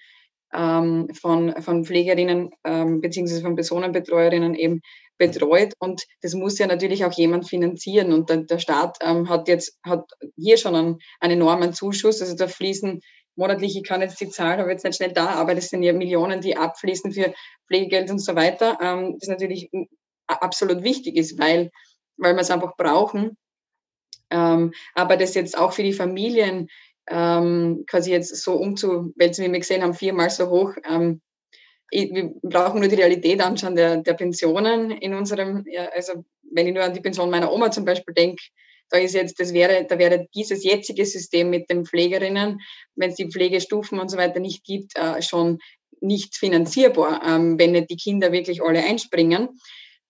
ähm, 0.54 1.10
von, 1.14 1.62
von 1.62 1.86
Pflegerinnen 1.86 2.52
ähm, 2.64 3.02
beziehungsweise 3.02 3.41
von 3.41 3.56
Personenbetreuerinnen 3.56 4.56
eben 4.56 4.82
betreut. 5.18 5.74
Und 5.80 6.04
das 6.22 6.34
muss 6.34 6.58
ja 6.60 6.68
natürlich 6.68 7.06
auch 7.06 7.14
jemand 7.14 7.48
finanzieren. 7.48 8.14
Und 8.14 8.30
der, 8.30 8.38
der 8.44 8.60
Staat 8.60 8.98
ähm, 9.02 9.30
hat 9.30 9.48
jetzt 9.48 9.78
hat 9.84 10.06
hier 10.36 10.58
schon 10.58 10.76
einen, 10.76 11.00
einen 11.20 11.34
enormen 11.34 11.74
Zuschuss. 11.74 12.22
Also 12.22 12.36
da 12.36 12.48
fließen 12.48 13.02
monatlich, 13.36 13.76
ich 13.76 13.84
kann 13.84 14.02
jetzt 14.02 14.20
die 14.20 14.30
Zahl, 14.30 14.58
habe 14.58 14.72
jetzt 14.72 14.84
nicht 14.84 14.98
schnell 14.98 15.12
da, 15.12 15.28
aber 15.28 15.56
das 15.56 15.70
sind 15.70 15.84
ja 15.84 15.94
Millionen, 15.94 16.42
die 16.42 16.58
abfließen 16.58 17.12
für 17.12 17.34
Pflegegeld 17.68 18.10
und 18.12 18.20
so 18.20 18.36
weiter, 18.36 18.78
ähm, 18.82 19.18
das 19.20 19.30
natürlich 19.30 19.70
absolut 20.28 20.84
wichtig 20.84 21.18
ist, 21.18 21.40
weil, 21.40 21.72
weil 22.18 22.36
wir 22.36 22.42
es 22.42 22.52
einfach 22.52 22.76
brauchen. 22.78 23.38
Ähm, 24.30 24.74
aber 24.96 25.18
das 25.18 25.36
jetzt 25.36 25.58
auch 25.58 25.74
für 25.74 25.84
die 25.84 25.94
Familien 25.94 26.70
ähm, 27.10 27.84
quasi 27.88 28.12
jetzt 28.12 28.36
so 28.36 28.54
umzuwälzen, 28.56 29.46
wie 29.46 29.52
wir 29.52 29.60
gesehen 29.60 29.84
haben, 29.84 29.94
viermal 29.94 30.30
so 30.30 30.50
hoch. 30.50 30.74
Ähm, 30.90 31.22
wir 31.92 32.34
brauchen 32.42 32.80
nur 32.80 32.90
die 32.90 32.96
Realität 32.96 33.40
anschauen 33.42 33.76
der, 33.76 33.98
der 33.98 34.14
Pensionen 34.14 34.90
in 34.90 35.14
unserem, 35.14 35.64
ja, 35.68 35.90
also 35.90 36.26
wenn 36.52 36.68
ich 36.68 36.74
nur 36.74 36.84
an 36.84 36.94
die 36.94 37.02
Pension 37.02 37.30
meiner 37.30 37.52
Oma 37.52 37.70
zum 37.70 37.86
Beispiel 37.86 38.14
denke, 38.14 38.42
da 38.90 38.98
ist 38.98 39.16
jetzt, 39.16 39.40
das 39.40 39.54
wäre, 39.54 39.86
da 39.86 39.98
wäre 39.98 40.28
dieses 40.36 40.64
jetzige 40.64 41.06
System 41.06 41.50
mit 41.50 41.70
den 41.70 41.86
Pflegerinnen, 41.86 42.60
wenn 42.96 43.10
es 43.10 43.16
die 43.16 43.30
Pflegestufen 43.30 44.00
und 44.00 44.10
so 44.10 44.18
weiter 44.18 44.40
nicht 44.40 44.64
gibt, 44.64 44.96
äh, 44.96 45.22
schon 45.22 45.60
nicht 46.02 46.36
finanzierbar, 46.36 47.22
ähm, 47.26 47.58
wenn 47.58 47.72
nicht 47.72 47.90
die 47.90 47.98
Kinder 47.98 48.32
wirklich 48.32 48.62
alle 48.62 48.84
einspringen. 48.84 49.50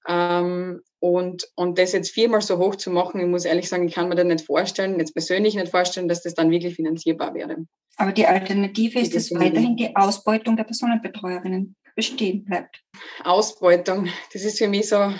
Ähm, 0.07 0.81
und, 0.99 1.47
und 1.55 1.77
das 1.77 1.93
jetzt 1.93 2.11
viermal 2.11 2.41
so 2.41 2.57
hoch 2.57 2.75
zu 2.75 2.89
machen, 2.89 3.21
ich 3.21 3.27
muss 3.27 3.45
ehrlich 3.45 3.69
sagen, 3.69 3.87
ich 3.87 3.93
kann 3.93 4.09
mir 4.09 4.15
das 4.15 4.25
nicht 4.25 4.45
vorstellen, 4.45 4.99
jetzt 4.99 5.13
persönlich 5.13 5.55
nicht 5.55 5.69
vorstellen, 5.69 6.07
dass 6.07 6.23
das 6.23 6.33
dann 6.33 6.51
wirklich 6.51 6.75
finanzierbar 6.75 7.33
wäre. 7.33 7.57
Aber 7.97 8.11
die 8.11 8.25
Alternative 8.25 8.99
ist, 8.99 9.15
dass 9.15 9.31
weiterhin 9.31 9.75
die 9.75 9.95
Ausbeutung 9.95 10.57
der 10.57 10.63
Personenbetreuerinnen 10.63 11.75
bestehen 11.95 12.43
bleibt. 12.43 12.81
Ausbeutung, 13.23 14.09
das 14.33 14.43
ist 14.43 14.57
für 14.57 14.67
mich 14.67 14.89
so 14.89 15.13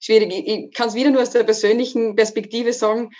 schwierig. 0.00 0.32
Ich 0.32 0.72
kann 0.72 0.88
es 0.88 0.94
wieder 0.94 1.10
nur 1.10 1.22
aus 1.22 1.30
der 1.30 1.44
persönlichen 1.44 2.16
Perspektive 2.16 2.72
sagen. 2.72 3.10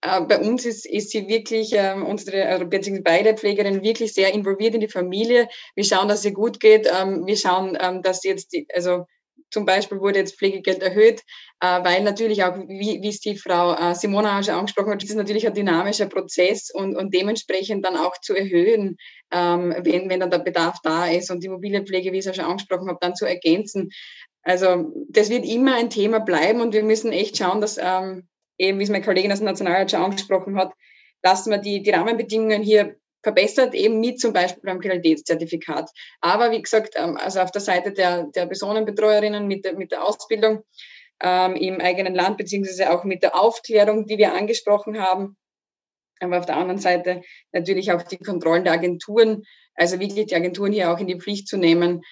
Äh, 0.00 0.20
bei 0.22 0.38
uns 0.38 0.64
ist, 0.64 0.86
ist 0.86 1.10
sie 1.10 1.28
wirklich, 1.28 1.72
äh, 1.72 1.94
unsere, 1.94 2.46
also 2.46 2.66
beziehungsweise 2.66 3.02
beide 3.02 3.34
Pflegerinnen 3.36 3.82
wirklich 3.82 4.14
sehr 4.14 4.32
involviert 4.32 4.74
in 4.74 4.80
die 4.80 4.88
Familie. 4.88 5.48
Wir 5.74 5.84
schauen, 5.84 6.08
dass 6.08 6.24
ihr 6.24 6.32
gut 6.32 6.60
geht. 6.60 6.88
Ähm, 6.90 7.26
wir 7.26 7.36
schauen, 7.36 7.76
ähm, 7.80 8.02
dass 8.02 8.24
jetzt, 8.24 8.52
die, 8.52 8.66
also 8.72 9.06
zum 9.50 9.64
Beispiel 9.64 10.00
wurde 10.00 10.18
jetzt 10.18 10.36
Pflegegeld 10.36 10.82
erhöht, 10.82 11.22
äh, 11.60 11.82
weil 11.82 12.02
natürlich 12.02 12.44
auch, 12.44 12.56
wie, 12.56 13.00
wie 13.02 13.08
es 13.08 13.20
die 13.20 13.36
Frau 13.36 13.74
äh, 13.74 13.94
Simona 13.94 14.42
schon 14.42 14.54
angesprochen 14.54 14.92
hat, 14.92 15.02
das 15.02 15.10
ist 15.10 15.16
natürlich 15.16 15.46
ein 15.46 15.54
dynamischer 15.54 16.06
Prozess 16.06 16.70
und, 16.70 16.96
und 16.96 17.14
dementsprechend 17.14 17.84
dann 17.84 17.96
auch 17.96 18.18
zu 18.20 18.34
erhöhen, 18.34 18.96
ähm, 19.32 19.74
wenn, 19.82 20.08
wenn 20.10 20.20
dann 20.20 20.30
der 20.30 20.38
Bedarf 20.38 20.78
da 20.82 21.06
ist 21.06 21.30
und 21.30 21.42
die 21.42 21.48
mobile 21.48 21.84
Pflege, 21.84 22.12
wie 22.12 22.18
ich 22.18 22.26
es 22.26 22.30
auch 22.30 22.34
schon 22.34 22.50
angesprochen 22.50 22.88
habe, 22.88 22.98
dann 23.00 23.14
zu 23.14 23.26
ergänzen. 23.26 23.90
Also 24.42 24.92
das 25.08 25.30
wird 25.30 25.44
immer 25.44 25.74
ein 25.74 25.90
Thema 25.90 26.20
bleiben 26.20 26.60
und 26.60 26.72
wir 26.72 26.82
müssen 26.82 27.12
echt 27.12 27.36
schauen, 27.36 27.60
dass 27.60 27.78
ähm, 27.78 28.28
eben, 28.58 28.78
wie 28.78 28.84
es 28.84 28.90
meine 28.90 29.04
Kollegin 29.04 29.32
aus 29.32 29.38
dem 29.38 29.46
Nationalrat 29.46 29.90
schon 29.90 30.02
angesprochen 30.02 30.56
hat, 30.56 30.72
dass 31.22 31.46
man 31.46 31.62
die, 31.62 31.82
die 31.82 31.90
Rahmenbedingungen 31.90 32.62
hier 32.62 32.96
verbessert, 33.22 33.74
eben 33.74 34.00
mit 34.00 34.20
zum 34.20 34.32
Beispiel 34.32 34.62
beim 34.62 34.80
Qualitätszertifikat. 34.80 35.90
Aber 36.20 36.50
wie 36.50 36.62
gesagt, 36.62 36.94
ähm, 36.96 37.16
also 37.16 37.40
auf 37.40 37.50
der 37.50 37.60
Seite 37.60 37.92
der, 37.92 38.24
der 38.34 38.46
Personenbetreuerinnen 38.46 39.46
mit 39.46 39.64
der, 39.64 39.74
mit 39.76 39.92
der 39.92 40.04
Ausbildung 40.04 40.62
ähm, 41.22 41.56
im 41.56 41.80
eigenen 41.80 42.14
Land, 42.14 42.38
beziehungsweise 42.38 42.90
auch 42.90 43.04
mit 43.04 43.22
der 43.22 43.38
Aufklärung, 43.38 44.06
die 44.06 44.18
wir 44.18 44.34
angesprochen 44.34 45.00
haben. 45.00 45.36
Aber 46.20 46.38
auf 46.38 46.46
der 46.46 46.56
anderen 46.56 46.80
Seite 46.80 47.22
natürlich 47.52 47.92
auch 47.92 48.02
die 48.02 48.18
Kontrollen 48.18 48.64
der 48.64 48.72
Agenturen, 48.72 49.44
also 49.74 50.00
wirklich 50.00 50.26
die 50.26 50.34
Agenturen 50.34 50.72
hier 50.72 50.92
auch 50.92 50.98
in 50.98 51.06
die 51.06 51.18
Pflicht 51.18 51.46
zu 51.48 51.56
nehmen, 51.56 52.02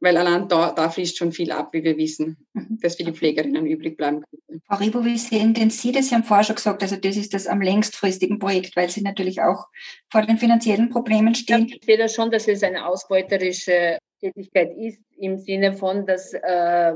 weil 0.00 0.16
allein 0.16 0.48
da, 0.48 0.72
da 0.72 0.88
fließt 0.88 1.16
schon 1.16 1.32
viel 1.32 1.52
ab, 1.52 1.70
wie 1.72 1.84
wir 1.84 1.96
wissen, 1.96 2.36
mhm. 2.54 2.78
dass 2.80 2.96
für 2.96 3.04
die 3.04 3.12
Pflegerinnen 3.12 3.66
übrig 3.66 3.96
bleiben 3.96 4.22
könnte. 4.22 4.62
Frau 4.66 4.76
Ribo, 4.76 5.04
wie 5.04 5.18
sehen 5.18 5.54
denn 5.54 5.70
Sie 5.70 5.92
das? 5.92 6.08
Sie 6.08 6.14
haben 6.14 6.24
vorher 6.24 6.44
schon 6.44 6.56
gesagt, 6.56 6.82
also 6.82 6.96
das 6.96 7.16
ist 7.16 7.34
das 7.34 7.46
am 7.46 7.60
längstfristigen 7.60 8.38
Projekt, 8.38 8.76
weil 8.76 8.88
Sie 8.88 9.02
natürlich 9.02 9.42
auch 9.42 9.66
vor 10.10 10.22
den 10.22 10.38
finanziellen 10.38 10.90
Problemen 10.90 11.34
stehen. 11.34 11.68
Ich 11.68 11.84
sehe 11.84 11.98
das 11.98 12.14
schon, 12.14 12.30
dass 12.30 12.48
es 12.48 12.62
eine 12.62 12.86
ausbeuterische 12.86 13.98
Tätigkeit 14.20 14.76
ist, 14.76 15.00
im 15.16 15.38
Sinne 15.38 15.72
von, 15.72 16.06
dass 16.06 16.34
äh, 16.34 16.38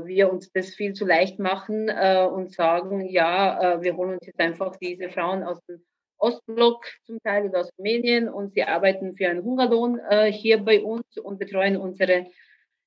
wir 0.05 0.31
uns 0.31 0.51
das 0.51 0.69
viel 0.69 0.93
zu 0.93 1.05
leicht 1.05 1.39
machen 1.39 1.89
äh, 1.89 2.25
und 2.25 2.53
sagen, 2.53 3.07
ja, 3.09 3.75
äh, 3.75 3.81
wir 3.81 3.95
holen 3.97 4.13
uns 4.13 4.25
jetzt 4.25 4.39
einfach 4.39 4.75
diese 4.77 5.09
Frauen 5.09 5.43
aus 5.43 5.59
dem 5.67 5.83
Ostblock 6.17 6.85
zum 7.05 7.19
Teil 7.21 7.49
oder 7.49 7.61
aus 7.61 7.69
Rumänien 7.77 8.29
und 8.29 8.53
sie 8.53 8.63
arbeiten 8.63 9.15
für 9.15 9.27
einen 9.27 9.43
Hungerlohn 9.43 9.99
äh, 10.09 10.31
hier 10.31 10.59
bei 10.59 10.81
uns 10.81 11.17
und 11.17 11.39
betreuen 11.39 11.77
unsere 11.77 12.27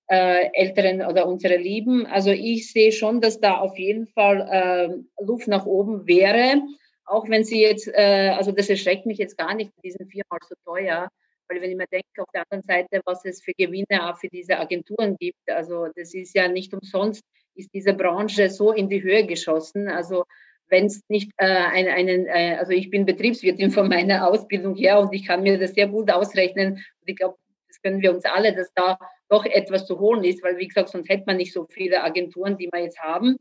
äh, 0.08 0.50
Älteren 0.52 1.02
oder 1.02 1.26
unsere 1.26 1.56
Lieben. 1.56 2.06
Also 2.06 2.30
ich 2.30 2.72
sehe 2.72 2.92
schon, 2.92 3.20
dass 3.20 3.40
da 3.40 3.58
auf 3.58 3.78
jeden 3.78 4.06
Fall 4.06 4.48
äh, 4.50 5.22
Luft 5.24 5.48
nach 5.48 5.66
oben 5.66 6.06
wäre. 6.06 6.62
Auch 7.04 7.28
wenn 7.28 7.44
sie 7.44 7.62
jetzt, 7.62 7.88
äh, 7.88 8.34
also 8.36 8.52
das 8.52 8.68
erschreckt 8.68 9.06
mich 9.06 9.18
jetzt 9.18 9.38
gar 9.38 9.54
nicht, 9.54 9.70
die 9.84 9.90
sind 9.90 10.10
viermal 10.10 10.40
so 10.48 10.54
teuer. 10.64 11.08
Weil 11.48 11.62
wenn 11.62 11.70
ich 11.70 11.76
mir 11.76 11.86
denke, 11.86 12.06
auf 12.18 12.28
der 12.34 12.44
anderen 12.50 12.62
Seite, 12.62 13.00
was 13.06 13.24
es 13.24 13.42
für 13.42 13.52
Gewinne 13.56 14.10
auch 14.10 14.18
für 14.18 14.28
diese 14.28 14.58
Agenturen 14.58 15.16
gibt, 15.18 15.50
also 15.50 15.88
das 15.94 16.12
ist 16.12 16.34
ja 16.34 16.48
nicht 16.48 16.74
umsonst, 16.74 17.22
ist 17.54 17.70
diese 17.72 17.94
Branche 17.94 18.50
so 18.50 18.72
in 18.72 18.88
die 18.88 19.02
Höhe 19.02 19.26
geschossen. 19.26 19.88
Also 19.88 20.24
wenn 20.68 20.86
es 20.86 21.02
nicht 21.08 21.32
äh, 21.38 21.46
einen, 21.46 21.88
einen 21.88 22.26
äh, 22.26 22.56
also 22.58 22.72
ich 22.72 22.90
bin 22.90 23.06
Betriebswirtin 23.06 23.70
von 23.70 23.88
meiner 23.88 24.28
Ausbildung 24.28 24.74
her 24.74 25.00
und 25.00 25.12
ich 25.14 25.26
kann 25.26 25.42
mir 25.42 25.58
das 25.58 25.72
sehr 25.72 25.88
gut 25.88 26.10
ausrechnen. 26.10 26.74
Und 26.74 27.06
ich 27.06 27.16
glaube, 27.16 27.36
können 27.82 28.00
wir 28.00 28.14
uns 28.14 28.24
alle, 28.24 28.54
dass 28.54 28.72
da 28.74 28.98
doch 29.28 29.44
etwas 29.44 29.86
zu 29.86 29.98
holen 29.98 30.24
ist, 30.24 30.42
weil 30.42 30.58
wie 30.58 30.68
gesagt, 30.68 30.90
sonst 30.90 31.08
hätte 31.08 31.24
man 31.26 31.36
nicht 31.36 31.52
so 31.52 31.66
viele 31.68 32.02
Agenturen, 32.02 32.56
die 32.56 32.68
wir 32.72 32.82
jetzt 32.82 32.98
haben. 33.00 33.36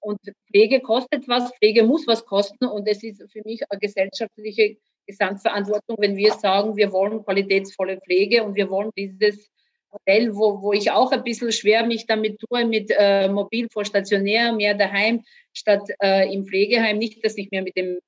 Und 0.00 0.20
Pflege 0.48 0.80
kostet 0.80 1.26
was, 1.28 1.52
Pflege 1.56 1.82
muss 1.82 2.06
was 2.06 2.24
kosten 2.24 2.66
und 2.66 2.86
es 2.86 3.02
ist 3.02 3.22
für 3.30 3.42
mich 3.44 3.60
eine 3.68 3.80
gesellschaftliche 3.80 4.76
Gesamtverantwortung, 5.06 5.96
wenn 5.98 6.16
wir 6.16 6.32
sagen, 6.32 6.76
wir 6.76 6.92
wollen 6.92 7.24
qualitätsvolle 7.24 7.98
Pflege 8.00 8.42
und 8.42 8.54
wir 8.54 8.70
wollen 8.70 8.90
dieses 8.96 9.50
Modell, 9.90 10.34
wo, 10.34 10.60
wo 10.62 10.72
ich 10.72 10.90
auch 10.90 11.12
ein 11.12 11.24
bisschen 11.24 11.52
schwer 11.52 11.86
mich 11.86 12.06
damit 12.06 12.38
tue, 12.40 12.66
mit 12.66 12.92
äh, 12.96 13.28
mobil 13.28 13.68
vor 13.72 13.84
stationär, 13.84 14.52
mehr 14.52 14.74
daheim 14.74 15.24
statt 15.52 15.88
äh, 16.02 16.32
im 16.32 16.44
Pflegeheim. 16.44 16.98
Nicht, 16.98 17.24
dass 17.24 17.36
ich 17.36 17.50
mir 17.50 17.62
mit 17.62 17.76
dem, 17.76 17.98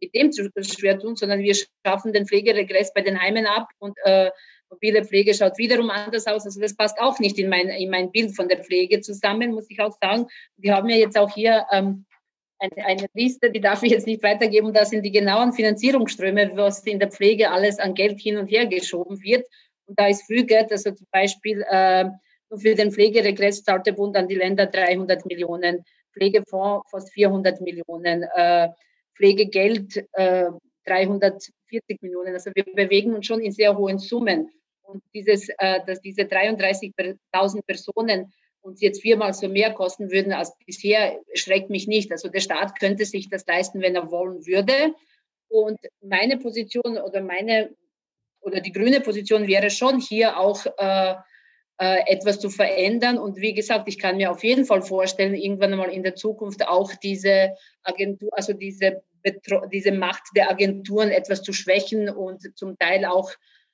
mit 0.00 0.14
dem 0.14 0.32
zu 0.32 0.50
schwer 0.62 0.98
tun, 0.98 1.16
sondern 1.16 1.40
wir 1.40 1.54
schaffen 1.86 2.12
den 2.12 2.26
Pflegeregress 2.26 2.92
bei 2.92 3.00
den 3.00 3.20
Heimen 3.20 3.46
ab 3.46 3.68
und 3.78 3.96
äh, 4.04 4.30
Mobile 4.70 5.04
Pflege 5.04 5.34
schaut 5.34 5.58
wiederum 5.58 5.90
anders 5.90 6.26
aus. 6.26 6.44
Also 6.44 6.60
das 6.60 6.76
passt 6.76 6.98
auch 7.00 7.18
nicht 7.18 7.38
in 7.38 7.48
mein, 7.48 7.68
in 7.68 7.90
mein 7.90 8.10
Bild 8.10 8.34
von 8.34 8.48
der 8.48 8.62
Pflege 8.62 9.00
zusammen, 9.00 9.52
muss 9.52 9.70
ich 9.70 9.80
auch 9.80 9.96
sagen. 10.00 10.26
Wir 10.56 10.74
haben 10.76 10.88
ja 10.88 10.96
jetzt 10.96 11.16
auch 11.16 11.34
hier 11.34 11.66
ähm, 11.72 12.04
eine, 12.58 12.84
eine 12.84 13.06
Liste, 13.14 13.50
die 13.50 13.60
darf 13.60 13.82
ich 13.82 13.92
jetzt 13.92 14.06
nicht 14.06 14.22
weitergeben. 14.22 14.72
Da 14.72 14.84
sind 14.84 15.04
die 15.04 15.12
genauen 15.12 15.52
Finanzierungsströme, 15.52 16.52
was 16.54 16.84
in 16.84 16.98
der 16.98 17.10
Pflege 17.10 17.50
alles 17.50 17.78
an 17.78 17.94
Geld 17.94 18.20
hin 18.20 18.36
und 18.36 18.48
her 18.48 18.66
geschoben 18.66 19.22
wird. 19.22 19.46
Und 19.86 19.98
da 19.98 20.08
ist 20.08 20.26
Fügert, 20.26 20.70
also 20.70 20.90
zum 20.90 21.06
Beispiel 21.10 21.64
äh, 21.68 22.06
für 22.56 22.74
den 22.74 22.92
Pflegeregress 22.92 23.62
zahlt 23.62 23.86
der 23.86 23.92
Bund 23.92 24.16
an 24.16 24.28
die 24.28 24.34
Länder 24.34 24.66
300 24.66 25.24
Millionen, 25.26 25.84
Pflegefonds 26.12 26.90
fast 26.90 27.12
400 27.12 27.60
Millionen, 27.60 28.24
äh, 28.34 28.68
Pflegegeld 29.16 30.04
äh, 30.12 30.46
340 30.88 32.02
Millionen. 32.02 32.34
Also 32.34 32.50
wir 32.54 32.64
bewegen 32.64 33.14
uns 33.14 33.26
schon 33.26 33.40
in 33.40 33.52
sehr 33.52 33.76
hohen 33.76 33.98
Summen. 33.98 34.50
Und 34.82 35.02
dieses, 35.14 35.48
äh, 35.58 35.80
dass 35.86 36.00
diese 36.00 36.22
33.000 36.22 37.62
Personen 37.66 38.32
uns 38.60 38.80
jetzt 38.80 39.02
viermal 39.02 39.34
so 39.34 39.48
mehr 39.48 39.72
kosten 39.72 40.10
würden 40.10 40.32
als 40.32 40.56
bisher, 40.66 41.20
schreckt 41.34 41.70
mich 41.70 41.86
nicht. 41.86 42.10
Also 42.10 42.28
der 42.28 42.40
Staat 42.40 42.78
könnte 42.78 43.04
sich 43.04 43.28
das 43.28 43.46
leisten, 43.46 43.80
wenn 43.80 43.94
er 43.94 44.10
wollen 44.10 44.46
würde. 44.46 44.94
Und 45.48 45.78
meine 46.00 46.38
Position 46.38 46.98
oder 46.98 47.22
meine 47.22 47.70
oder 48.40 48.60
die 48.60 48.72
grüne 48.72 49.00
Position 49.00 49.46
wäre 49.46 49.70
schon 49.70 50.00
hier 50.00 50.38
auch 50.38 50.64
äh, 50.78 51.14
äh, 51.80 52.00
etwas 52.06 52.40
zu 52.40 52.50
verändern. 52.50 53.18
Und 53.18 53.36
wie 53.36 53.54
gesagt, 53.54 53.88
ich 53.88 53.98
kann 53.98 54.16
mir 54.16 54.30
auf 54.30 54.42
jeden 54.42 54.64
Fall 54.64 54.82
vorstellen, 54.82 55.34
irgendwann 55.34 55.72
einmal 55.72 55.90
in 55.90 56.02
der 56.02 56.14
Zukunft 56.14 56.66
auch 56.66 56.92
diese 56.94 57.54
Agentur, 57.82 58.30
also 58.32 58.52
diese, 58.52 59.02
diese 59.72 59.92
Macht 59.92 60.22
der 60.36 60.50
Agenturen 60.50 61.10
etwas 61.10 61.42
zu 61.42 61.52
schwächen 61.52 62.08
und 62.08 62.56
zum 62.56 62.78
Teil 62.78 63.04
auch 63.04 63.30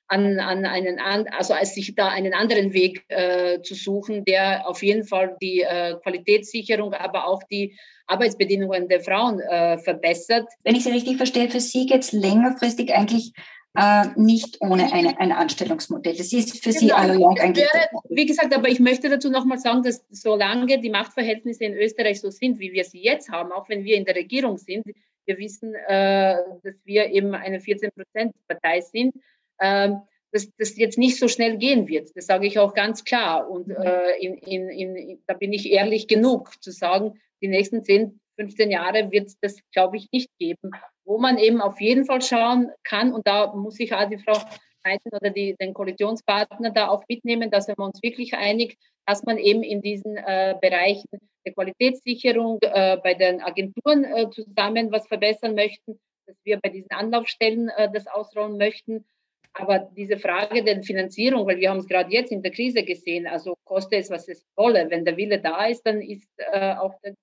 an, 0.07 0.39
an 0.39 0.65
einen, 0.65 0.99
also 0.99 1.53
als 1.53 1.73
sich 1.73 1.95
da 1.95 2.09
einen 2.09 2.33
anderen 2.33 2.73
Weg 2.73 3.03
äh, 3.07 3.61
zu 3.61 3.73
suchen, 3.73 4.23
der 4.25 4.67
auf 4.67 4.83
jeden 4.83 5.03
Fall 5.03 5.35
die 5.41 5.61
äh, 5.61 5.95
Qualitätssicherung, 6.03 6.93
aber 6.93 7.27
auch 7.27 7.41
die 7.43 7.77
Arbeitsbedingungen 8.07 8.87
der 8.87 9.01
Frauen 9.01 9.39
äh, 9.39 9.79
verbessert. 9.79 10.47
Wenn 10.63 10.75
ich 10.75 10.83
Sie 10.83 10.91
richtig 10.91 11.17
verstehe, 11.17 11.49
für 11.49 11.59
Sie 11.59 11.87
geht 11.87 12.03
es 12.03 12.11
längerfristig 12.11 12.93
eigentlich 12.93 13.33
äh, 13.75 14.05
nicht 14.15 14.57
ohne 14.61 14.93
eine, 14.93 15.19
ein 15.19 15.31
Anstellungsmodell. 15.31 16.15
Das 16.15 16.31
ist 16.31 16.63
für 16.63 16.71
Sie 16.71 16.87
genau, 16.87 17.35
eigentlich. 17.39 17.65
Wie 18.09 18.25
gesagt, 18.25 18.55
aber 18.55 18.69
ich 18.69 18.79
möchte 18.79 19.09
dazu 19.09 19.29
nochmal 19.29 19.57
sagen, 19.57 19.83
dass 19.83 20.05
solange 20.11 20.79
die 20.79 20.89
Machtverhältnisse 20.89 21.65
in 21.65 21.73
Österreich 21.73 22.21
so 22.21 22.29
sind, 22.29 22.59
wie 22.59 22.71
wir 22.73 22.85
sie 22.85 23.01
jetzt 23.01 23.29
haben, 23.29 23.51
auch 23.51 23.67
wenn 23.69 23.83
wir 23.83 23.97
in 23.97 24.05
der 24.05 24.15
Regierung 24.15 24.57
sind, 24.57 24.85
wir 25.25 25.37
wissen, 25.37 25.73
äh, 25.73 26.35
dass 26.63 26.75
wir 26.85 27.07
eben 27.11 27.33
eine 27.33 27.59
14-Prozent-Partei 27.59 28.81
sind, 28.81 29.15
äh, 29.59 29.91
dass 30.31 30.49
das 30.57 30.77
jetzt 30.77 30.97
nicht 30.97 31.17
so 31.17 31.27
schnell 31.27 31.57
gehen 31.57 31.87
wird. 31.87 32.09
Das 32.15 32.25
sage 32.25 32.47
ich 32.47 32.59
auch 32.59 32.73
ganz 32.73 33.03
klar. 33.03 33.49
Und 33.49 33.67
mhm. 33.67 33.75
äh, 33.75 34.17
in, 34.19 34.37
in, 34.37 34.69
in, 34.69 35.23
da 35.27 35.33
bin 35.33 35.53
ich 35.53 35.71
ehrlich 35.71 36.07
genug 36.07 36.61
zu 36.61 36.71
sagen, 36.71 37.19
die 37.41 37.47
nächsten 37.47 37.83
10, 37.83 38.19
15 38.37 38.71
Jahre 38.71 39.11
wird 39.11 39.27
es 39.27 39.39
das, 39.39 39.57
glaube 39.71 39.97
ich, 39.97 40.11
nicht 40.11 40.29
geben 40.37 40.71
wo 41.05 41.19
man 41.19 41.37
eben 41.37 41.61
auf 41.61 41.79
jeden 41.79 42.05
Fall 42.05 42.21
schauen 42.21 42.71
kann, 42.83 43.13
und 43.13 43.25
da 43.27 43.53
muss 43.53 43.79
ich 43.79 43.93
auch 43.93 44.09
die 44.09 44.17
Frau 44.17 44.37
Heiten 44.85 45.09
oder 45.13 45.31
die, 45.31 45.55
den 45.59 45.73
Koalitionspartner 45.73 46.71
da 46.71 46.89
auch 46.89 47.03
mitnehmen, 47.07 47.49
dass 47.49 47.67
wir 47.67 47.79
uns 47.79 48.03
wirklich 48.03 48.35
einig, 48.35 48.77
dass 49.07 49.23
man 49.23 49.37
eben 49.37 49.63
in 49.63 49.81
diesen 49.81 50.17
äh, 50.17 50.55
Bereichen 50.61 51.09
der 51.45 51.53
Qualitätssicherung 51.53 52.59
äh, 52.61 52.97
bei 53.03 53.13
den 53.13 53.41
Agenturen 53.41 54.03
äh, 54.03 54.29
zusammen 54.29 54.91
was 54.91 55.07
verbessern 55.07 55.55
möchten, 55.55 55.99
dass 56.25 56.35
wir 56.43 56.59
bei 56.59 56.69
diesen 56.69 56.91
Anlaufstellen 56.91 57.69
äh, 57.69 57.89
das 57.91 58.07
ausrollen 58.07 58.57
möchten. 58.57 59.05
Aber 59.53 59.79
diese 59.79 60.17
Frage 60.17 60.63
der 60.63 60.83
Finanzierung, 60.83 61.47
weil 61.47 61.57
wir 61.57 61.69
haben 61.69 61.79
es 61.79 61.87
gerade 61.87 62.11
jetzt 62.11 62.31
in 62.31 62.41
der 62.41 62.51
Krise 62.51 62.83
gesehen, 62.83 63.25
also 63.25 63.55
koste 63.63 63.95
es, 63.95 64.09
was 64.09 64.27
es 64.27 64.45
wolle. 64.57 64.89
Wenn 64.89 65.05
der 65.05 65.15
Wille 65.15 65.39
da 65.39 65.65
ist, 65.67 65.83
dann 65.83 66.01
ist 66.01 66.27
äh, 66.37 66.73
auch 66.73 66.93
der 67.01 67.13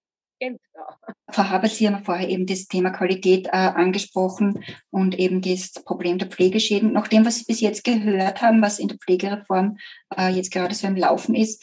Geld 0.40 0.58
da. 0.72 0.96
Frau 1.30 1.44
Haber, 1.44 1.68
Sie 1.68 1.86
haben 1.86 2.04
vorher 2.04 2.28
eben 2.28 2.46
das 2.46 2.66
Thema 2.66 2.90
Qualität 2.90 3.46
äh, 3.48 3.50
angesprochen 3.50 4.64
und 4.90 5.18
eben 5.18 5.40
das 5.40 5.72
Problem 5.84 6.18
der 6.18 6.28
Pflegeschäden. 6.28 6.92
Nach 6.92 7.06
dem, 7.06 7.24
was 7.24 7.38
Sie 7.38 7.44
bis 7.44 7.60
jetzt 7.60 7.84
gehört 7.84 8.42
haben, 8.42 8.62
was 8.62 8.78
in 8.78 8.88
der 8.88 8.98
Pflegereform 8.98 9.76
äh, 10.16 10.30
jetzt 10.30 10.50
gerade 10.50 10.74
so 10.74 10.86
im 10.86 10.96
Laufen 10.96 11.34
ist, 11.34 11.62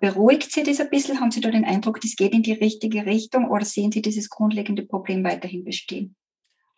beruhigt 0.00 0.52
Sie 0.52 0.62
das 0.62 0.80
ein 0.80 0.90
bisschen? 0.90 1.20
Haben 1.20 1.30
Sie 1.30 1.40
da 1.40 1.50
den 1.50 1.64
Eindruck, 1.64 2.00
das 2.00 2.16
geht 2.16 2.32
in 2.32 2.42
die 2.42 2.52
richtige 2.52 3.06
Richtung 3.06 3.50
oder 3.50 3.64
sehen 3.64 3.92
Sie 3.92 4.02
dieses 4.02 4.28
grundlegende 4.28 4.84
Problem 4.84 5.24
weiterhin 5.24 5.64
bestehen? 5.64 6.16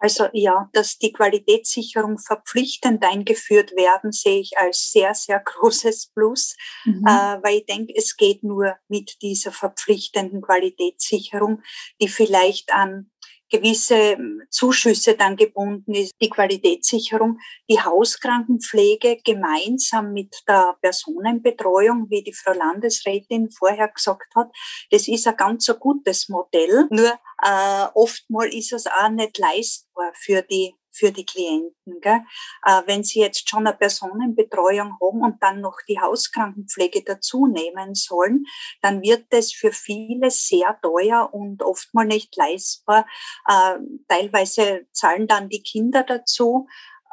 Also 0.01 0.29
ja, 0.33 0.69
dass 0.73 0.99
die 0.99 1.13
Qualitätssicherung 1.13 2.19
verpflichtend 2.19 3.05
eingeführt 3.05 3.73
werden, 3.73 4.13
sehe 4.13 4.41
ich 4.41 4.57
als 4.57 4.93
sehr, 4.93 5.15
sehr 5.15 5.41
großes 5.45 6.13
Plus, 6.15 6.55
mhm. 6.85 7.05
äh, 7.07 7.39
weil 7.43 7.59
ich 7.59 7.67
denke, 7.67 7.93
es 7.97 8.17
geht 8.17 8.45
nur 8.45 8.77
mit 8.89 9.21
dieser 9.23 9.51
verpflichtenden 9.51 10.41
Qualitätssicherung, 10.41 11.63
die 12.01 12.09
vielleicht 12.09 12.73
an 12.73 13.11
gewisse 13.51 13.95
ähm, 13.95 14.43
Zuschüsse 14.51 15.15
dann 15.15 15.37
gebunden 15.37 15.95
ist, 15.95 16.13
die 16.21 16.31
Qualitätssicherung, 16.31 17.39
die 17.69 17.81
Hauskrankenpflege 17.81 19.19
gemeinsam 19.25 20.13
mit 20.13 20.35
der 20.47 20.77
Personenbetreuung, 20.81 22.09
wie 22.11 22.23
die 22.23 22.33
Frau 22.33 22.53
Landesrätin 22.53 23.51
vorher 23.51 23.89
gesagt 23.89 24.35
hat, 24.35 24.51
das 24.91 25.09
ist 25.09 25.27
ein 25.27 25.37
ganz 25.37 25.69
ein 25.69 25.79
gutes 25.79 26.29
Modell. 26.29 26.87
Nur 26.91 27.19
äh, 27.43 27.87
oftmal 27.95 28.49
ist 28.49 28.73
es 28.73 28.87
auch 28.87 29.11
nicht 29.11 29.39
leistbar 29.39 30.13
für 30.15 30.43
die 30.43 30.75
für 30.99 31.13
die 31.13 31.25
Klienten. 31.25 32.01
Gell? 32.01 32.21
Äh, 32.65 32.83
wenn 32.87 33.05
sie 33.05 33.21
jetzt 33.21 33.49
schon 33.49 33.67
eine 33.67 33.77
Personenbetreuung 33.77 34.99
haben 35.01 35.23
und 35.23 35.43
dann 35.43 35.61
noch 35.61 35.79
die 35.89 36.01
Hauskrankenpflege 36.01 37.03
dazu 37.05 37.47
nehmen 37.47 37.95
sollen, 37.95 38.45
dann 38.83 39.03
wird 39.03 39.27
das 39.31 39.53
für 39.53 39.73
viele 39.73 40.31
sehr 40.31 40.79
teuer 40.83 41.31
und 41.33 41.63
oftmal 41.63 42.07
nicht 42.07 42.37
leistbar. 42.37 43.07
Äh, 43.47 43.79
teilweise 44.09 44.87
zahlen 44.93 45.27
dann 45.27 45.49
die 45.49 45.63
Kinder 45.63 46.03
dazu. 46.03 46.67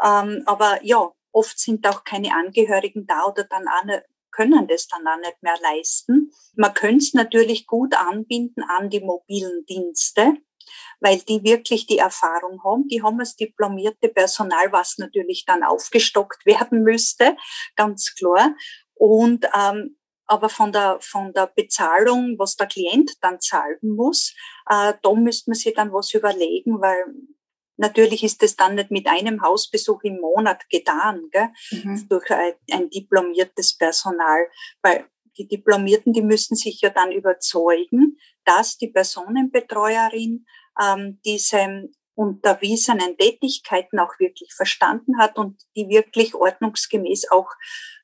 Ähm, 0.04 0.44
aber 0.46 0.84
ja, 0.84 1.12
oft 1.32 1.60
sind 1.60 1.88
auch 1.88 2.04
keine 2.04 2.34
Angehörigen 2.34 3.06
da 3.06 3.26
oder 3.26 3.44
dann 3.44 3.68
auch 3.68 3.86
nicht, 3.86 4.04
können 4.32 4.68
das 4.68 4.88
dann 4.88 5.08
auch 5.08 5.18
nicht 5.18 5.42
mehr 5.42 5.56
leisten. 5.62 6.32
Man 6.56 6.74
könnte 6.74 7.04
es 7.04 7.14
natürlich 7.14 7.68
gut 7.68 7.96
anbinden 7.96 8.64
an 8.64 8.90
die 8.90 9.00
mobilen 9.00 9.66
Dienste 9.66 10.34
weil 11.00 11.20
die 11.20 11.44
wirklich 11.44 11.88
die 11.88 11.98
Erfahrung 11.98 12.64
haben. 12.64 12.88
Die 12.88 13.02
haben 13.02 13.20
das 13.20 13.36
diplomierte 13.36 14.10
Personal, 14.10 14.72
was 14.72 14.98
natürlich 14.98 15.46
dann 15.46 15.64
aufgestockt 15.64 16.46
werden 16.46 16.84
müsste, 16.84 17.36
ganz 17.76 18.14
klar. 18.16 18.56
Und 18.94 19.46
ähm, 19.56 19.98
aber 20.28 20.50
von 20.50 20.72
der, 20.72 20.98
von 21.02 21.34
der 21.34 21.48
Bezahlung, 21.48 22.36
was 22.40 22.56
der 22.56 22.68
Klient 22.68 23.12
dann 23.22 23.40
zahlen 23.40 23.78
muss, 23.82 24.34
äh, 24.70 24.94
da 25.02 25.14
müsste 25.14 25.52
man 25.52 25.56
sich 25.56 25.74
dann 25.74 25.94
was 25.94 26.14
überlegen, 26.14 26.82
weil 26.82 27.06
natürlich 27.78 28.24
ist 28.24 28.42
es 28.44 28.56
dann 28.56 28.76
nicht 28.76 28.92
mit 28.92 29.08
einem 29.08 29.42
Hausbesuch 29.42 30.02
im 30.04 30.20
Monat 30.20 30.68
getan, 30.70 31.30
gell? 31.32 31.50
Mhm. 31.72 32.08
durch 32.10 32.32
ein, 32.32 32.54
ein 32.72 32.90
diplomiertes 32.90 33.78
Personal, 33.78 34.48
weil 34.82 35.06
die 35.38 35.48
Diplomierten, 35.48 36.14
die 36.14 36.22
müssen 36.22 36.56
sich 36.56 36.82
ja 36.82 36.90
dann 36.90 37.12
überzeugen, 37.12 38.18
dass 38.46 38.78
die 38.78 38.88
Personenbetreuerin 38.88 40.46
ähm, 40.82 41.20
diese 41.26 41.90
unterwiesenen 42.16 43.18
Tätigkeiten 43.18 44.00
auch 44.00 44.20
wirklich 44.20 44.54
verstanden 44.54 45.18
hat 45.18 45.38
und 45.38 45.62
die 45.76 45.90
wirklich 45.90 46.34
ordnungsgemäß 46.34 47.30
auch 47.30 47.50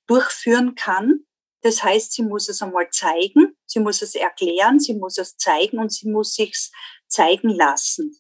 durchführen 0.08 0.76
kann. 0.76 1.26
Das 1.62 1.84
heißt, 1.84 2.12
sie 2.14 2.24
muss 2.24 2.50
es 2.50 2.62
einmal 2.62 2.90
zeigen, 2.90 3.56
sie 3.66 3.80
muss 3.80 4.02
es 4.02 4.16
erklären, 4.16 4.80
sie 4.80 4.96
muss 4.96 5.18
es 5.18 5.38
zeigen 5.38 5.80
und 5.80 5.94
sie 5.94 6.10
muss 6.10 6.34
sich's 6.34 6.72
zeigen 7.08 7.50
lassen. 7.50 8.18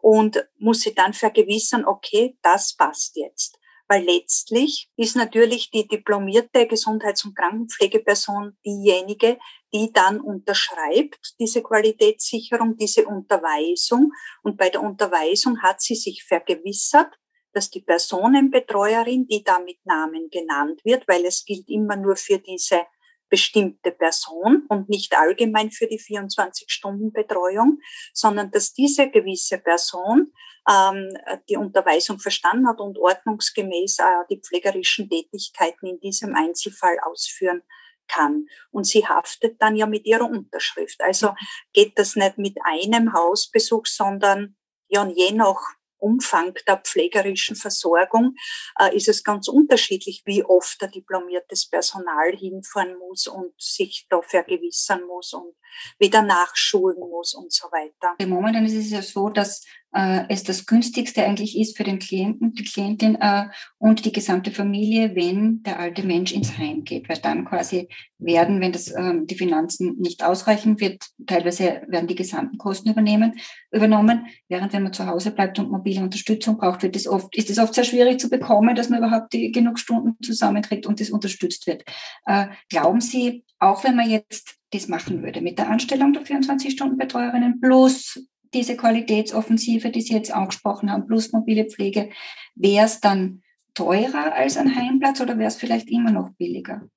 Und 0.00 0.48
muss 0.58 0.80
sie 0.80 0.94
dann 0.94 1.12
vergewissern, 1.12 1.84
okay, 1.84 2.36
das 2.42 2.74
passt 2.74 3.16
jetzt 3.16 3.58
weil 3.92 4.04
letztlich 4.04 4.88
ist 4.96 5.16
natürlich 5.16 5.70
die 5.70 5.86
diplomierte 5.86 6.66
Gesundheits- 6.66 7.26
und 7.26 7.36
Krankenpflegeperson 7.36 8.56
diejenige, 8.64 9.38
die 9.74 9.92
dann 9.92 10.18
unterschreibt 10.18 11.34
diese 11.38 11.62
Qualitätssicherung, 11.62 12.78
diese 12.78 13.04
Unterweisung. 13.04 14.12
Und 14.42 14.56
bei 14.56 14.70
der 14.70 14.82
Unterweisung 14.82 15.60
hat 15.60 15.82
sie 15.82 15.94
sich 15.94 16.24
vergewissert, 16.24 17.12
dass 17.52 17.68
die 17.68 17.82
Personenbetreuerin, 17.82 19.26
die 19.26 19.44
da 19.44 19.58
mit 19.58 19.84
Namen 19.84 20.30
genannt 20.30 20.80
wird, 20.84 21.06
weil 21.06 21.26
es 21.26 21.44
gilt 21.44 21.68
immer 21.68 21.96
nur 21.96 22.16
für 22.16 22.38
diese 22.38 22.86
bestimmte 23.28 23.92
Person 23.92 24.64
und 24.70 24.88
nicht 24.88 25.14
allgemein 25.18 25.70
für 25.70 25.86
die 25.86 26.00
24-Stunden-Betreuung, 26.00 27.78
sondern 28.14 28.50
dass 28.52 28.72
diese 28.72 29.10
gewisse 29.10 29.58
Person 29.58 30.32
ähm, 30.68 31.16
die 31.48 31.56
Unterweisung 31.56 32.18
verstanden 32.18 32.68
hat 32.68 32.80
und 32.80 32.98
ordnungsgemäß 32.98 33.98
äh, 33.98 34.04
die 34.30 34.40
pflegerischen 34.40 35.08
Tätigkeiten 35.08 35.86
in 35.86 36.00
diesem 36.00 36.34
Einzelfall 36.34 36.98
ausführen 37.04 37.62
kann. 38.08 38.46
Und 38.70 38.84
sie 38.84 39.06
haftet 39.06 39.60
dann 39.60 39.76
ja 39.76 39.86
mit 39.86 40.06
ihrer 40.06 40.28
Unterschrift. 40.28 41.00
Also 41.00 41.34
geht 41.72 41.98
das 41.98 42.16
nicht 42.16 42.38
mit 42.38 42.58
einem 42.64 43.12
Hausbesuch, 43.12 43.86
sondern 43.86 44.56
ja, 44.88 45.06
je 45.06 45.32
nach 45.32 45.60
Umfang 46.02 46.54
der 46.66 46.78
pflegerischen 46.78 47.54
Versorgung 47.54 48.34
äh, 48.78 48.94
ist 48.94 49.08
es 49.08 49.22
ganz 49.22 49.46
unterschiedlich, 49.46 50.22
wie 50.26 50.44
oft 50.44 50.80
der 50.82 50.88
diplomiertes 50.88 51.68
Personal 51.68 52.32
hinfahren 52.32 52.98
muss 52.98 53.28
und 53.28 53.52
sich 53.56 54.06
da 54.10 54.20
vergewissern 54.20 55.06
muss 55.06 55.32
und 55.32 55.54
wieder 55.98 56.22
nachschulen 56.22 56.98
muss 56.98 57.34
und 57.34 57.52
so 57.52 57.68
weiter. 57.68 58.16
Momentan 58.26 58.66
ist 58.66 58.74
es 58.74 58.90
ja 58.90 59.00
so, 59.00 59.28
dass 59.28 59.64
äh, 59.94 60.24
es 60.28 60.42
das 60.42 60.66
günstigste 60.66 61.24
eigentlich 61.24 61.58
ist 61.58 61.76
für 61.76 61.84
den 61.84 61.98
Klienten, 61.98 62.54
die 62.54 62.64
Klientin 62.64 63.16
äh, 63.20 63.46
und 63.78 64.04
die 64.04 64.12
gesamte 64.12 64.50
Familie, 64.50 65.14
wenn 65.14 65.62
der 65.62 65.78
alte 65.78 66.02
Mensch 66.04 66.32
ins 66.32 66.56
Heim 66.58 66.84
geht, 66.84 67.08
weil 67.08 67.18
dann 67.18 67.44
quasi 67.44 67.88
werden, 68.18 68.60
wenn 68.60 68.72
das 68.72 68.94
ähm, 68.94 69.26
die 69.26 69.34
Finanzen 69.34 69.96
nicht 69.98 70.24
ausreichen, 70.24 70.80
wird 70.80 71.04
teilweise 71.26 71.82
werden 71.88 72.06
die 72.06 72.14
gesamten 72.14 72.58
Kosten 72.58 72.90
übernehmen, 72.90 73.34
übernommen, 73.70 74.26
während 74.48 74.72
wenn 74.72 74.84
man 74.84 74.92
zu 74.92 75.06
Hause 75.06 75.30
bleibt 75.30 75.58
und 75.58 75.70
mobile 75.70 76.02
Unterstützung 76.02 76.56
braucht, 76.56 76.82
wird 76.82 76.96
es 76.96 77.06
oft 77.06 77.36
ist 77.36 77.50
es 77.50 77.58
oft 77.58 77.74
sehr 77.74 77.84
schwierig 77.84 78.20
zu 78.20 78.30
bekommen, 78.30 78.74
dass 78.74 78.88
man 78.88 79.00
überhaupt 79.00 79.32
die, 79.32 79.52
genug 79.52 79.78
Stunden 79.78 80.16
zusammenkriegt 80.22 80.86
und 80.86 81.00
das 81.00 81.10
unterstützt 81.10 81.66
wird. 81.66 81.84
Äh, 82.26 82.46
glauben 82.68 83.00
Sie, 83.00 83.44
auch 83.58 83.84
wenn 83.84 83.96
man 83.96 84.08
jetzt 84.08 84.56
das 84.70 84.88
machen 84.88 85.22
würde 85.22 85.42
mit 85.42 85.58
der 85.58 85.68
Anstellung 85.68 86.12
der 86.12 86.22
24-Stunden-Betreuerinnen 86.22 87.60
plus 87.60 88.18
diese 88.54 88.76
Qualitätsoffensive, 88.76 89.90
die 89.90 90.00
Sie 90.00 90.14
jetzt 90.14 90.32
angesprochen 90.32 90.90
haben, 90.90 91.06
plus 91.06 91.32
mobile 91.32 91.64
Pflege, 91.64 92.10
wäre 92.54 92.86
es 92.86 93.00
dann 93.00 93.42
teurer 93.74 94.34
als 94.34 94.56
ein 94.56 94.74
Heimplatz 94.74 95.20
oder 95.20 95.38
wäre 95.38 95.48
es 95.48 95.56
vielleicht 95.56 95.90
immer 95.90 96.10
noch 96.10 96.30
billiger? 96.30 96.88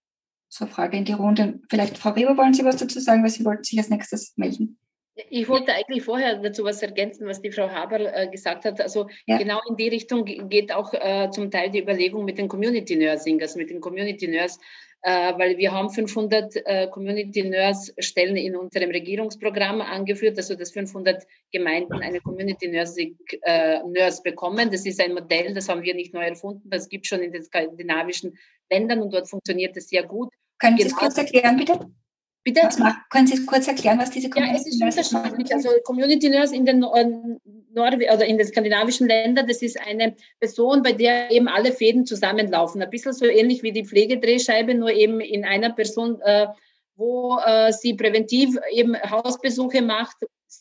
So 0.50 0.66
Frage 0.66 0.98
in 0.98 1.06
die 1.06 1.14
Runde. 1.14 1.60
Vielleicht, 1.70 1.98
Frau 1.98 2.12
Reber, 2.12 2.38
wollen 2.38 2.54
Sie 2.54 2.64
was 2.64 2.78
dazu 2.78 3.00
sagen, 3.00 3.24
weil 3.24 3.30
Sie 3.30 3.46
wollten 3.46 3.64
sich 3.64 3.78
als 3.78 3.90
nächstes 3.90 4.34
melden? 4.38 4.78
Ich 5.30 5.48
wollte 5.48 5.74
eigentlich 5.74 6.04
vorher 6.04 6.36
dazu 6.36 6.66
was 6.66 6.82
ergänzen, 6.82 7.26
was 7.26 7.42
die 7.42 7.52
Frau 7.52 7.70
Haber 7.70 8.14
äh, 8.14 8.28
gesagt 8.30 8.66
hat. 8.66 8.82
Also 8.82 9.08
ja. 9.26 9.38
genau 9.38 9.62
in 9.70 9.78
die 9.78 9.88
Richtung 9.88 10.26
geht 10.26 10.74
auch 10.74 10.94
äh, 10.94 11.30
zum 11.32 11.50
Teil 11.50 11.72
die 11.72 11.82
Überlegung 11.82 12.26
mit 12.26 12.38
den 12.38 12.50
Community 12.50 12.98
Nursing, 12.98 13.42
also 13.42 13.58
mit 13.58 13.70
den 13.70 13.80
Community 13.80 14.28
Nurse, 14.28 14.60
weil 15.08 15.58
wir 15.58 15.72
haben 15.72 15.90
500 15.90 16.56
äh, 16.56 16.88
Community 16.88 17.44
Nurse 17.44 17.94
Stellen 18.00 18.38
in 18.38 18.56
unserem 18.56 18.90
Regierungsprogramm 18.90 19.82
angeführt, 19.82 20.38
also 20.38 20.56
dass 20.56 20.72
500 20.72 21.24
Gemeinden 21.52 22.02
eine 22.02 22.20
Community 22.22 22.66
äh, 22.66 23.80
Nurse 23.84 24.22
bekommen. 24.24 24.72
Das 24.72 24.86
ist 24.86 25.00
ein 25.00 25.14
Modell, 25.14 25.54
das 25.54 25.70
haben 25.70 25.84
wir 25.84 25.94
nicht 25.94 26.14
neu 26.14 26.26
erfunden, 26.26 26.70
das 26.70 26.90
gibt 26.90 27.06
es 27.06 27.10
schon 27.10 27.22
in 27.22 27.32
den 27.32 27.44
skandinavischen 27.44 28.38
Ländern 28.72 29.02
und 29.02 29.14
dort 29.14 29.30
funktioniert 29.30 29.78
es 29.78 29.90
sehr 29.90 30.04
gut. 30.04 30.34
Können 30.58 30.78
Sie 30.78 30.88
es 30.88 30.96
kurz 30.96 31.18
erklären, 31.18 31.58
bitte? 31.58 31.80
Bitte? 32.46 32.62
Können 33.10 33.26
Sie 33.26 33.44
kurz 33.44 33.68
erklären, 33.68 33.98
was 33.98 34.12
diese 34.12 34.30
Community 34.30 34.70
ja, 34.78 34.88
es 34.88 34.98
ist 34.98 35.12
unterschiedlich. 35.12 35.52
Also 35.52 35.70
Community 35.84 36.30
Nurse 36.30 36.56
in 36.56 36.64
den 36.64 36.80
Nord 36.80 37.96
oder 37.96 38.24
in 38.24 38.38
den 38.38 38.46
skandinavischen 38.46 39.08
Ländern, 39.08 39.48
das 39.48 39.64
ist 39.64 39.80
eine 39.80 40.16
Person, 40.40 40.84
bei 40.84 40.92
der 40.92 41.32
eben 41.32 41.48
alle 41.48 41.72
Fäden 41.72 42.06
zusammenlaufen. 42.06 42.84
Ein 42.84 42.92
bisschen 42.92 43.14
so 43.14 43.26
ähnlich 43.26 43.64
wie 43.64 43.72
die 43.72 43.84
Pflegedrehscheibe, 43.84 44.76
nur 44.76 44.92
eben 44.92 45.22
in 45.22 45.44
einer 45.44 45.74
Person, 45.74 46.22
äh, 46.22 46.46
wo 46.96 47.40
äh, 47.44 47.74
sie 47.74 47.96
präventiv 47.96 48.56
eben 48.72 48.96
Hausbesuche 48.96 49.82
macht. 49.82 50.18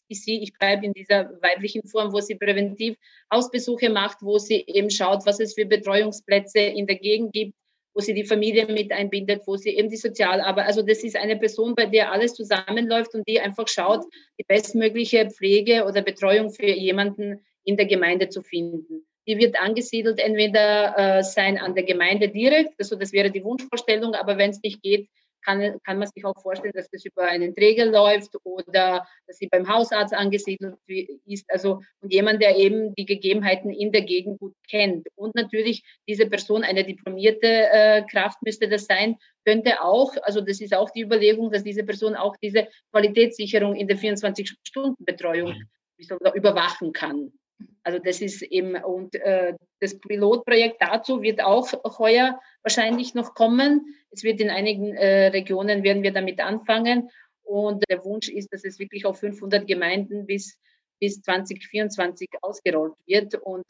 Ich, 0.09 0.25
sie, 0.25 0.43
ich 0.43 0.55
bleibe 0.55 0.87
in 0.87 0.95
dieser 0.95 1.31
weiblichen 1.43 1.87
Form, 1.87 2.15
wo 2.15 2.21
sie 2.21 2.37
präventiv 2.37 2.97
Hausbesuche 3.31 3.91
macht, 3.91 4.23
wo 4.23 4.39
sie 4.39 4.65
eben 4.67 4.89
schaut, 4.89 5.27
was 5.27 5.39
es 5.39 5.53
für 5.53 5.67
Betreuungsplätze 5.67 6.61
in 6.61 6.87
der 6.87 6.97
Gegend 6.97 7.35
gibt, 7.35 7.55
wo 7.95 8.01
sie 8.01 8.13
die 8.13 8.25
Familie 8.25 8.67
mit 8.67 8.93
einbindet, 8.93 9.43
wo 9.47 9.57
sie 9.57 9.71
eben 9.71 9.89
die 9.89 9.97
Sozialarbeit, 9.97 10.67
also 10.67 10.83
das 10.83 11.05
ist 11.05 11.17
eine 11.17 11.37
Person, 11.37 11.75
bei 11.75 11.87
der 11.87 12.13
alles 12.13 12.35
zusammenläuft 12.35 13.15
und 13.15 13.27
die 13.29 13.41
einfach 13.41 13.69
schaut, 13.69 14.05
die 14.39 14.45
bestmögliche 14.47 15.31
Pflege 15.31 15.85
oder 15.85 16.03
Betreuung 16.03 16.51
für 16.51 16.67
jemanden 16.67 17.41
in 17.65 17.77
der 17.77 17.87
Gemeinde 17.87 18.29
zu 18.29 18.43
finden. 18.43 19.07
Die 19.27 19.39
wird 19.39 19.59
angesiedelt 19.59 20.19
entweder 20.19 21.19
äh, 21.19 21.23
sein 21.23 21.57
an 21.57 21.75
der 21.75 21.85
Gemeinde 21.85 22.29
direkt, 22.29 22.75
also 22.79 22.97
das 22.97 23.13
wäre 23.13 23.31
die 23.31 23.45
Wunschvorstellung, 23.45 24.15
aber 24.15 24.37
wenn 24.37 24.51
es 24.51 24.61
nicht 24.63 24.83
geht, 24.83 25.09
kann, 25.45 25.79
kann 25.85 25.99
man 25.99 26.09
sich 26.09 26.25
auch 26.25 26.41
vorstellen, 26.41 26.73
dass 26.75 26.89
das 26.91 27.05
über 27.05 27.23
einen 27.25 27.55
Träger 27.55 27.87
läuft 27.87 28.35
oder 28.45 29.07
dass 29.27 29.37
sie 29.39 29.49
beim 29.49 29.69
Hausarzt 29.69 30.15
angesiedelt 30.15 30.77
ist. 31.27 31.45
Also 31.51 31.81
und 32.01 32.13
jemand, 32.13 32.43
der 32.43 32.57
eben 32.57 32.95
die 32.95 33.07
Gegebenheiten 33.07 33.71
in 33.71 33.93
der 33.93 34.03
Gegend 34.03 34.41
gut 34.41 34.55
kennt. 34.69 35.07
Und 35.15 35.35
natürlich 35.35 35.85
diese 36.09 36.27
Person, 36.27 36.65
eine 36.65 36.85
diplomierte 36.85 37.47
äh, 37.47 38.03
Kraft 38.11 38.39
müsste 38.43 38.69
das 38.69 38.87
sein, 38.87 39.17
könnte 39.45 39.83
auch, 39.83 40.15
also 40.23 40.41
das 40.41 40.61
ist 40.61 40.75
auch 40.75 40.91
die 40.91 41.03
Überlegung, 41.03 41.51
dass 41.51 41.63
diese 41.63 41.85
Person 41.85 42.15
auch 42.15 42.37
diese 42.43 42.69
Qualitätssicherung 42.93 43.75
in 43.75 43.87
der 43.87 43.99
24-Stunden-Betreuung 43.99 45.53
mhm. 45.53 46.19
überwachen 46.35 46.93
kann. 46.93 47.33
Also 47.83 47.99
das 47.99 48.21
ist 48.21 48.43
eben, 48.43 48.77
und 48.83 49.15
äh, 49.17 49.55
das 49.81 49.99
Pilotprojekt 49.99 50.81
dazu 50.81 51.23
wird 51.23 51.43
auch 51.43 51.71
heuer 51.99 52.41
wahrscheinlich 52.65 53.15
noch 53.15 53.35
kommen. 53.35 53.95
Es 54.11 54.25
wird 54.25 54.41
in 54.41 54.51
einigen 54.51 54.95
äh, 54.97 55.29
Regionen, 55.29 55.85
werden 55.85 56.03
wir 56.03 56.13
damit 56.13 56.41
anfangen. 56.41 57.11
Und 57.43 57.85
der 57.89 58.05
Wunsch 58.05 58.29
ist, 58.29 58.53
dass 58.53 58.65
es 58.65 58.79
wirklich 58.79 59.05
auf 59.07 59.21
500 59.21 59.67
Gemeinden 59.67 60.27
bis, 60.27 60.59
bis 60.99 61.21
2024 61.23 62.31
ausgerollt 62.41 62.95
wird. 63.07 63.35
Und 63.35 63.67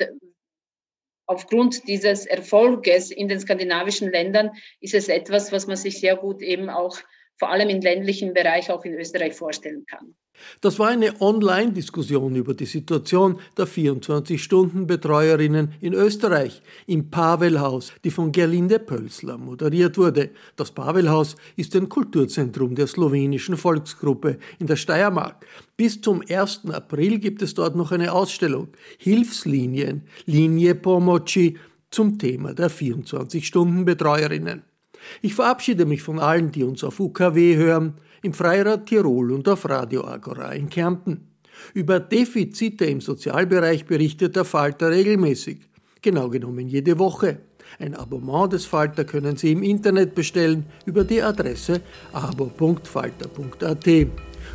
aufgrund 1.27 1.87
dieses 1.89 2.25
Erfolges 2.25 3.11
in 3.11 3.29
den 3.29 3.41
skandinavischen 3.41 4.11
Ländern 4.11 4.53
ist 4.81 4.95
es 4.95 5.09
etwas, 5.09 5.51
was 5.51 5.67
man 5.67 5.77
sich 5.77 6.01
sehr 6.01 6.17
gut 6.17 6.41
eben 6.41 6.71
auch 6.71 6.99
vor 7.37 7.51
allem 7.51 7.69
im 7.69 7.81
ländlichen 7.81 8.35
Bereich 8.35 8.71
auch 8.71 8.85
in 8.85 8.95
Österreich 8.95 9.35
vorstellen 9.35 9.85
kann. 9.87 10.15
Das 10.61 10.79
war 10.79 10.89
eine 10.89 11.19
Online-Diskussion 11.21 12.35
über 12.35 12.55
die 12.55 12.67
Situation 12.67 13.39
der 13.57 13.67
24-Stunden-Betreuerinnen 13.67 15.75
in 15.81 15.95
Österreich 15.95 16.61
im 16.87 17.09
Pavelhaus, 17.11 17.93
die 18.03 18.11
von 18.11 18.33
Gerlinde 18.33 18.81
Pölsler 18.81 19.39
moderiert 19.39 19.97
wurde. 19.97 20.31
Das 20.57 20.73
Pavelhaus 20.73 21.37
ist 21.57 21.77
ein 21.77 21.89
Kulturzentrum 21.89 22.75
der 22.75 22.89
slowenischen 22.89 23.57
Volksgruppe 23.57 24.39
in 24.59 24.67
der 24.67 24.77
Steiermark. 24.77 25.47
Bis 25.77 26.01
zum 26.01 26.23
1. 26.29 26.63
April 26.71 27.21
gibt 27.21 27.43
es 27.43 27.55
dort 27.55 27.77
noch 27.77 27.93
eine 27.93 28.13
Ausstellung 28.13 28.69
Hilfslinien, 28.99 30.03
Linie 30.27 30.75
Pomoci 30.75 31.57
zum 31.91 32.19
Thema 32.19 32.55
der 32.55 32.71
24-Stunden-Betreuerinnen. 32.71 34.65
Ich 35.23 35.35
verabschiede 35.35 35.87
mich 35.87 36.03
von 36.03 36.19
allen, 36.19 36.53
die 36.53 36.65
uns 36.65 36.85
auf 36.85 37.01
UKW 37.01 37.57
hören, 37.57 37.95
im 38.23 38.33
Freirad 38.33 38.87
Tirol 38.87 39.33
und 39.33 39.49
auf 39.49 39.69
Radio 39.69 40.05
Agora 40.07 40.53
in 40.53 40.69
Kärnten. 40.69 41.29
Über 41.73 42.01
Defizite 42.01 42.87
im 42.87 43.01
Sozialbereich 43.01 43.85
berichtet 43.85 44.37
der 44.37 44.45
Falter 44.45 44.91
regelmäßig, 44.91 45.61
genau 46.03 46.29
genommen 46.29 46.69
jede 46.69 46.99
Woche. 46.99 47.39
Ein 47.79 47.95
Abonnement 47.95 48.53
des 48.53 48.67
Falter 48.67 49.05
können 49.05 49.37
Sie 49.37 49.53
im 49.53 49.63
Internet 49.63 50.15
bestellen 50.15 50.67
über 50.87 51.05
die 51.05 51.23
Adresse 51.23 51.81
abo.falter.at. 52.13 53.89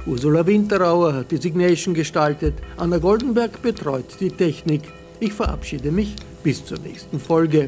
Ursula 0.06 0.46
Winterauer 0.46 1.14
hat 1.14 1.32
die 1.32 1.38
Signation 1.38 1.94
gestaltet, 1.94 2.56
Anna 2.78 2.98
Goldenberg 2.98 3.62
betreut 3.62 4.06
die 4.20 4.30
Technik. 4.30 4.84
Ich 5.20 5.34
verabschiede 5.34 5.92
mich 5.92 6.16
bis 6.44 6.66
zur 6.66 6.80
nächsten 6.80 7.20
Folge. 7.20 7.68